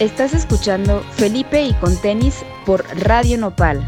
Estás 0.00 0.32
escuchando 0.32 1.00
Felipe 1.16 1.60
y 1.60 1.74
con 1.74 2.00
tenis 2.00 2.44
por 2.64 2.84
Radio 3.00 3.36
Nopal. 3.36 3.84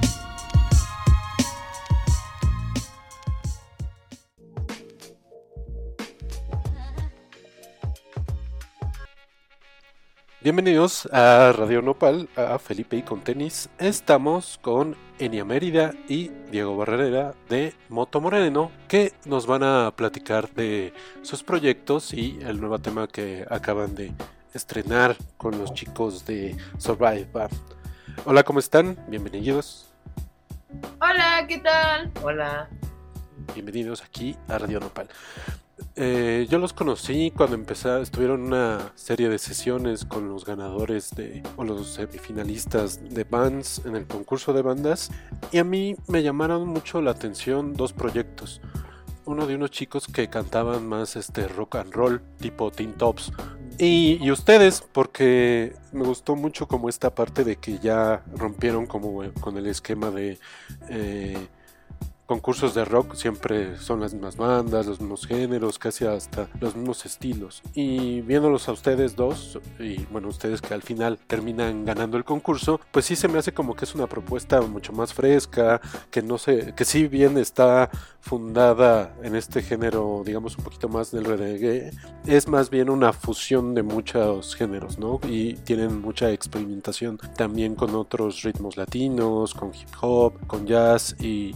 Bienvenidos 10.42 11.06
a 11.12 11.52
Radio 11.52 11.80
Nopal, 11.80 12.28
a 12.34 12.58
Felipe 12.58 12.96
y 12.96 13.02
con 13.02 13.20
tenis. 13.20 13.68
Estamos 13.78 14.58
con 14.60 14.96
Enia 15.20 15.44
Mérida 15.44 15.92
y 16.08 16.32
Diego 16.50 16.76
Barrera 16.76 17.34
de 17.48 17.72
Moto 17.88 18.20
Moreno, 18.20 18.72
que 18.88 19.12
nos 19.26 19.46
van 19.46 19.62
a 19.62 19.92
platicar 19.94 20.50
de 20.54 20.92
sus 21.22 21.44
proyectos 21.44 22.12
y 22.12 22.40
el 22.42 22.58
nuevo 22.58 22.80
tema 22.80 23.06
que 23.06 23.46
acaban 23.48 23.94
de 23.94 24.12
estrenar 24.54 25.16
con 25.36 25.58
los 25.58 25.72
chicos 25.74 26.24
de 26.26 26.56
Survive 26.78 27.28
Hola, 28.24 28.42
¿cómo 28.42 28.58
están? 28.58 28.96
Bienvenidos. 29.08 29.86
Hola, 31.00 31.46
¿qué 31.48 31.58
tal? 31.58 32.10
Hola. 32.22 32.68
Bienvenidos 33.54 34.02
aquí 34.02 34.36
a 34.48 34.58
Radio 34.58 34.80
Nopal. 34.80 35.08
Eh, 35.96 36.46
yo 36.48 36.58
los 36.58 36.72
conocí 36.72 37.32
cuando 37.36 37.56
empezaron, 37.56 38.02
estuvieron 38.02 38.42
una 38.42 38.92
serie 38.94 39.28
de 39.28 39.38
sesiones 39.38 40.04
con 40.04 40.28
los 40.28 40.44
ganadores 40.44 41.10
de, 41.10 41.42
o 41.56 41.64
los 41.64 41.88
semifinalistas 41.88 43.02
de 43.02 43.24
bands 43.24 43.82
en 43.84 43.96
el 43.96 44.06
concurso 44.06 44.52
de 44.52 44.62
bandas 44.62 45.10
y 45.52 45.58
a 45.58 45.64
mí 45.64 45.96
me 46.06 46.22
llamaron 46.22 46.68
mucho 46.68 47.00
la 47.02 47.10
atención 47.10 47.74
dos 47.74 47.92
proyectos. 47.92 48.60
Uno 49.24 49.46
de 49.46 49.54
unos 49.54 49.70
chicos 49.70 50.06
que 50.06 50.28
cantaban 50.28 50.86
más 50.86 51.16
este 51.16 51.46
rock 51.48 51.76
and 51.76 51.92
roll 51.92 52.20
tipo 52.38 52.70
Teen 52.70 52.94
Tops, 52.94 53.32
y, 53.82 54.30
ustedes, 54.30 54.82
porque 54.92 55.74
me 55.92 56.04
gustó 56.04 56.36
mucho 56.36 56.68
como 56.68 56.90
esta 56.90 57.14
parte 57.14 57.44
de 57.44 57.56
que 57.56 57.78
ya 57.78 58.22
rompieron 58.36 58.84
como 58.84 59.22
con 59.40 59.56
el 59.56 59.66
esquema 59.66 60.10
de 60.10 60.38
eh, 60.90 61.48
concursos 62.26 62.74
de 62.74 62.84
rock 62.84 63.14
siempre 63.14 63.76
son 63.78 63.98
las 64.00 64.12
mismas 64.12 64.36
bandas, 64.36 64.86
los 64.86 65.00
mismos 65.00 65.26
géneros, 65.26 65.78
casi 65.78 66.04
hasta 66.04 66.46
los 66.60 66.76
mismos 66.76 67.06
estilos. 67.06 67.62
Y 67.74 68.20
viéndolos 68.20 68.68
a 68.68 68.72
ustedes 68.72 69.16
dos, 69.16 69.58
y 69.78 70.04
bueno, 70.12 70.28
ustedes 70.28 70.60
que 70.60 70.74
al 70.74 70.82
final 70.82 71.18
terminan 71.26 71.86
ganando 71.86 72.18
el 72.18 72.24
concurso, 72.24 72.80
pues 72.92 73.06
sí 73.06 73.16
se 73.16 73.28
me 73.28 73.38
hace 73.38 73.52
como 73.52 73.74
que 73.74 73.86
es 73.86 73.94
una 73.94 74.06
propuesta 74.06 74.60
mucho 74.60 74.92
más 74.92 75.14
fresca, 75.14 75.80
que 76.10 76.20
no 76.22 76.36
sé, 76.36 76.74
que 76.76 76.84
si 76.84 77.08
bien 77.08 77.38
está 77.38 77.90
fundada 78.20 79.14
en 79.22 79.34
este 79.34 79.62
género, 79.62 80.22
digamos 80.24 80.56
un 80.58 80.64
poquito 80.64 80.88
más 80.88 81.10
del 81.10 81.24
reggae, 81.24 81.90
es 82.26 82.48
más 82.48 82.70
bien 82.70 82.90
una 82.90 83.12
fusión 83.12 83.74
de 83.74 83.82
muchos 83.82 84.54
géneros, 84.54 84.98
¿no? 84.98 85.20
Y 85.28 85.54
tienen 85.54 86.00
mucha 86.00 86.30
experimentación 86.30 87.18
también 87.36 87.74
con 87.74 87.94
otros 87.94 88.42
ritmos 88.42 88.76
latinos, 88.76 89.54
con 89.54 89.70
hip 89.70 89.88
hop, 90.00 90.46
con 90.46 90.66
jazz 90.66 91.16
y 91.20 91.54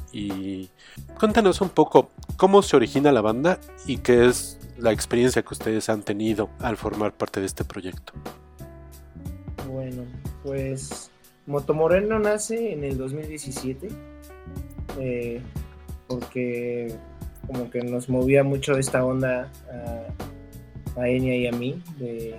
Cuéntanos 1.19 1.61
un 1.61 1.71
poco 1.71 2.11
cómo 2.37 2.63
se 2.63 2.77
origina 2.77 3.13
la 3.13 3.21
banda 3.21 3.59
y 3.87 3.99
qué 3.99 4.27
es 4.27 4.59
la 4.79 4.93
experiencia 4.93 5.43
que 5.43 5.55
ustedes 5.55 5.89
han 5.89 6.03
tenido 6.03 6.51
al 6.59 6.77
formar 6.77 7.13
parte 7.15 7.41
de 7.41 7.47
este 7.47 7.65
proyecto. 7.65 8.13
Bueno, 9.71 10.03
pues 10.43 11.11
Motomoreno 11.47 12.19
nace 12.19 12.73
en 12.73 12.85
el 12.85 12.99
2017 12.99 13.89
eh, 15.01 15.41
porque 16.07 16.95
como 17.47 17.71
que 17.71 17.83
nos 17.83 18.09
movía 18.09 18.43
mucho 18.43 18.77
esta 18.79 19.05
onda 19.05 19.51
a, 20.97 21.01
a 21.01 21.09
Enya 21.09 21.35
y 21.35 21.47
a 21.47 21.53
mí 21.53 21.83
de 21.99 22.37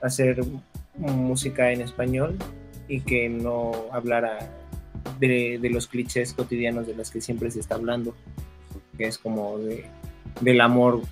hacer 0.00 0.40
música 0.96 1.72
en 1.72 1.80
español 1.80 2.36
y 2.88 3.00
que 3.00 3.28
no 3.28 3.72
hablara 3.92 4.50
de, 5.18 5.58
los 5.70 5.86
clichés 5.86 6.34
cotidianos 6.34 6.86
de 6.86 6.94
los 6.94 7.10
que 7.10 7.20
siempre 7.20 7.50
se 7.50 7.60
está 7.60 7.76
hablando, 7.76 8.14
que 8.96 9.06
es 9.06 9.18
como 9.18 9.58
de, 9.58 9.86
del 10.40 10.60
amor 10.60 11.02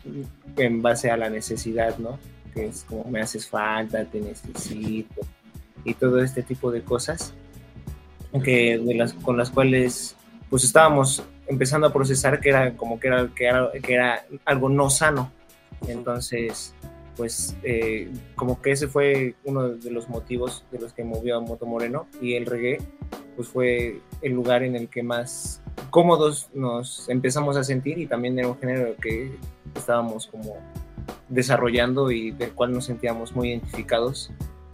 en 0.56 0.82
base 0.82 1.10
a 1.10 1.16
la 1.16 1.30
necesidad, 1.30 1.98
¿no? 1.98 2.18
Que 2.54 2.66
es 2.66 2.84
como 2.84 3.04
me 3.04 3.20
haces 3.20 3.48
falta, 3.48 4.04
te 4.04 4.20
necesito, 4.20 5.22
y 5.84 5.94
todo 5.94 6.22
este 6.22 6.42
tipo 6.42 6.70
de 6.70 6.82
cosas, 6.82 7.34
que 8.44 8.78
de 8.78 8.94
las, 8.94 9.14
con 9.14 9.36
las 9.36 9.50
cuales 9.50 10.16
pues 10.48 10.64
estábamos 10.64 11.22
empezando 11.46 11.86
a 11.86 11.92
procesar 11.92 12.40
que 12.40 12.50
era 12.50 12.76
como 12.76 13.00
que 13.00 13.08
era, 13.08 13.28
que 13.34 13.46
era, 13.46 13.70
que 13.82 13.94
era 13.94 14.24
algo 14.44 14.68
no 14.68 14.90
sano. 14.90 15.32
Entonces, 15.88 16.74
pues 17.16 17.56
eh, 17.62 18.10
como 18.36 18.60
que 18.62 18.72
ese 18.72 18.88
fue 18.88 19.34
uno 19.44 19.68
de 19.70 19.90
los 19.90 20.08
motivos 20.08 20.64
de 20.70 20.78
los 20.78 20.92
que 20.92 21.04
movió 21.04 21.36
a 21.36 21.40
Moto 21.40 21.66
Moreno 21.66 22.06
y 22.20 22.34
el 22.34 22.46
reggae 22.46 22.78
pues 23.36 23.48
fue 23.48 24.00
el 24.20 24.32
lugar 24.32 24.62
en 24.62 24.76
el 24.76 24.88
que 24.88 25.02
más 25.02 25.62
cómodos 25.90 26.48
nos 26.54 27.08
empezamos 27.08 27.56
a 27.56 27.64
sentir 27.64 27.98
y 27.98 28.06
también 28.06 28.38
era 28.38 28.48
un 28.48 28.58
género 28.58 28.94
que 28.96 29.32
estábamos 29.74 30.26
como 30.26 30.56
desarrollando 31.28 32.10
y 32.10 32.30
del 32.30 32.52
cual 32.52 32.72
nos 32.72 32.86
sentíamos 32.86 33.34
muy 33.34 33.50
identificados 33.50 34.30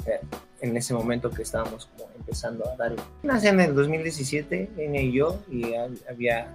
eh, 0.09 0.21
en 0.61 0.77
ese 0.77 0.95
momento 0.95 1.31
que 1.31 1.43
estábamos 1.43 1.87
como 1.87 2.11
empezando 2.17 2.69
a 2.69 2.77
dar. 2.77 2.97
Nací 3.23 3.49
en 3.49 3.61
el 3.61 3.75
2017, 3.75 4.71
Enya 4.77 5.01
y 5.01 5.13
yo, 5.13 5.41
y 5.51 5.75
había, 6.09 6.49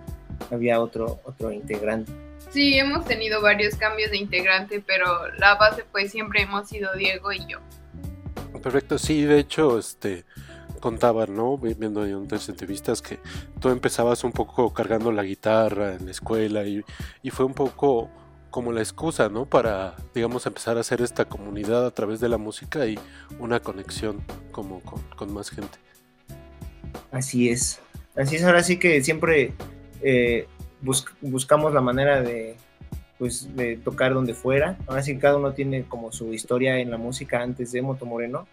había 0.51 0.81
otro, 0.81 1.19
otro 1.23 1.51
integrante. 1.51 2.11
Sí, 2.51 2.77
hemos 2.77 3.05
tenido 3.05 3.41
varios 3.41 3.75
cambios 3.75 4.11
de 4.11 4.17
integrante, 4.17 4.83
pero 4.85 5.31
la 5.39 5.55
base 5.55 5.83
pues 5.91 6.11
siempre 6.11 6.41
hemos 6.41 6.69
sido 6.69 6.93
Diego 6.95 7.31
y 7.31 7.39
yo. 7.47 7.59
Perfecto, 8.61 8.97
sí, 8.97 9.23
de 9.23 9.39
hecho, 9.39 9.79
este 9.79 10.25
contaban, 10.83 11.33
¿no? 11.33 11.57
Viendo 11.57 12.05
en 12.05 12.15
otras 12.15 12.49
entrevistas 12.49 13.01
que 13.01 13.17
tú 13.61 13.69
empezabas 13.69 14.25
un 14.25 14.33
poco 14.33 14.73
cargando 14.73 15.13
la 15.13 15.23
guitarra 15.23 15.93
en 15.93 16.05
la 16.05 16.11
escuela 16.11 16.65
y, 16.65 16.83
fue 17.31 17.45
un 17.45 17.53
poco 17.53 18.09
como 18.53 18.71
la 18.71 18.81
excusa, 18.81 19.29
¿no? 19.29 19.45
Para, 19.45 19.95
digamos, 20.13 20.45
empezar 20.45 20.77
a 20.77 20.81
hacer 20.81 21.01
esta 21.01 21.25
comunidad 21.25 21.87
a 21.87 21.89
través 21.89 22.19
de 22.19 22.29
la 22.29 22.37
música 22.37 22.85
y 22.85 22.99
una 23.39 23.59
conexión 23.59 24.21
como 24.51 24.79
con, 25.15 25.33
más 25.33 25.49
gente. 25.49 25.79
Así 27.11 27.49
es. 27.49 27.79
Así 28.15 28.35
es, 28.35 28.43
ahora 28.43 28.61
sí 28.61 28.77
que 28.77 29.03
siempre 29.03 29.53
eh, 30.03 30.45
buscamos 31.19 31.73
la 31.73 31.81
manera 31.81 32.21
de, 32.21 32.55
pues, 33.17 33.55
de 33.55 33.75
tocar 33.77 34.13
donde 34.13 34.35
fuera. 34.35 34.77
Ahora 34.85 35.01
sí 35.01 35.17
cada 35.17 35.37
uno 35.37 35.53
tiene 35.53 35.85
como 35.85 36.11
su 36.11 36.31
historia 36.31 36.77
en 36.77 36.91
la 36.91 36.97
música 36.97 37.41
antes 37.41 37.71
de 37.71 37.81
Moto 37.81 38.05
Moreno 38.05 38.45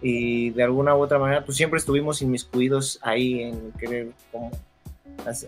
y 0.00 0.48
de 0.48 0.62
alguna 0.62 0.96
u 0.96 1.00
otra 1.00 1.18
manera 1.18 1.44
pues 1.44 1.58
siempre 1.58 1.78
estuvimos 1.78 2.22
inmiscuidos 2.22 2.98
ahí 3.02 3.42
en 3.42 3.72
querer 3.72 4.12
como 4.30 4.50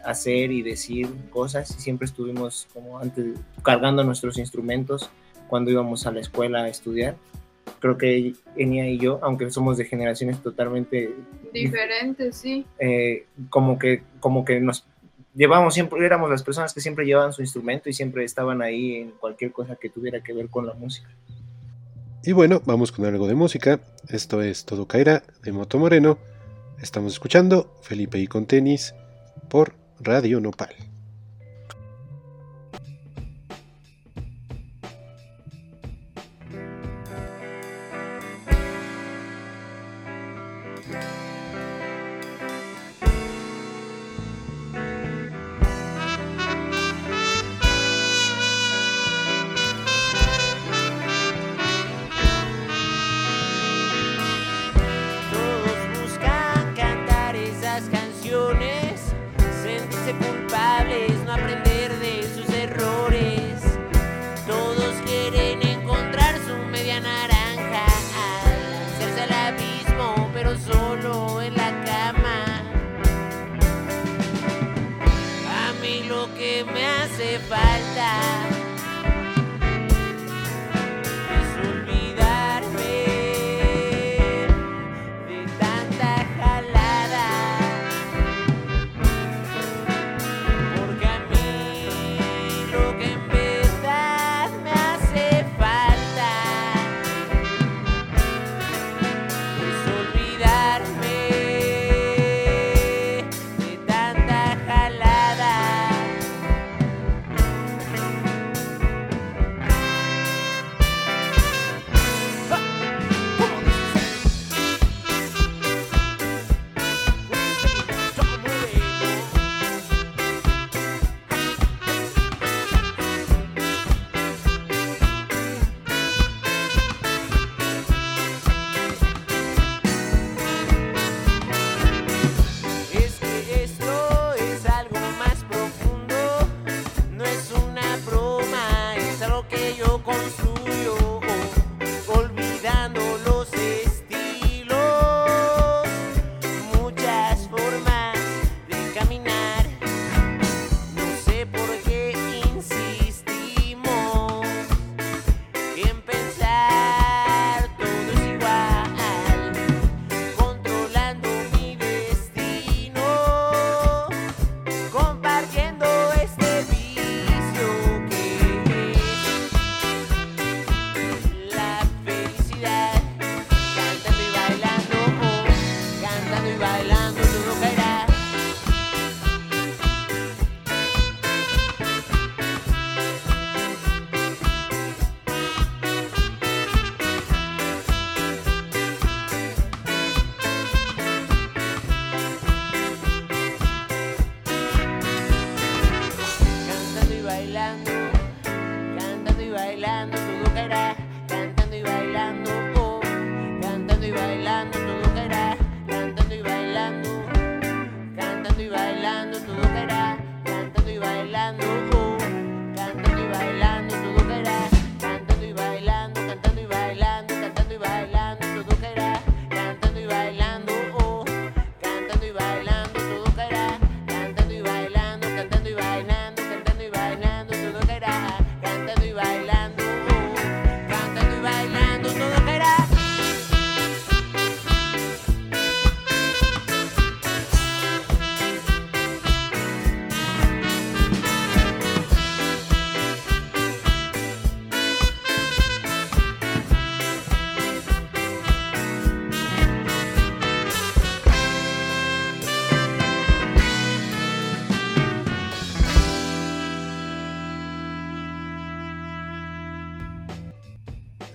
hacer 0.04 0.52
y 0.52 0.62
decir 0.62 1.08
cosas 1.30 1.70
y 1.76 1.80
siempre 1.80 2.06
estuvimos 2.06 2.68
como 2.72 2.98
antes 2.98 3.38
cargando 3.62 4.04
nuestros 4.04 4.38
instrumentos 4.38 5.10
cuando 5.48 5.70
íbamos 5.70 6.06
a 6.06 6.12
la 6.12 6.20
escuela 6.20 6.62
a 6.62 6.68
estudiar. 6.68 7.16
Creo 7.80 7.98
que 7.98 8.34
Enia 8.56 8.88
y 8.88 8.98
yo, 8.98 9.18
aunque 9.22 9.50
somos 9.50 9.76
de 9.76 9.84
generaciones 9.84 10.42
totalmente 10.42 11.14
diferentes, 11.52 12.36
sí. 12.36 12.66
Eh, 12.78 13.26
como 13.50 13.78
que 13.78 14.02
como 14.20 14.44
que 14.44 14.60
nos 14.60 14.86
llevamos 15.34 15.74
siempre 15.74 16.04
éramos 16.04 16.30
las 16.30 16.42
personas 16.42 16.72
que 16.72 16.80
siempre 16.80 17.04
llevaban 17.04 17.32
su 17.32 17.42
instrumento 17.42 17.88
y 17.88 17.92
siempre 17.92 18.24
estaban 18.24 18.62
ahí 18.62 18.96
en 18.96 19.10
cualquier 19.12 19.52
cosa 19.52 19.76
que 19.76 19.90
tuviera 19.90 20.22
que 20.22 20.32
ver 20.32 20.48
con 20.48 20.66
la 20.66 20.74
música. 20.74 21.08
Y 22.22 22.32
bueno, 22.32 22.62
vamos 22.64 22.90
con 22.90 23.04
algo 23.04 23.26
de 23.26 23.34
música. 23.34 23.80
Esto 24.08 24.40
es 24.40 24.64
Todo 24.64 24.86
Caerá 24.86 25.22
de 25.42 25.52
Moto 25.52 25.78
Moreno. 25.78 26.18
Estamos 26.80 27.12
escuchando 27.12 27.70
Felipe 27.82 28.18
y 28.18 28.26
con 28.26 28.46
tenis 28.46 28.94
por 29.48 29.76
Radio 30.00 30.40
Nopal. 30.40 30.93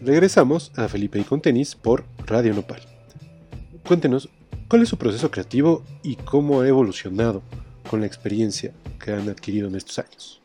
Regresamos 0.10 0.72
a 0.76 0.88
Felipe 0.88 1.20
y 1.20 1.24
con 1.24 1.40
tenis 1.40 1.76
por 1.76 2.04
Radio 2.26 2.52
Nopal. 2.56 2.82
Cuéntenos, 3.86 4.28
¿cuál 4.68 4.82
es 4.82 4.90
su 4.90 4.98
proceso 4.98 5.30
creativo 5.30 5.86
y 6.02 6.16
cómo 6.16 6.62
ha 6.62 6.68
evolucionado 6.68 7.44
con 7.88 8.02
la 8.02 8.08
experiencia 8.08 8.74
que 9.00 9.14
han 9.14 9.30
adquirido 9.30 9.68
en 9.68 9.76
estos 9.76 10.00
años? 10.00 10.42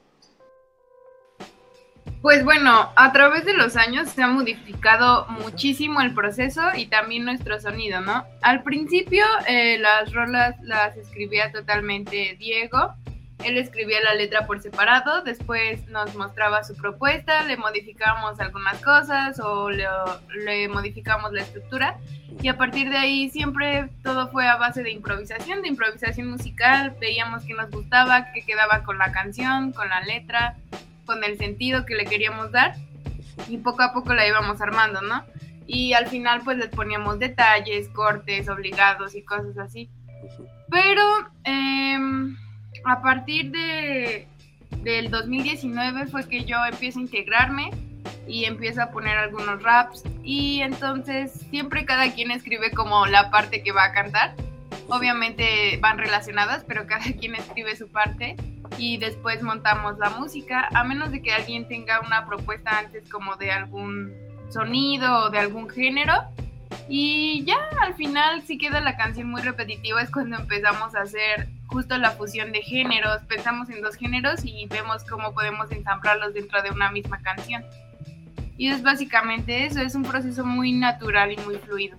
Pues 2.21 2.45
bueno, 2.45 2.91
a 2.95 3.13
través 3.15 3.47
de 3.47 3.55
los 3.55 3.77
años 3.77 4.11
se 4.11 4.23
ha 4.23 4.29
modificado 4.29 5.27
muchísimo 5.29 6.03
el 6.03 6.13
proceso 6.13 6.61
y 6.77 6.89
también 6.89 7.25
nuestro 7.25 7.59
sonido, 7.59 8.03
¿no? 8.03 8.23
Al 8.43 8.65
principio 8.65 9.25
eh, 9.49 9.79
las 9.79 10.13
rolas 10.13 10.57
las 10.63 10.95
escribía 10.99 11.51
totalmente 11.53 12.37
Diego, 12.39 12.93
él 13.43 13.59
escribía 13.59 14.01
la 14.03 14.15
letra 14.15 14.47
por 14.47 14.61
separado, 14.61 15.23
después 15.23 15.87
nos 15.89 16.15
mostraba 16.15 16.63
su 16.63 16.77
propuesta, 16.77 17.45
le 17.45 17.57
modificábamos 17.57 18.39
algunas 18.41 18.81
cosas 18.83 19.41
o 19.41 19.71
le, 19.71 19.87
le 20.45 20.69
modificamos 20.69 21.33
la 21.33 21.43
estructura 21.43 21.99
y 22.43 22.49
a 22.49 22.57
partir 22.57 22.91
de 22.91 22.97
ahí 22.97 23.31
siempre 23.31 23.91
todo 24.03 24.29
fue 24.29 24.47
a 24.47 24.57
base 24.57 24.83
de 24.83 24.91
improvisación, 24.91 25.63
de 25.63 25.69
improvisación 25.69 26.31
musical, 26.31 26.97
veíamos 27.01 27.45
que 27.45 27.55
nos 27.55 27.71
gustaba, 27.71 28.33
que 28.33 28.45
quedaba 28.45 28.85
con 28.85 28.99
la 28.99 29.13
canción, 29.13 29.73
con 29.73 29.89
la 29.89 30.01
letra, 30.03 30.57
con 31.05 31.25
el 31.25 31.37
sentido 31.37 31.85
que 31.85 31.97
le 31.97 32.05
queríamos 32.05 32.53
dar 32.53 32.77
y 33.49 33.59
poco 33.59 33.83
a 33.83 33.93
poco 33.93 34.15
la 34.15 34.27
íbamos 34.27 34.61
armando, 34.61 35.03
¿no? 35.03 35.25
Y 35.67 35.95
al 35.95 36.07
final 36.07 36.43
pues 36.45 36.59
les 36.59 36.69
poníamos 36.69 37.19
detalles, 37.19 37.89
cortes 37.89 38.49
obligados 38.49 39.15
y 39.15 39.23
cosas 39.23 39.57
así. 39.59 39.91
Pero 40.71 41.03
eh, 41.45 41.99
a 42.85 43.03
partir 43.03 43.51
de, 43.51 44.29
del 44.83 45.11
2019 45.11 46.07
fue 46.07 46.29
que 46.29 46.45
yo 46.45 46.57
empiezo 46.71 46.99
a 46.99 47.03
integrarme 47.03 47.71
y 48.27 48.45
empiezo 48.45 48.83
a 48.83 48.91
poner 48.91 49.17
algunos 49.19 49.63
raps 49.63 50.03
y 50.23 50.61
entonces 50.61 51.33
siempre 51.51 51.85
cada 51.85 52.13
quien 52.13 52.31
escribe 52.31 52.71
como 52.71 53.07
la 53.07 53.31
parte 53.31 53.63
que 53.63 53.73
va 53.73 53.85
a 53.85 53.93
cantar. 53.93 54.35
Obviamente 54.89 55.79
van 55.81 55.99
relacionadas, 55.99 56.65
pero 56.65 56.87
cada 56.87 57.05
quien 57.19 57.35
escribe 57.35 57.77
su 57.77 57.89
parte 57.89 58.37
y 58.79 58.97
después 58.99 59.43
montamos 59.43 59.99
la 59.99 60.11
música, 60.11 60.69
a 60.75 60.85
menos 60.85 61.11
de 61.11 61.23
que 61.23 61.33
alguien 61.33 61.69
tenga 61.69 62.01
una 62.01 62.27
propuesta 62.27 62.79
antes 62.79 63.09
como 63.09 63.37
de 63.37 63.53
algún 63.53 64.13
sonido 64.51 65.25
o 65.25 65.31
de 65.31 65.39
algún 65.39 65.69
género. 65.69 66.15
Y 66.89 67.45
ya 67.45 67.57
al 67.81 67.95
final 67.95 68.43
si 68.43 68.59
queda 68.59 68.81
la 68.81 68.97
canción 68.97 69.29
muy 69.31 69.43
repetitiva 69.43 70.03
es 70.03 70.11
cuando 70.11 70.37
empezamos 70.37 70.95
a 70.95 71.03
hacer 71.03 71.49
justo 71.67 71.97
la 71.99 72.11
fusión 72.13 72.53
de 72.53 72.63
géneros, 72.63 73.23
pensamos 73.29 73.69
en 73.71 73.83
dos 73.83 73.97
géneros 73.97 74.45
y 74.45 74.67
vemos 74.67 75.03
cómo 75.05 75.33
podemos 75.35 75.71
ensamblarlos 75.73 76.35
dentro 76.35 76.63
de 76.63 76.71
una 76.71 76.91
misma 76.91 77.21
canción. 77.23 77.65
Y 78.57 78.69
es 78.69 78.83
básicamente 78.83 79.67
eso, 79.67 79.81
es 79.81 79.95
un 79.95 80.05
proceso 80.05 80.45
muy 80.45 80.73
natural 80.73 81.33
y 81.33 81.37
muy 81.39 81.57
fluido. 81.57 81.97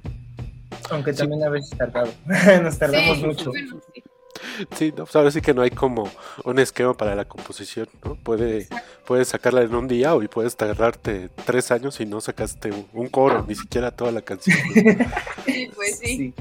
Aunque 0.91 1.11
también 1.13 1.43
a 1.43 1.49
veces 1.49 1.77
tardado. 1.77 2.11
Nos 2.63 2.77
tardamos 2.79 3.17
Sí, 3.17 3.25
mucho. 3.25 3.49
bueno, 3.49 3.79
sí. 3.93 4.03
Sí, 4.75 4.89
no, 4.95 5.05
pues 5.05 5.15
ahora 5.15 5.31
sí 5.31 5.41
que 5.41 5.53
no 5.53 5.61
hay 5.61 5.71
como 5.71 6.09
un 6.43 6.59
esquema 6.59 6.93
para 6.93 7.15
la 7.15 7.25
composición, 7.25 7.87
¿no? 8.03 8.15
Puede, 8.15 8.67
puedes 9.05 9.27
sacarla 9.29 9.61
en 9.61 9.75
un 9.75 9.87
día 9.87 10.15
o 10.15 10.23
y 10.23 10.27
puedes 10.27 10.55
tardarte 10.55 11.29
tres 11.45 11.71
años 11.71 11.99
y 11.99 12.05
no 12.05 12.21
sacaste 12.21 12.71
un, 12.71 12.87
un 12.93 13.07
coro, 13.07 13.45
ni 13.47 13.55
siquiera 13.55 13.91
toda 13.91 14.11
la 14.11 14.21
canción. 14.21 14.57
¿no? 14.67 15.05
Sí, 15.45 15.69
pues 15.75 15.99
sí. 15.99 16.17
Sí. 16.17 16.33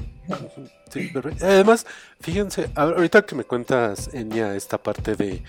Sí, 0.91 1.09
pero 1.13 1.29
además, 1.41 1.85
fíjense, 2.21 2.69
ahorita 2.73 3.25
que 3.25 3.35
me 3.35 3.43
cuentas, 3.43 4.09
Enya, 4.13 4.55
esta 4.55 4.77
parte 4.81 5.15
de 5.15 5.43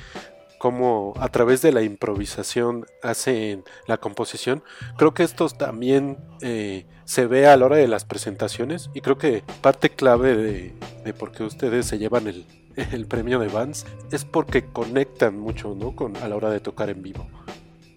cómo 0.59 1.15
a 1.19 1.29
través 1.29 1.63
de 1.63 1.73
la 1.73 1.83
improvisación 1.83 2.87
hacen 3.03 3.65
la 3.87 3.99
composición, 3.99 4.63
creo 4.97 5.15
que 5.15 5.23
esto 5.23 5.49
también 5.49 6.19
eh, 6.41 6.87
se 7.05 7.27
ve 7.27 7.47
a 7.47 7.57
la 7.57 7.67
hora 7.67 7.77
de 7.77 7.89
las 7.89 8.05
presentaciones 8.05 8.91
y 8.95 9.01
creo 9.01 9.19
que 9.19 9.43
parte 9.61 9.91
clave 9.91 10.37
de, 10.37 10.73
de 11.05 11.15
por 11.15 11.33
qué 11.33 11.45
ustedes 11.45 11.87
se 11.87 11.99
llevan 11.99 12.27
el, 12.27 12.47
el 12.93 13.07
premio 13.07 13.39
de 13.39 13.49
Vans 13.49 13.87
es 14.13 14.25
porque 14.25 14.65
conectan 14.67 15.39
mucho, 15.39 15.75
¿no? 15.75 15.95
Con, 15.97 16.17
a 16.19 16.29
la 16.29 16.37
hora 16.37 16.51
de 16.51 16.61
tocar 16.61 16.91
en 16.91 17.03
vivo. 17.03 17.27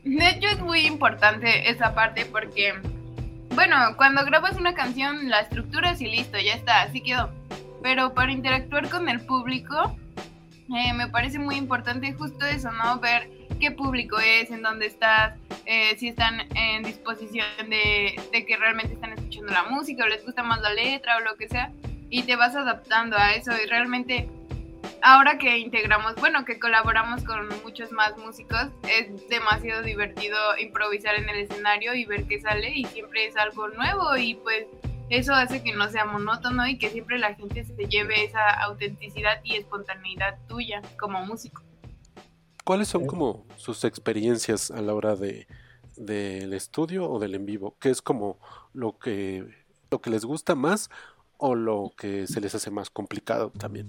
De 0.04 0.30
hecho 0.30 0.48
es 0.48 0.60
muy 0.62 0.88
importante 0.88 1.70
esa 1.70 1.94
parte 1.94 2.26
porque, 2.26 2.74
bueno, 3.54 3.76
cuando 3.98 4.26
grabas 4.26 4.58
una 4.58 4.74
canción 4.74 5.30
la 5.30 5.42
estructuras 5.42 6.02
y 6.02 6.08
listo, 6.08 6.38
ya 6.40 6.54
está, 6.54 6.82
así 6.84 7.02
quedó. 7.02 7.30
Pero 7.84 8.14
para 8.14 8.32
interactuar 8.32 8.90
con 8.90 9.08
el 9.10 9.22
público 9.22 9.96
eh, 10.76 10.94
me 10.94 11.08
parece 11.08 11.40
muy 11.40 11.56
importante 11.56 12.14
justo 12.14 12.46
eso, 12.46 12.72
¿no? 12.72 13.00
Ver 13.00 13.30
qué 13.60 13.72
público 13.72 14.20
es, 14.20 14.52
en 14.52 14.62
dónde 14.62 14.86
estás, 14.86 15.36
eh, 15.66 15.96
si 15.98 16.10
están 16.10 16.42
en 16.56 16.84
disposición 16.84 17.70
de, 17.70 18.20
de 18.32 18.46
que 18.46 18.58
realmente 18.58 18.94
están 18.94 19.14
escuchando 19.14 19.52
la 19.52 19.64
música 19.64 20.04
o 20.04 20.08
les 20.08 20.24
gusta 20.26 20.44
más 20.44 20.62
la 20.62 20.74
letra 20.74 21.18
o 21.18 21.20
lo 21.22 21.36
que 21.36 21.48
sea. 21.48 21.72
Y 22.10 22.24
te 22.24 22.36
vas 22.36 22.56
adaptando 22.56 23.18
a 23.18 23.34
eso 23.34 23.52
y 23.64 23.68
realmente 23.68 24.28
ahora 25.02 25.38
que 25.38 25.58
integramos, 25.58 26.16
bueno, 26.16 26.46
que 26.46 26.60
colaboramos 26.60 27.24
con 27.24 27.48
muchos 27.64 27.92
más 27.92 28.18
músicos, 28.18 28.68
es 28.88 29.30
demasiado 29.30 29.82
divertido 29.84 30.38
improvisar 30.58 31.16
en 31.16 31.30
el 31.30 31.40
escenario 31.40 31.94
y 31.94 32.06
ver 32.06 32.26
qué 32.26 32.40
sale 32.40 32.72
y 32.74 32.86
siempre 32.86 33.28
es 33.28 33.36
algo 33.38 33.68
nuevo 33.70 34.18
y 34.18 34.36
pues 34.36 34.66
eso 35.10 35.34
hace 35.34 35.64
que 35.64 35.74
no 35.74 35.90
sea 35.90 36.06
monótono 36.06 36.68
y 36.68 36.78
que 36.78 36.90
siempre 36.90 37.18
la 37.18 37.36
gente 37.36 37.64
se 37.64 37.88
lleve 37.88 38.26
esa 38.26 38.50
autenticidad 38.62 39.40
y 39.44 39.56
espontaneidad 39.56 40.38
tuya 40.48 40.82
como 41.00 41.26
músico. 41.26 41.64
¿Cuáles 42.64 42.88
son 42.88 43.08
como 43.08 43.46
sus 43.56 43.84
experiencias 43.84 44.70
a 44.70 44.82
la 44.82 44.94
hora 44.94 45.16
de 45.16 45.48
del 46.00 46.54
estudio 46.54 47.10
o 47.10 47.20
del 47.20 47.36
en 47.36 47.46
vivo? 47.46 47.76
¿Qué 47.80 47.90
es 47.90 48.02
como 48.02 48.40
lo 48.74 48.98
que 48.98 49.46
lo 49.92 50.02
que 50.02 50.10
les 50.10 50.26
gusta 50.26 50.56
más 50.56 50.90
o 51.38 51.56
lo 51.56 51.92
que 51.98 52.28
se 52.28 52.42
les 52.42 52.56
hace 52.56 52.72
más 52.72 52.90
complicado 52.90 53.52
también? 53.58 53.88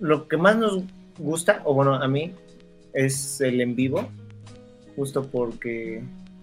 Lo 0.00 0.28
que 0.28 0.36
más 0.36 0.56
nos 0.56 0.82
gusta, 1.18 1.62
o 1.64 1.74
bueno, 1.74 1.94
a 1.94 2.08
mí, 2.08 2.32
es 2.92 3.40
el 3.40 3.60
en 3.60 3.74
vivo, 3.74 4.08
justo 4.94 5.26
porque 5.26 6.02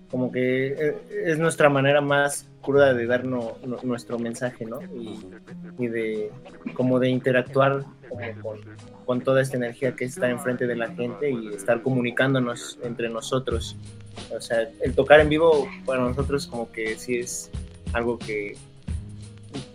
como 0.10 0.32
que 0.32 0.68
eh, 0.68 0.98
es 1.26 1.38
nuestra 1.38 1.70
manera 1.70 2.02
más 2.02 2.48
cruda 2.62 2.94
de 2.94 3.06
dar 3.06 3.26
nuestro 3.26 4.18
mensaje, 4.18 4.66
¿no? 4.66 4.82
Y, 4.82 5.20
y 5.78 5.88
de 5.88 6.32
como 6.74 7.00
de 7.00 7.10
interactuar 7.10 7.86
como 8.10 8.42
con, 8.42 8.60
con 9.06 9.22
toda 9.22 9.42
esta 9.42 9.58
energía 9.58 9.96
que 9.96 10.06
está 10.06 10.30
enfrente 10.30 10.68
de 10.68 10.76
la 10.76 10.90
gente 10.92 11.30
y 11.30 11.50
estar 11.50 11.82
comunicándonos 11.82 12.80
entre 12.84 13.10
nosotros. 13.10 13.78
O 14.36 14.42
sea, 14.42 14.70
el 14.82 14.94
tocar 14.94 15.20
en 15.20 15.30
vivo 15.30 15.68
para 15.86 16.02
nosotros 16.02 16.48
como 16.48 16.72
que 16.72 16.98
sí 16.98 17.18
es 17.18 17.52
algo 17.94 18.18
que, 18.18 18.58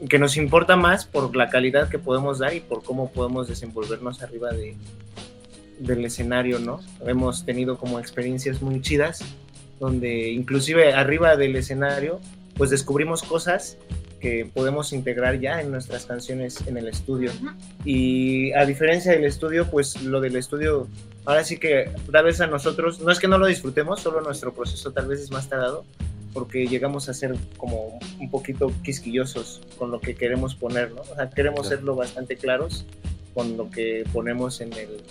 que 0.09 0.19
nos 0.19 0.37
importa 0.37 0.77
más 0.77 1.07
por 1.07 1.35
la 1.37 1.49
calidad 1.49 1.89
que 1.89 1.99
podemos 1.99 2.39
dar 2.39 2.55
y 2.55 2.61
por 2.61 2.83
cómo 2.83 3.11
podemos 3.13 3.49
desenvolvernos 3.49 4.23
arriba 4.23 4.51
de, 4.51 4.77
del 5.79 6.05
escenario, 6.05 6.59
¿no? 6.59 6.81
Hemos 7.07 7.45
tenido 7.45 7.79
como 7.79 7.99
experiencias 7.99 8.63
muy 8.63 8.81
chidas 8.81 9.25
donde 9.81 10.31
inclusive 10.31 10.93
arriba 10.93 11.37
del 11.37 11.57
escenario 11.57 12.21
pues 12.57 12.71
descubrimos 12.71 13.23
cosas 13.23 13.79
que 14.21 14.49
podemos 14.53 14.93
integrar 14.93 15.41
ya 15.41 15.61
en 15.63 15.71
nuestras 15.71 16.05
canciones 16.05 16.67
en 16.67 16.77
el 16.77 16.87
estudio. 16.89 17.33
Y 17.87 18.53
a 18.53 18.67
diferencia 18.67 19.13
del 19.13 19.25
estudio, 19.25 19.67
pues 19.71 20.03
lo 20.03 20.21
del 20.21 20.37
estudio, 20.37 20.87
ahora 21.25 21.43
sí 21.43 21.57
que 21.57 21.91
tal 22.13 22.27
vez 22.27 22.41
a 22.43 22.47
nosotros, 22.47 23.01
no 23.01 23.11
es 23.11 23.19
que 23.19 23.29
no 23.29 23.39
lo 23.39 23.47
disfrutemos, 23.47 24.01
solo 24.01 24.21
nuestro 24.21 24.53
proceso 24.53 24.93
tal 24.93 25.09
vez 25.09 25.21
es 25.21 25.31
más 25.31 25.49
tardado, 25.49 25.87
porque 26.35 26.67
llegamos 26.67 27.09
a 27.09 27.15
ser 27.15 27.35
como 27.57 27.99
un 28.21 28.31
poquito 28.31 28.71
quisquillosos 28.85 29.63
con 29.79 29.91
lo 29.91 30.01
que 30.01 30.15
queremos 30.15 30.55
poner, 30.55 30.93
¿no? 30.93 31.01
O 31.01 31.15
sea, 31.17 31.31
queremos 31.31 31.69
serlo 31.69 31.97
bastante 31.97 32.37
claros 32.37 32.85
con 33.33 33.57
lo 33.57 33.71
que 33.71 34.05
ponemos 34.13 34.61
en, 34.61 34.73
el, 34.75 35.03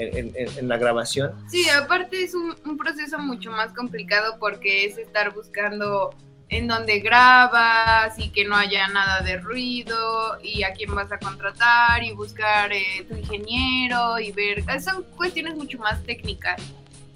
en, 0.00 0.32
en- 0.36 0.58
en 0.58 0.68
la 0.68 0.76
grabación. 0.78 1.32
Sí, 1.48 1.68
aparte 1.68 2.22
es 2.24 2.34
un, 2.34 2.54
un 2.64 2.76
proceso 2.76 3.18
mucho 3.18 3.50
más 3.50 3.72
complicado 3.72 4.36
porque 4.38 4.84
es 4.86 4.98
estar 4.98 5.32
buscando 5.34 6.14
en 6.48 6.66
dónde 6.66 6.98
grabas 6.98 8.18
y 8.18 8.30
que 8.30 8.44
no 8.44 8.56
haya 8.56 8.88
nada 8.88 9.20
de 9.20 9.36
ruido 9.38 10.38
y 10.42 10.64
a 10.64 10.72
quién 10.72 10.92
vas 10.94 11.12
a 11.12 11.18
contratar 11.18 12.02
y 12.02 12.12
buscar 12.12 12.72
eh, 12.72 13.04
tu 13.08 13.14
ingeniero 13.16 14.18
y 14.18 14.32
ver, 14.32 14.64
son 14.82 15.04
cuestiones 15.16 15.54
mucho 15.54 15.78
más 15.78 16.02
técnicas. 16.02 16.60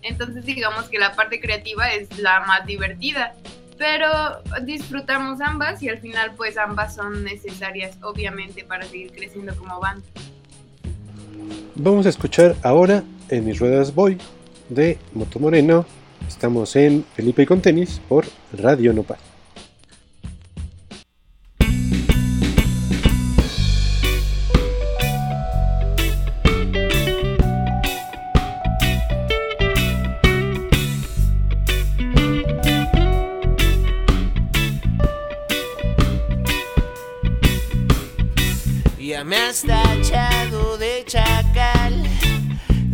Entonces 0.02 0.44
digamos 0.44 0.88
que 0.88 0.98
la 0.98 1.14
parte 1.16 1.40
creativa 1.40 1.90
es 1.92 2.16
la 2.18 2.40
más 2.40 2.64
divertida, 2.66 3.34
pero 3.76 4.08
disfrutamos 4.62 5.40
ambas 5.40 5.82
y 5.82 5.88
al 5.88 5.98
final 5.98 6.32
pues 6.36 6.56
ambas 6.56 6.94
son 6.94 7.24
necesarias 7.24 7.96
obviamente 8.02 8.62
para 8.64 8.84
seguir 8.84 9.10
creciendo 9.12 9.56
como 9.56 9.80
banda. 9.80 10.06
Vamos 11.74 12.06
a 12.06 12.08
escuchar 12.08 12.56
ahora 12.62 13.04
en 13.28 13.44
mis 13.44 13.58
ruedas 13.58 13.94
voy 13.94 14.18
de 14.68 14.98
Moto 15.12 15.38
Moreno. 15.38 15.84
Estamos 16.26 16.76
en 16.76 17.04
Felipe 17.14 17.42
y 17.42 17.46
con 17.46 17.60
tenis 17.60 18.00
por 18.08 18.24
Radio 18.52 18.92
Nopal. 18.92 19.18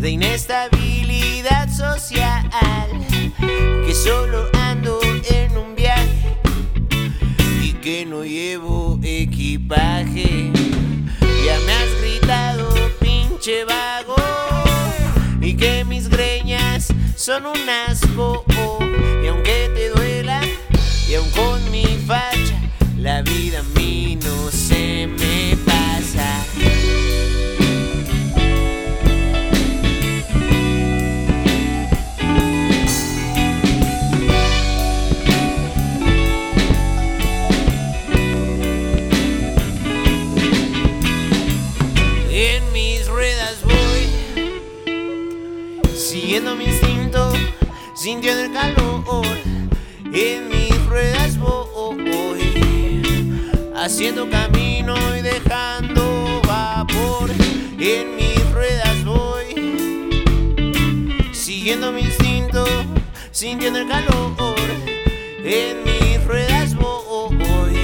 De 0.00 0.10
inestabilidad 0.12 1.68
social, 1.68 2.48
que 3.86 3.94
solo 3.94 4.48
ando 4.54 4.98
en 5.28 5.54
un 5.58 5.74
viaje 5.74 6.38
y 7.62 7.74
que 7.74 8.06
no 8.06 8.24
llevo 8.24 8.98
equipaje. 9.02 10.50
Ya 11.44 11.58
me 11.66 11.72
has 11.72 12.00
gritado 12.00 12.70
pinche 12.98 13.64
vago 13.64 14.16
y 15.42 15.54
que 15.54 15.84
mis 15.84 16.08
greñas 16.08 16.88
son 17.14 17.44
un 17.44 17.68
asco. 17.68 18.44
Y 19.22 19.26
aunque 19.26 19.70
te 19.74 19.90
duela 19.90 20.40
y 21.10 21.14
aun 21.14 21.28
con 21.30 21.70
mi 21.70 21.84
facha, 22.06 22.58
la 22.96 23.20
vida 23.20 23.60
a 23.60 23.78
mí 23.78 24.18
no 24.22 24.50
haciendo 54.00 54.30
camino 54.30 54.94
y 55.14 55.20
dejando 55.20 56.40
vapor. 56.48 57.30
En 57.78 58.16
mis 58.16 58.50
ruedas 58.50 59.04
voy, 59.04 60.22
siguiendo 61.34 61.92
mi 61.92 62.00
instinto, 62.00 62.64
sintiendo 63.30 63.80
el 63.80 63.88
calor. 63.88 64.56
En 65.44 65.84
mis 65.84 66.24
ruedas 66.24 66.74
voy, 66.76 67.76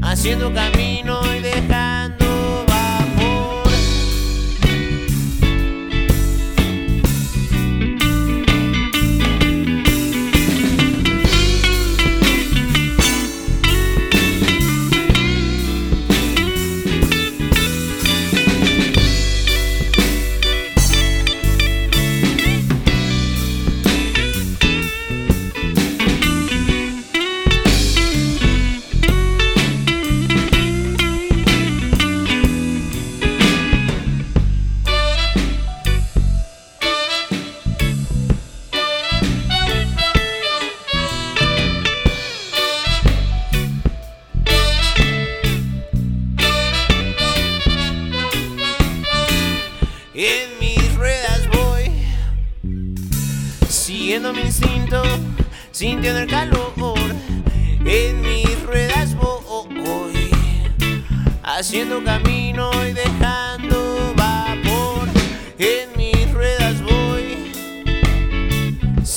haciendo 0.00 0.54
camino 0.54 0.93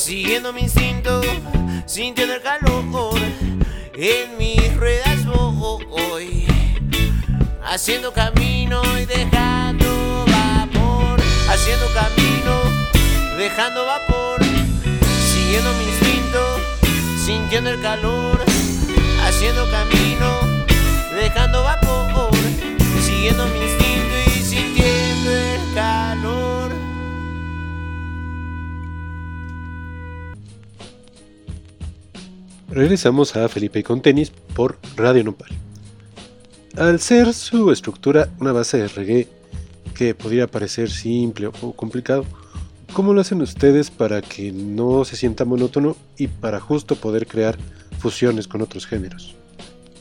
siguiendo 0.08 0.54
mi 0.54 0.62
instinto, 0.62 1.20
sintiendo 1.86 2.36
el 2.36 2.42
calor. 2.42 3.20
En 3.94 4.38
mis 4.38 4.74
ruedas 4.78 5.26
voy, 5.26 6.48
haciendo 7.62 8.14
camino 8.14 8.82
y 8.98 9.06
dejando 9.06 10.24
vapor, 10.28 11.20
haciendo 11.50 11.88
camino, 11.94 13.38
dejando 13.38 13.86
vapor, 13.86 14.40
siguiendo 15.34 15.74
mi 15.74 15.84
instinto, 15.84 16.40
sintiendo 17.26 17.70
el 17.72 17.82
calor, 17.82 18.40
haciendo 19.26 19.70
camino, 19.70 20.40
dejando 21.20 21.64
vapor, 21.64 22.32
siguiendo 23.04 23.46
mi 23.48 23.60
instinto 23.60 23.87
Regresamos 32.70 33.36
a 33.36 33.48
Felipe 33.48 33.84
con 33.84 34.02
tenis 34.02 34.32
por 34.56 34.78
Radio 34.96 35.24
Nopal. 35.24 35.50
Al 36.76 37.00
ser 37.00 37.34
su 37.34 37.72
estructura 37.72 38.30
una 38.40 38.52
base 38.52 38.78
de 38.78 38.88
reggae 38.88 39.28
que 39.96 40.14
podría 40.14 40.48
parecer 40.48 40.90
simple 40.92 41.48
o 41.48 41.74
complicado, 41.74 42.26
¿cómo 42.94 43.14
lo 43.14 43.22
hacen 43.22 43.42
ustedes 43.42 43.90
para 43.90 44.22
que 44.22 44.52
no 44.52 45.06
se 45.06 45.16
sienta 45.16 45.46
monótono 45.46 45.96
y 46.18 46.28
para 46.28 46.60
justo 46.60 46.96
poder 46.96 47.26
crear 47.26 47.58
fusiones 48.00 48.48
con 48.48 48.62
otros 48.62 48.86
géneros? 48.86 49.36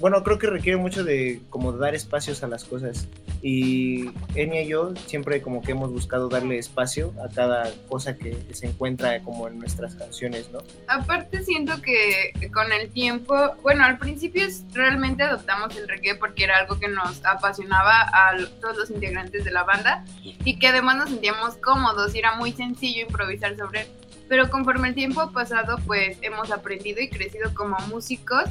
bueno, 0.00 0.22
creo 0.22 0.38
que 0.38 0.46
requiere 0.46 0.76
mucho 0.76 1.04
de 1.04 1.40
como 1.50 1.72
dar 1.72 1.94
espacios 1.94 2.42
a 2.42 2.48
las 2.48 2.64
cosas. 2.64 3.06
Y 3.42 4.10
Enya 4.34 4.62
y 4.62 4.68
yo 4.68 4.94
siempre 5.06 5.42
como 5.42 5.62
que 5.62 5.72
hemos 5.72 5.92
buscado 5.92 6.28
darle 6.28 6.58
espacio 6.58 7.14
a 7.24 7.32
cada 7.32 7.70
cosa 7.88 8.16
que 8.16 8.36
se 8.52 8.66
encuentra 8.66 9.20
como 9.22 9.46
en 9.48 9.58
nuestras 9.58 9.94
canciones, 9.94 10.50
¿no? 10.50 10.60
Aparte 10.88 11.44
siento 11.44 11.80
que 11.82 12.32
con 12.52 12.72
el 12.72 12.90
tiempo, 12.90 13.34
bueno, 13.62 13.84
al 13.84 13.98
principio 13.98 14.46
realmente 14.72 15.22
adoptamos 15.22 15.76
el 15.76 15.88
reggae 15.88 16.14
porque 16.16 16.44
era 16.44 16.58
algo 16.58 16.78
que 16.78 16.88
nos 16.88 17.24
apasionaba 17.24 18.02
a 18.12 18.36
todos 18.60 18.76
los 18.76 18.90
integrantes 18.90 19.44
de 19.44 19.50
la 19.50 19.64
banda 19.64 20.04
y 20.22 20.58
que 20.58 20.68
además 20.68 20.96
nos 20.96 21.10
sentíamos 21.10 21.56
cómodos 21.56 22.14
y 22.14 22.18
era 22.18 22.36
muy 22.36 22.52
sencillo 22.52 23.02
improvisar 23.02 23.56
sobre 23.56 23.82
él. 23.82 23.86
Pero 24.28 24.50
conforme 24.50 24.88
el 24.88 24.94
tiempo 24.94 25.20
ha 25.20 25.30
pasado, 25.30 25.78
pues 25.86 26.18
hemos 26.22 26.50
aprendido 26.50 27.00
y 27.00 27.08
crecido 27.08 27.54
como 27.54 27.78
músicos 27.88 28.44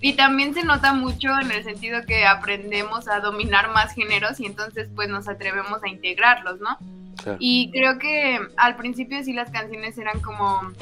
y 0.00 0.14
también 0.14 0.54
se 0.54 0.64
nota 0.64 0.92
mucho 0.92 1.28
en 1.40 1.50
el 1.50 1.62
sentido 1.64 2.04
que 2.06 2.26
aprendemos 2.26 3.08
a 3.08 3.20
dominar 3.20 3.70
más 3.70 3.94
géneros 3.94 4.40
y 4.40 4.46
entonces 4.46 4.88
pues 4.94 5.08
nos 5.08 5.28
atrevemos 5.28 5.82
a 5.82 5.88
integrarlos, 5.88 6.60
¿no? 6.60 6.78
Claro. 7.22 7.36
Y 7.40 7.70
creo 7.70 7.98
que 7.98 8.40
al 8.56 8.76
principio 8.76 9.22
sí 9.22 9.32
las 9.32 9.50
canciones 9.50 9.98
eran 9.98 10.20
como 10.20 10.72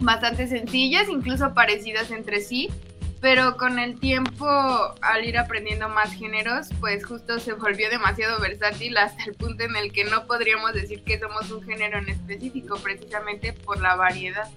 bastante 0.00 0.46
sencillas, 0.48 1.08
incluso 1.08 1.54
parecidas 1.54 2.10
entre 2.10 2.40
sí, 2.40 2.68
pero 3.22 3.56
con 3.56 3.78
el 3.78 4.00
tiempo, 4.00 4.46
al 5.00 5.24
ir 5.24 5.38
aprendiendo 5.38 5.88
más 5.88 6.12
géneros, 6.12 6.68
pues 6.80 7.06
justo 7.06 7.38
se 7.38 7.52
volvió 7.52 7.88
demasiado 7.88 8.40
versátil 8.40 8.98
hasta 8.98 9.24
el 9.24 9.34
punto 9.34 9.62
en 9.62 9.76
el 9.76 9.92
que 9.92 10.04
no 10.04 10.26
podríamos 10.26 10.74
decir 10.74 11.04
que 11.04 11.20
somos 11.20 11.50
un 11.52 11.62
género 11.62 11.98
en 11.98 12.08
específico, 12.08 12.76
precisamente 12.82 13.52
por 13.52 13.80
la 13.80 13.94
variedad. 13.94 14.50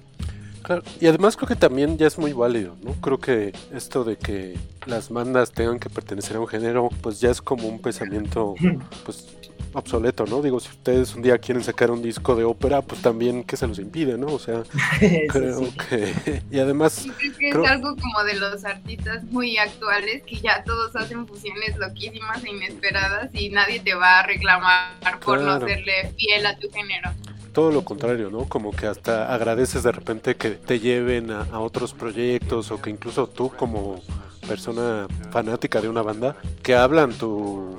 Claro, 0.66 0.82
y 1.00 1.06
además 1.08 1.38
creo 1.38 1.48
que 1.48 1.56
también 1.56 1.98
ya 1.98 2.08
es 2.08 2.18
muy 2.18 2.34
válido, 2.34 2.76
¿no? 2.82 2.94
Creo 2.96 3.20
que 3.20 3.54
esto 3.72 4.04
de 4.04 4.18
que 4.18 4.58
las 4.88 5.10
bandas 5.10 5.52
tengan 5.52 5.80
que 5.80 5.90
pertenecer 5.92 6.38
a 6.38 6.40
un 6.40 6.48
género, 6.48 6.90
pues 7.02 7.20
ya 7.20 7.30
es 7.30 7.40
como 7.42 7.68
un 7.68 7.80
pensamiento, 7.80 8.56
pues 9.06 9.28
obsoleto, 9.74 10.26
¿no? 10.26 10.42
Digo, 10.42 10.60
si 10.62 10.70
ustedes 10.70 11.14
un 11.16 11.22
día 11.22 11.38
quieren 11.38 11.62
sacar 11.62 11.92
un 11.92 12.02
disco 12.02 12.34
de 12.36 12.46
ópera, 12.46 12.82
pues 12.82 13.02
también 13.02 13.44
que 13.44 13.58
se 13.58 13.68
los 13.68 13.78
impide, 13.78 14.18
¿no? 14.18 14.28
O 14.28 14.40
sea, 14.40 14.64
creo 15.30 15.60
Sí, 15.60 15.66
sí. 15.66 15.78
que... 15.90 16.42
Y 16.50 16.60
además, 16.60 17.06
creo 17.18 17.34
que 17.38 17.50
Creo- 17.52 17.66
es 17.66 17.72
algo 17.72 17.96
como 17.98 18.24
de 18.24 18.36
los 18.36 18.64
artistas 18.64 19.24
muy 19.26 19.58
actuales, 19.58 20.24
que 20.24 20.38
ya 20.38 20.64
todos 20.64 20.96
hacen 20.96 21.28
fusiones 21.28 21.76
loquísimas 21.78 22.42
e 22.46 22.50
inesperadas 22.52 23.30
y 23.34 23.50
nadie 23.50 23.82
te 23.82 23.94
va 23.96 24.20
a 24.20 24.24
reclamar 24.26 25.20
por 25.24 25.42
no 25.42 25.60
serle 25.60 26.14
fiel 26.18 26.46
a 26.46 26.58
tu 26.58 26.72
género. 26.72 27.12
Todo 27.56 27.72
lo 27.72 27.86
contrario, 27.86 28.30
¿no? 28.30 28.50
Como 28.50 28.72
que 28.72 28.86
hasta 28.86 29.34
agradeces 29.34 29.82
de 29.82 29.94
repente 29.94 30.36
que 30.36 30.52
te 30.52 30.80
lleven 30.82 31.32
a, 31.32 31.60
otros 31.62 31.94
proyectos 31.94 32.70
o 32.70 32.82
que 32.82 32.90
incluso 32.90 33.28
tú 33.28 33.50
como 33.50 34.02
persona 34.46 35.08
fanática 35.32 35.80
de 35.80 35.88
una 35.88 36.02
banda, 36.02 36.36
que 36.62 36.76
hablan 36.76 37.14
tu, 37.14 37.78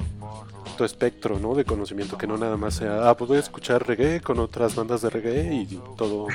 espectro, 0.85 1.39
¿no? 1.39 1.55
De 1.55 1.65
conocimiento, 1.65 2.19
que 2.19 2.27
no 2.27 2.37
nada 2.37 2.57
más 2.57 2.75
sea, 2.75 3.09
ah, 3.09 3.17
pues 3.17 3.29
voy 3.29 3.37
a 3.39 3.41
escuchar 3.41 3.87
reggae 3.87 4.21
con 4.21 4.39
otras 4.39 4.75
bandas 4.75 5.03
de 5.03 5.11
reggae 5.11 5.55
y 5.55 5.81
todo 5.97 6.27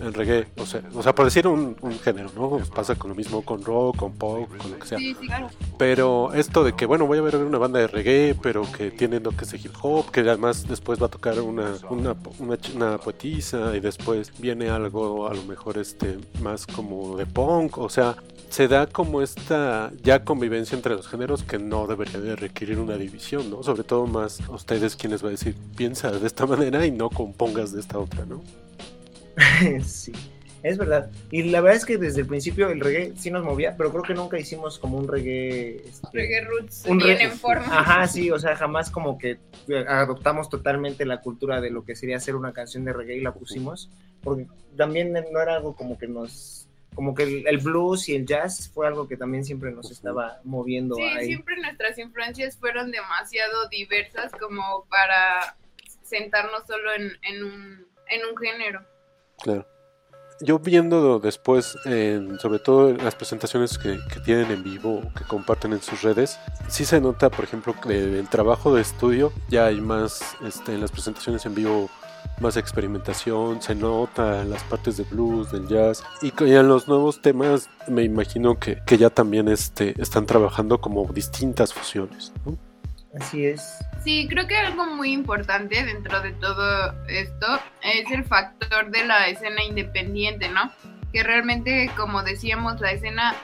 en 0.00 0.12
reggae. 0.12 0.46
O 0.56 0.66
sea, 0.66 0.82
o 0.94 1.02
sea 1.02 1.14
por 1.14 1.24
decir 1.24 1.46
un, 1.46 1.76
un 1.80 1.98
género, 1.98 2.30
¿no? 2.34 2.50
Pues 2.50 2.68
pasa 2.70 2.94
con 2.94 3.10
lo 3.10 3.14
mismo 3.14 3.42
con 3.42 3.64
rock, 3.64 3.96
con 3.96 4.12
pop, 4.12 4.48
con 4.56 4.70
lo 4.70 4.78
que 4.78 4.86
sea. 4.86 4.98
Sí, 4.98 5.14
sí, 5.20 5.26
claro. 5.26 5.48
Pero 5.78 6.32
esto 6.34 6.64
de 6.64 6.74
que, 6.74 6.86
bueno, 6.86 7.06
voy 7.06 7.18
a 7.18 7.22
ver 7.22 7.36
una 7.36 7.58
banda 7.58 7.78
de 7.78 7.86
reggae, 7.86 8.36
pero 8.40 8.62
que 8.70 8.90
tiene 8.90 9.20
lo 9.20 9.30
que 9.30 9.44
es 9.44 9.54
hip 9.54 9.72
hop, 9.82 10.10
que 10.10 10.20
además 10.20 10.66
después 10.68 11.00
va 11.00 11.06
a 11.06 11.10
tocar 11.10 11.40
una, 11.40 11.74
una, 11.90 12.14
una, 12.38 12.58
una 12.74 12.98
poetisa 12.98 13.76
y 13.76 13.80
después 13.80 14.32
viene 14.38 14.68
algo 14.70 15.28
a 15.28 15.34
lo 15.34 15.42
mejor 15.44 15.78
este 15.78 16.18
más 16.40 16.66
como 16.66 17.16
de 17.16 17.26
punk, 17.26 17.78
o 17.78 17.88
sea, 17.88 18.16
se 18.50 18.68
da 18.68 18.86
como 18.86 19.22
esta 19.22 19.92
ya 20.02 20.24
convivencia 20.24 20.76
entre 20.76 20.94
los 20.94 21.08
géneros 21.08 21.42
que 21.42 21.58
no 21.58 21.86
debería 21.86 22.20
de 22.20 22.36
requerir 22.36 22.78
una 22.78 22.96
división, 22.96 23.50
¿no? 23.50 23.62
Sobre 23.62 23.84
todo 23.84 24.06
más 24.06 24.40
ustedes 24.48 24.96
quienes 24.96 25.22
va 25.24 25.28
a 25.28 25.32
decir, 25.32 25.54
piensa 25.76 26.10
de 26.10 26.26
esta 26.26 26.46
manera 26.46 26.86
y 26.86 26.90
no 26.90 27.10
compongas 27.10 27.72
de 27.72 27.80
esta 27.80 27.98
otra, 27.98 28.24
¿no? 28.24 28.42
sí, 29.84 30.12
es 30.62 30.78
verdad. 30.78 31.10
Y 31.30 31.42
la 31.44 31.60
verdad 31.60 31.76
es 31.76 31.84
que 31.84 31.98
desde 31.98 32.22
el 32.22 32.26
principio 32.26 32.70
el 32.70 32.80
reggae 32.80 33.12
sí 33.16 33.30
nos 33.30 33.44
movía, 33.44 33.76
pero 33.76 33.90
creo 33.90 34.02
que 34.02 34.14
nunca 34.14 34.38
hicimos 34.38 34.78
como 34.78 34.98
un 34.98 35.08
reggae. 35.08 35.76
este, 35.88 36.08
Reggae 36.12 36.44
Roots 36.44 36.84
Un 36.86 36.98
bien 36.98 37.18
re- 37.18 37.24
en 37.24 37.32
forma. 37.32 37.66
Ajá, 37.78 38.06
sí, 38.08 38.30
o 38.30 38.38
sea, 38.38 38.56
jamás 38.56 38.90
como 38.90 39.18
que 39.18 39.38
eh, 39.68 39.84
adoptamos 39.88 40.48
totalmente 40.48 41.04
la 41.04 41.20
cultura 41.20 41.60
de 41.60 41.70
lo 41.70 41.84
que 41.84 41.96
sería 41.96 42.16
hacer 42.16 42.34
una 42.36 42.52
canción 42.52 42.84
de 42.84 42.92
reggae 42.92 43.16
y 43.18 43.20
la 43.20 43.34
pusimos, 43.34 43.90
porque 44.22 44.46
también 44.76 45.12
no 45.12 45.40
era 45.40 45.56
algo 45.56 45.76
como 45.76 45.98
que 45.98 46.08
nos, 46.08 46.65
como 46.96 47.14
que 47.14 47.22
el, 47.22 47.46
el 47.46 47.58
blues 47.58 48.08
y 48.08 48.16
el 48.16 48.26
jazz 48.26 48.68
fue 48.74 48.88
algo 48.88 49.06
que 49.06 49.16
también 49.16 49.44
siempre 49.44 49.70
nos 49.70 49.90
estaba 49.92 50.40
moviendo 50.42 50.96
Sí, 50.96 51.02
ahí. 51.02 51.26
siempre 51.26 51.54
nuestras 51.60 51.96
influencias 51.98 52.56
fueron 52.56 52.90
demasiado 52.90 53.68
diversas 53.68 54.32
como 54.32 54.84
para 54.90 55.56
sentarnos 56.02 56.62
solo 56.66 56.92
en, 56.94 57.12
en 57.22 57.44
un, 57.44 57.86
en 58.08 58.26
un 58.28 58.36
género. 58.36 58.84
Claro. 59.42 59.66
Yo 60.40 60.58
viendo 60.58 61.18
después, 61.18 61.76
en- 61.86 62.38
sobre 62.38 62.58
todo 62.58 62.90
en 62.90 62.98
las 63.02 63.14
presentaciones 63.14 63.78
que, 63.78 63.98
que 64.12 64.20
tienen 64.20 64.50
en 64.50 64.62
vivo, 64.62 64.98
o 64.98 65.14
que 65.14 65.24
comparten 65.24 65.72
en 65.72 65.80
sus 65.80 66.02
redes, 66.02 66.38
sí 66.68 66.84
se 66.84 67.00
nota, 67.00 67.30
por 67.30 67.44
ejemplo, 67.44 67.74
que 67.80 68.18
el 68.18 68.28
trabajo 68.28 68.74
de 68.74 68.82
estudio 68.82 69.32
ya 69.48 69.66
hay 69.66 69.80
más, 69.80 70.36
este, 70.44 70.74
en 70.74 70.82
las 70.82 70.92
presentaciones 70.92 71.46
en 71.46 71.54
vivo, 71.54 71.88
más 72.40 72.56
experimentación, 72.56 73.62
se 73.62 73.74
nota 73.74 74.42
en 74.42 74.50
las 74.50 74.62
partes 74.64 74.96
de 74.96 75.04
blues, 75.04 75.52
del 75.52 75.66
jazz, 75.68 76.02
y 76.22 76.32
en 76.38 76.68
los 76.68 76.88
nuevos 76.88 77.22
temas 77.22 77.68
me 77.88 78.02
imagino 78.02 78.58
que, 78.58 78.82
que 78.86 78.98
ya 78.98 79.10
también 79.10 79.48
este, 79.48 80.00
están 80.00 80.26
trabajando 80.26 80.80
como 80.80 81.04
distintas 81.12 81.72
fusiones. 81.72 82.32
¿no? 82.44 82.56
Así 83.18 83.46
es. 83.46 83.78
Sí, 84.04 84.26
creo 84.28 84.46
que 84.46 84.56
algo 84.56 84.86
muy 84.86 85.12
importante 85.12 85.82
dentro 85.84 86.20
de 86.20 86.32
todo 86.32 86.94
esto 87.08 87.46
es 87.82 88.10
el 88.10 88.24
factor 88.24 88.90
de 88.90 89.06
la 89.06 89.28
escena 89.28 89.64
independiente, 89.64 90.48
¿no? 90.48 90.70
Que 91.12 91.22
realmente, 91.22 91.90
como 91.96 92.22
decíamos, 92.22 92.80
la 92.80 92.92
escena 92.92 93.34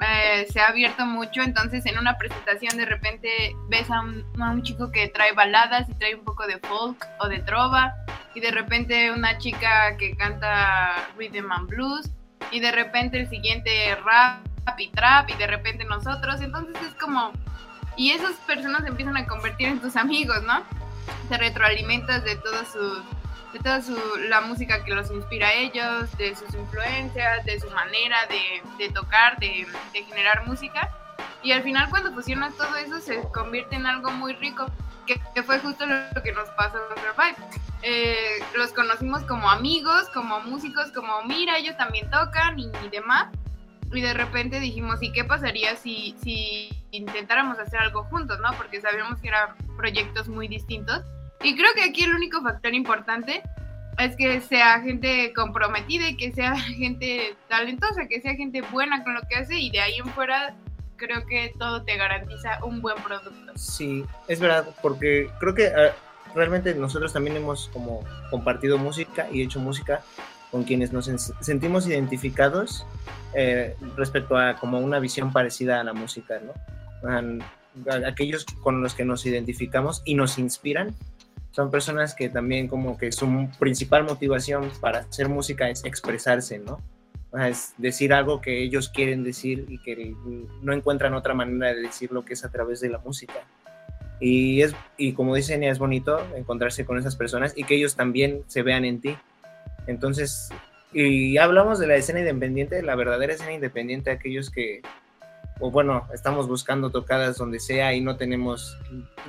eh, 0.00 0.46
se 0.50 0.60
ha 0.60 0.66
abierto 0.66 1.06
mucho, 1.06 1.42
entonces 1.42 1.84
en 1.86 1.98
una 1.98 2.18
presentación 2.18 2.76
de 2.76 2.86
repente 2.86 3.54
ves 3.68 3.90
a 3.90 4.00
un, 4.00 4.62
chico 4.62 4.90
que 4.90 5.08
trae 5.08 5.32
baladas 5.32 5.88
y 5.88 5.94
trae 5.94 6.14
un 6.14 6.24
poco 6.24 6.46
de 6.46 6.58
folk 6.58 7.06
o 7.20 7.28
de 7.28 7.40
trova, 7.40 7.94
y 8.34 8.40
de 8.40 8.50
repente 8.50 9.10
una 9.12 9.38
chica 9.38 9.96
que 9.96 10.16
canta 10.16 11.08
rhythm 11.16 11.50
and 11.52 11.68
blues, 11.68 12.10
y 12.50 12.60
de 12.60 12.72
repente 12.72 13.18
el 13.18 13.28
siguiente 13.28 13.94
rap 14.04 14.40
y 14.78 14.88
trap, 14.88 15.30
y 15.30 15.34
de 15.34 15.46
repente 15.46 15.84
nosotros, 15.84 16.40
entonces 16.40 16.76
es 16.82 16.94
como 16.94 17.32
y 17.96 18.10
esas 18.10 18.34
personas 18.46 18.84
empiezan 18.86 19.16
a 19.16 19.26
convertir 19.26 19.68
en 19.68 19.80
tus 19.80 19.96
amigos, 19.96 20.42
¿no? 20.42 20.62
Te 21.28 21.38
retroalimentas 21.38 22.22
de 22.24 22.36
toda 22.36 22.64
su 22.66 23.02
de 23.52 23.58
toda 23.58 23.80
su 23.82 23.96
la 24.28 24.40
música 24.40 24.84
que 24.84 24.94
los 24.94 25.10
inspira 25.10 25.48
a 25.48 25.52
ellos, 25.54 26.16
de 26.18 26.34
sus 26.34 26.52
influencias, 26.54 27.44
de 27.44 27.60
su 27.60 27.70
manera 27.70 28.18
de, 28.28 28.62
de 28.84 28.92
tocar, 28.92 29.38
de, 29.38 29.66
de 29.92 30.02
generar 30.04 30.46
música. 30.46 30.90
Y 31.42 31.52
al 31.52 31.62
final 31.62 31.88
cuando 31.90 32.12
fusionas 32.12 32.54
todo 32.56 32.76
eso 32.76 33.00
se 33.00 33.22
convierte 33.32 33.76
en 33.76 33.86
algo 33.86 34.10
muy 34.10 34.34
rico, 34.34 34.66
que, 35.06 35.20
que 35.34 35.42
fue 35.42 35.58
justo 35.60 35.86
lo 35.86 36.22
que 36.22 36.32
nos 36.32 36.48
pasó 36.50 36.78
en 36.90 37.02
Revive. 37.02 37.36
Eh, 37.82 38.42
los 38.56 38.72
conocimos 38.72 39.22
como 39.22 39.48
amigos, 39.48 40.08
como 40.12 40.40
músicos, 40.40 40.90
como 40.92 41.22
mira, 41.22 41.56
ellos 41.58 41.76
también 41.76 42.10
tocan 42.10 42.58
y, 42.58 42.70
y 42.84 42.88
demás. 42.90 43.28
Y 43.92 44.00
de 44.00 44.14
repente 44.14 44.58
dijimos, 44.58 45.00
¿y 45.00 45.12
qué 45.12 45.22
pasaría 45.22 45.76
si, 45.76 46.16
si 46.20 46.70
intentáramos 46.90 47.58
hacer 47.60 47.78
algo 47.78 48.02
juntos, 48.04 48.40
no? 48.40 48.52
Porque 48.56 48.80
sabíamos 48.80 49.20
que 49.20 49.28
eran 49.28 49.56
proyectos 49.76 50.26
muy 50.26 50.48
distintos. 50.48 51.02
Y 51.42 51.54
creo 51.56 51.72
que 51.74 51.82
aquí 51.84 52.04
el 52.04 52.14
único 52.14 52.42
factor 52.42 52.74
importante 52.74 53.42
es 53.98 54.16
que 54.16 54.40
sea 54.40 54.80
gente 54.80 55.32
comprometida 55.34 56.08
y 56.08 56.16
que 56.16 56.32
sea 56.32 56.56
gente 56.60 57.34
talentosa, 57.48 58.06
que 58.08 58.20
sea 58.20 58.34
gente 58.34 58.60
buena 58.62 59.02
con 59.04 59.14
lo 59.14 59.20
que 59.28 59.36
hace 59.36 59.58
y 59.58 59.70
de 59.70 59.80
ahí 59.80 59.98
en 59.98 60.06
fuera 60.10 60.54
creo 60.96 61.26
que 61.26 61.52
todo 61.58 61.82
te 61.82 61.96
garantiza 61.96 62.64
un 62.64 62.80
buen 62.80 62.96
producto. 63.02 63.52
Sí, 63.54 64.04
es 64.28 64.40
verdad, 64.40 64.66
porque 64.80 65.28
creo 65.40 65.54
que 65.54 65.66
ah, 65.68 65.94
realmente 66.34 66.74
nosotros 66.74 67.12
también 67.12 67.36
hemos 67.36 67.68
como 67.72 68.02
compartido 68.30 68.78
música 68.78 69.28
y 69.30 69.42
hecho 69.42 69.60
música 69.60 70.00
con 70.50 70.64
quienes 70.64 70.92
nos 70.92 71.08
en- 71.08 71.18
sentimos 71.18 71.86
identificados 71.86 72.86
eh, 73.34 73.76
respecto 73.96 74.38
a 74.38 74.54
como 74.56 74.78
una 74.78 74.98
visión 75.00 75.32
parecida 75.32 75.80
a 75.80 75.84
la 75.84 75.92
música, 75.92 76.40
¿no? 76.40 76.54
Aquellos 78.06 78.46
con 78.62 78.82
los 78.82 78.94
que 78.94 79.04
nos 79.04 79.26
identificamos 79.26 80.00
y 80.06 80.14
nos 80.14 80.38
inspiran 80.38 80.94
son 81.56 81.70
personas 81.70 82.14
que 82.14 82.28
también 82.28 82.68
como 82.68 82.98
que 82.98 83.10
su 83.10 83.48
principal 83.58 84.04
motivación 84.04 84.70
para 84.78 84.98
hacer 84.98 85.30
música 85.30 85.70
es 85.70 85.82
expresarse, 85.86 86.58
¿no? 86.58 86.82
es 87.42 87.72
decir 87.78 88.12
algo 88.12 88.42
que 88.42 88.62
ellos 88.62 88.90
quieren 88.90 89.24
decir 89.24 89.64
y 89.70 89.78
que 89.78 90.14
no 90.60 90.74
encuentran 90.74 91.14
otra 91.14 91.32
manera 91.32 91.74
de 91.74 91.80
decir 91.80 92.12
lo 92.12 92.26
que 92.26 92.34
es 92.34 92.44
a 92.44 92.50
través 92.50 92.80
de 92.80 92.90
la 92.90 92.98
música. 92.98 93.46
Y, 94.20 94.60
es, 94.60 94.76
y 94.98 95.14
como 95.14 95.34
dicen, 95.34 95.62
es 95.62 95.78
bonito 95.78 96.18
encontrarse 96.36 96.84
con 96.84 96.98
esas 96.98 97.16
personas 97.16 97.54
y 97.56 97.64
que 97.64 97.76
ellos 97.76 97.96
también 97.96 98.42
se 98.48 98.60
vean 98.60 98.84
en 98.84 99.00
ti. 99.00 99.16
Entonces, 99.86 100.50
y 100.92 101.38
hablamos 101.38 101.78
de 101.78 101.86
la 101.86 101.96
escena 101.96 102.20
independiente, 102.20 102.82
la 102.82 102.96
verdadera 102.96 103.32
escena 103.32 103.54
independiente, 103.54 104.10
aquellos 104.10 104.50
que, 104.50 104.82
o 105.60 105.70
bueno, 105.70 106.06
estamos 106.12 106.48
buscando 106.48 106.90
tocadas 106.90 107.38
donde 107.38 107.60
sea 107.60 107.94
y 107.94 108.00
no 108.00 108.16
tenemos 108.16 108.76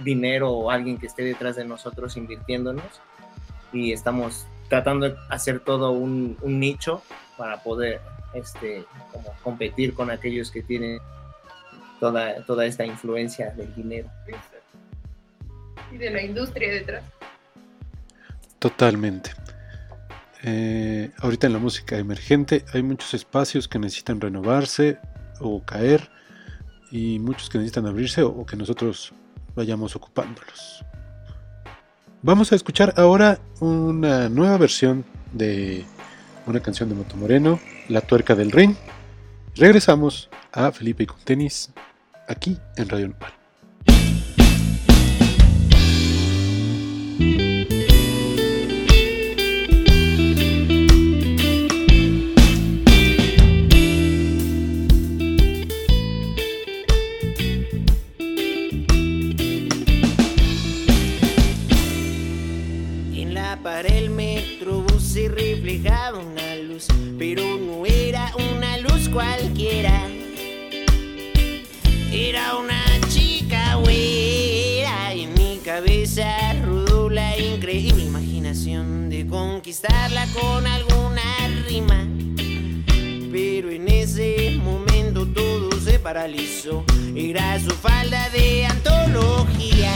dinero 0.03 0.51
o 0.51 0.71
alguien 0.71 0.97
que 0.97 1.07
esté 1.07 1.23
detrás 1.23 1.55
de 1.55 1.65
nosotros 1.65 2.17
invirtiéndonos 2.17 2.83
y 3.71 3.93
estamos 3.93 4.45
tratando 4.69 5.09
de 5.09 5.15
hacer 5.29 5.59
todo 5.61 5.91
un, 5.91 6.37
un 6.41 6.59
nicho 6.59 7.01
para 7.37 7.63
poder 7.63 8.01
este, 8.33 8.85
como 9.11 9.33
competir 9.43 9.93
con 9.93 10.11
aquellos 10.11 10.51
que 10.51 10.61
tienen 10.61 10.99
toda, 11.99 12.43
toda 12.45 12.65
esta 12.65 12.85
influencia 12.85 13.51
del 13.51 13.73
dinero. 13.75 14.09
Y 15.91 15.97
de 15.97 16.09
la 16.09 16.21
industria 16.21 16.73
detrás. 16.73 17.03
Totalmente. 18.59 19.31
Eh, 20.43 21.11
ahorita 21.19 21.47
en 21.47 21.53
la 21.53 21.59
música 21.59 21.97
emergente 21.97 22.63
hay 22.73 22.83
muchos 22.83 23.13
espacios 23.13 23.67
que 23.67 23.79
necesitan 23.79 24.21
renovarse 24.21 24.99
o 25.39 25.63
caer 25.63 26.09
y 26.91 27.19
muchos 27.19 27.49
que 27.49 27.57
necesitan 27.57 27.85
abrirse 27.85 28.23
o, 28.23 28.45
que 28.45 28.55
nosotros 28.55 29.13
vayamos 29.55 29.95
ocupándolos. 29.95 30.83
Vamos 32.21 32.51
a 32.51 32.55
escuchar 32.55 32.93
ahora 32.97 33.39
una 33.59 34.29
nueva 34.29 34.57
versión 34.57 35.05
de 35.33 35.85
una 36.45 36.59
canción 36.61 36.89
de 36.89 36.95
Moto 36.95 37.15
Moreno, 37.17 37.59
La 37.89 38.01
Tuerca 38.01 38.35
del 38.35 38.51
Rin. 38.51 38.75
Regresamos 39.55 40.29
a 40.51 40.71
Felipe 40.71 41.03
y 41.03 41.05
con 41.07 41.19
tenis 41.19 41.71
aquí 42.27 42.57
en 42.75 42.89
Radio 42.89 43.09
Nopal. 43.09 43.33
Era 72.11 72.55
una 72.55 72.83
chica 73.09 73.75
güera 73.75 75.15
y 75.15 75.23
en 75.23 75.33
mi 75.33 75.59
cabeza 75.65 76.53
rodó 76.63 77.09
la 77.09 77.35
increíble 77.35 78.03
imaginación 78.03 79.09
de 79.09 79.25
conquistarla 79.25 80.27
con 80.33 80.67
alguna 80.67 81.23
rima. 81.67 82.07
Pero 83.31 83.71
en 83.71 83.87
ese 83.87 84.59
momento 84.63 85.25
todo 85.25 85.71
se 85.79 85.97
paralizó. 85.97 86.83
Era 87.15 87.59
su 87.59 87.71
falda 87.71 88.29
de 88.29 88.67
antología. 88.67 89.91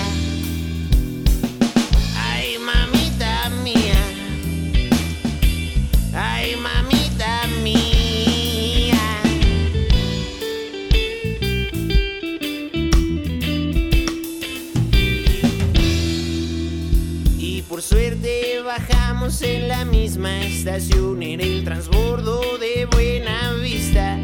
En 19.39 19.70
la 19.70 19.86
misma 19.86 20.44
estación 20.44 21.24
en 21.24 21.39
el 21.39 21.63
transbordo 21.63 22.41
de 22.58 22.86
Buena 22.86 23.54
Vista. 23.54 24.20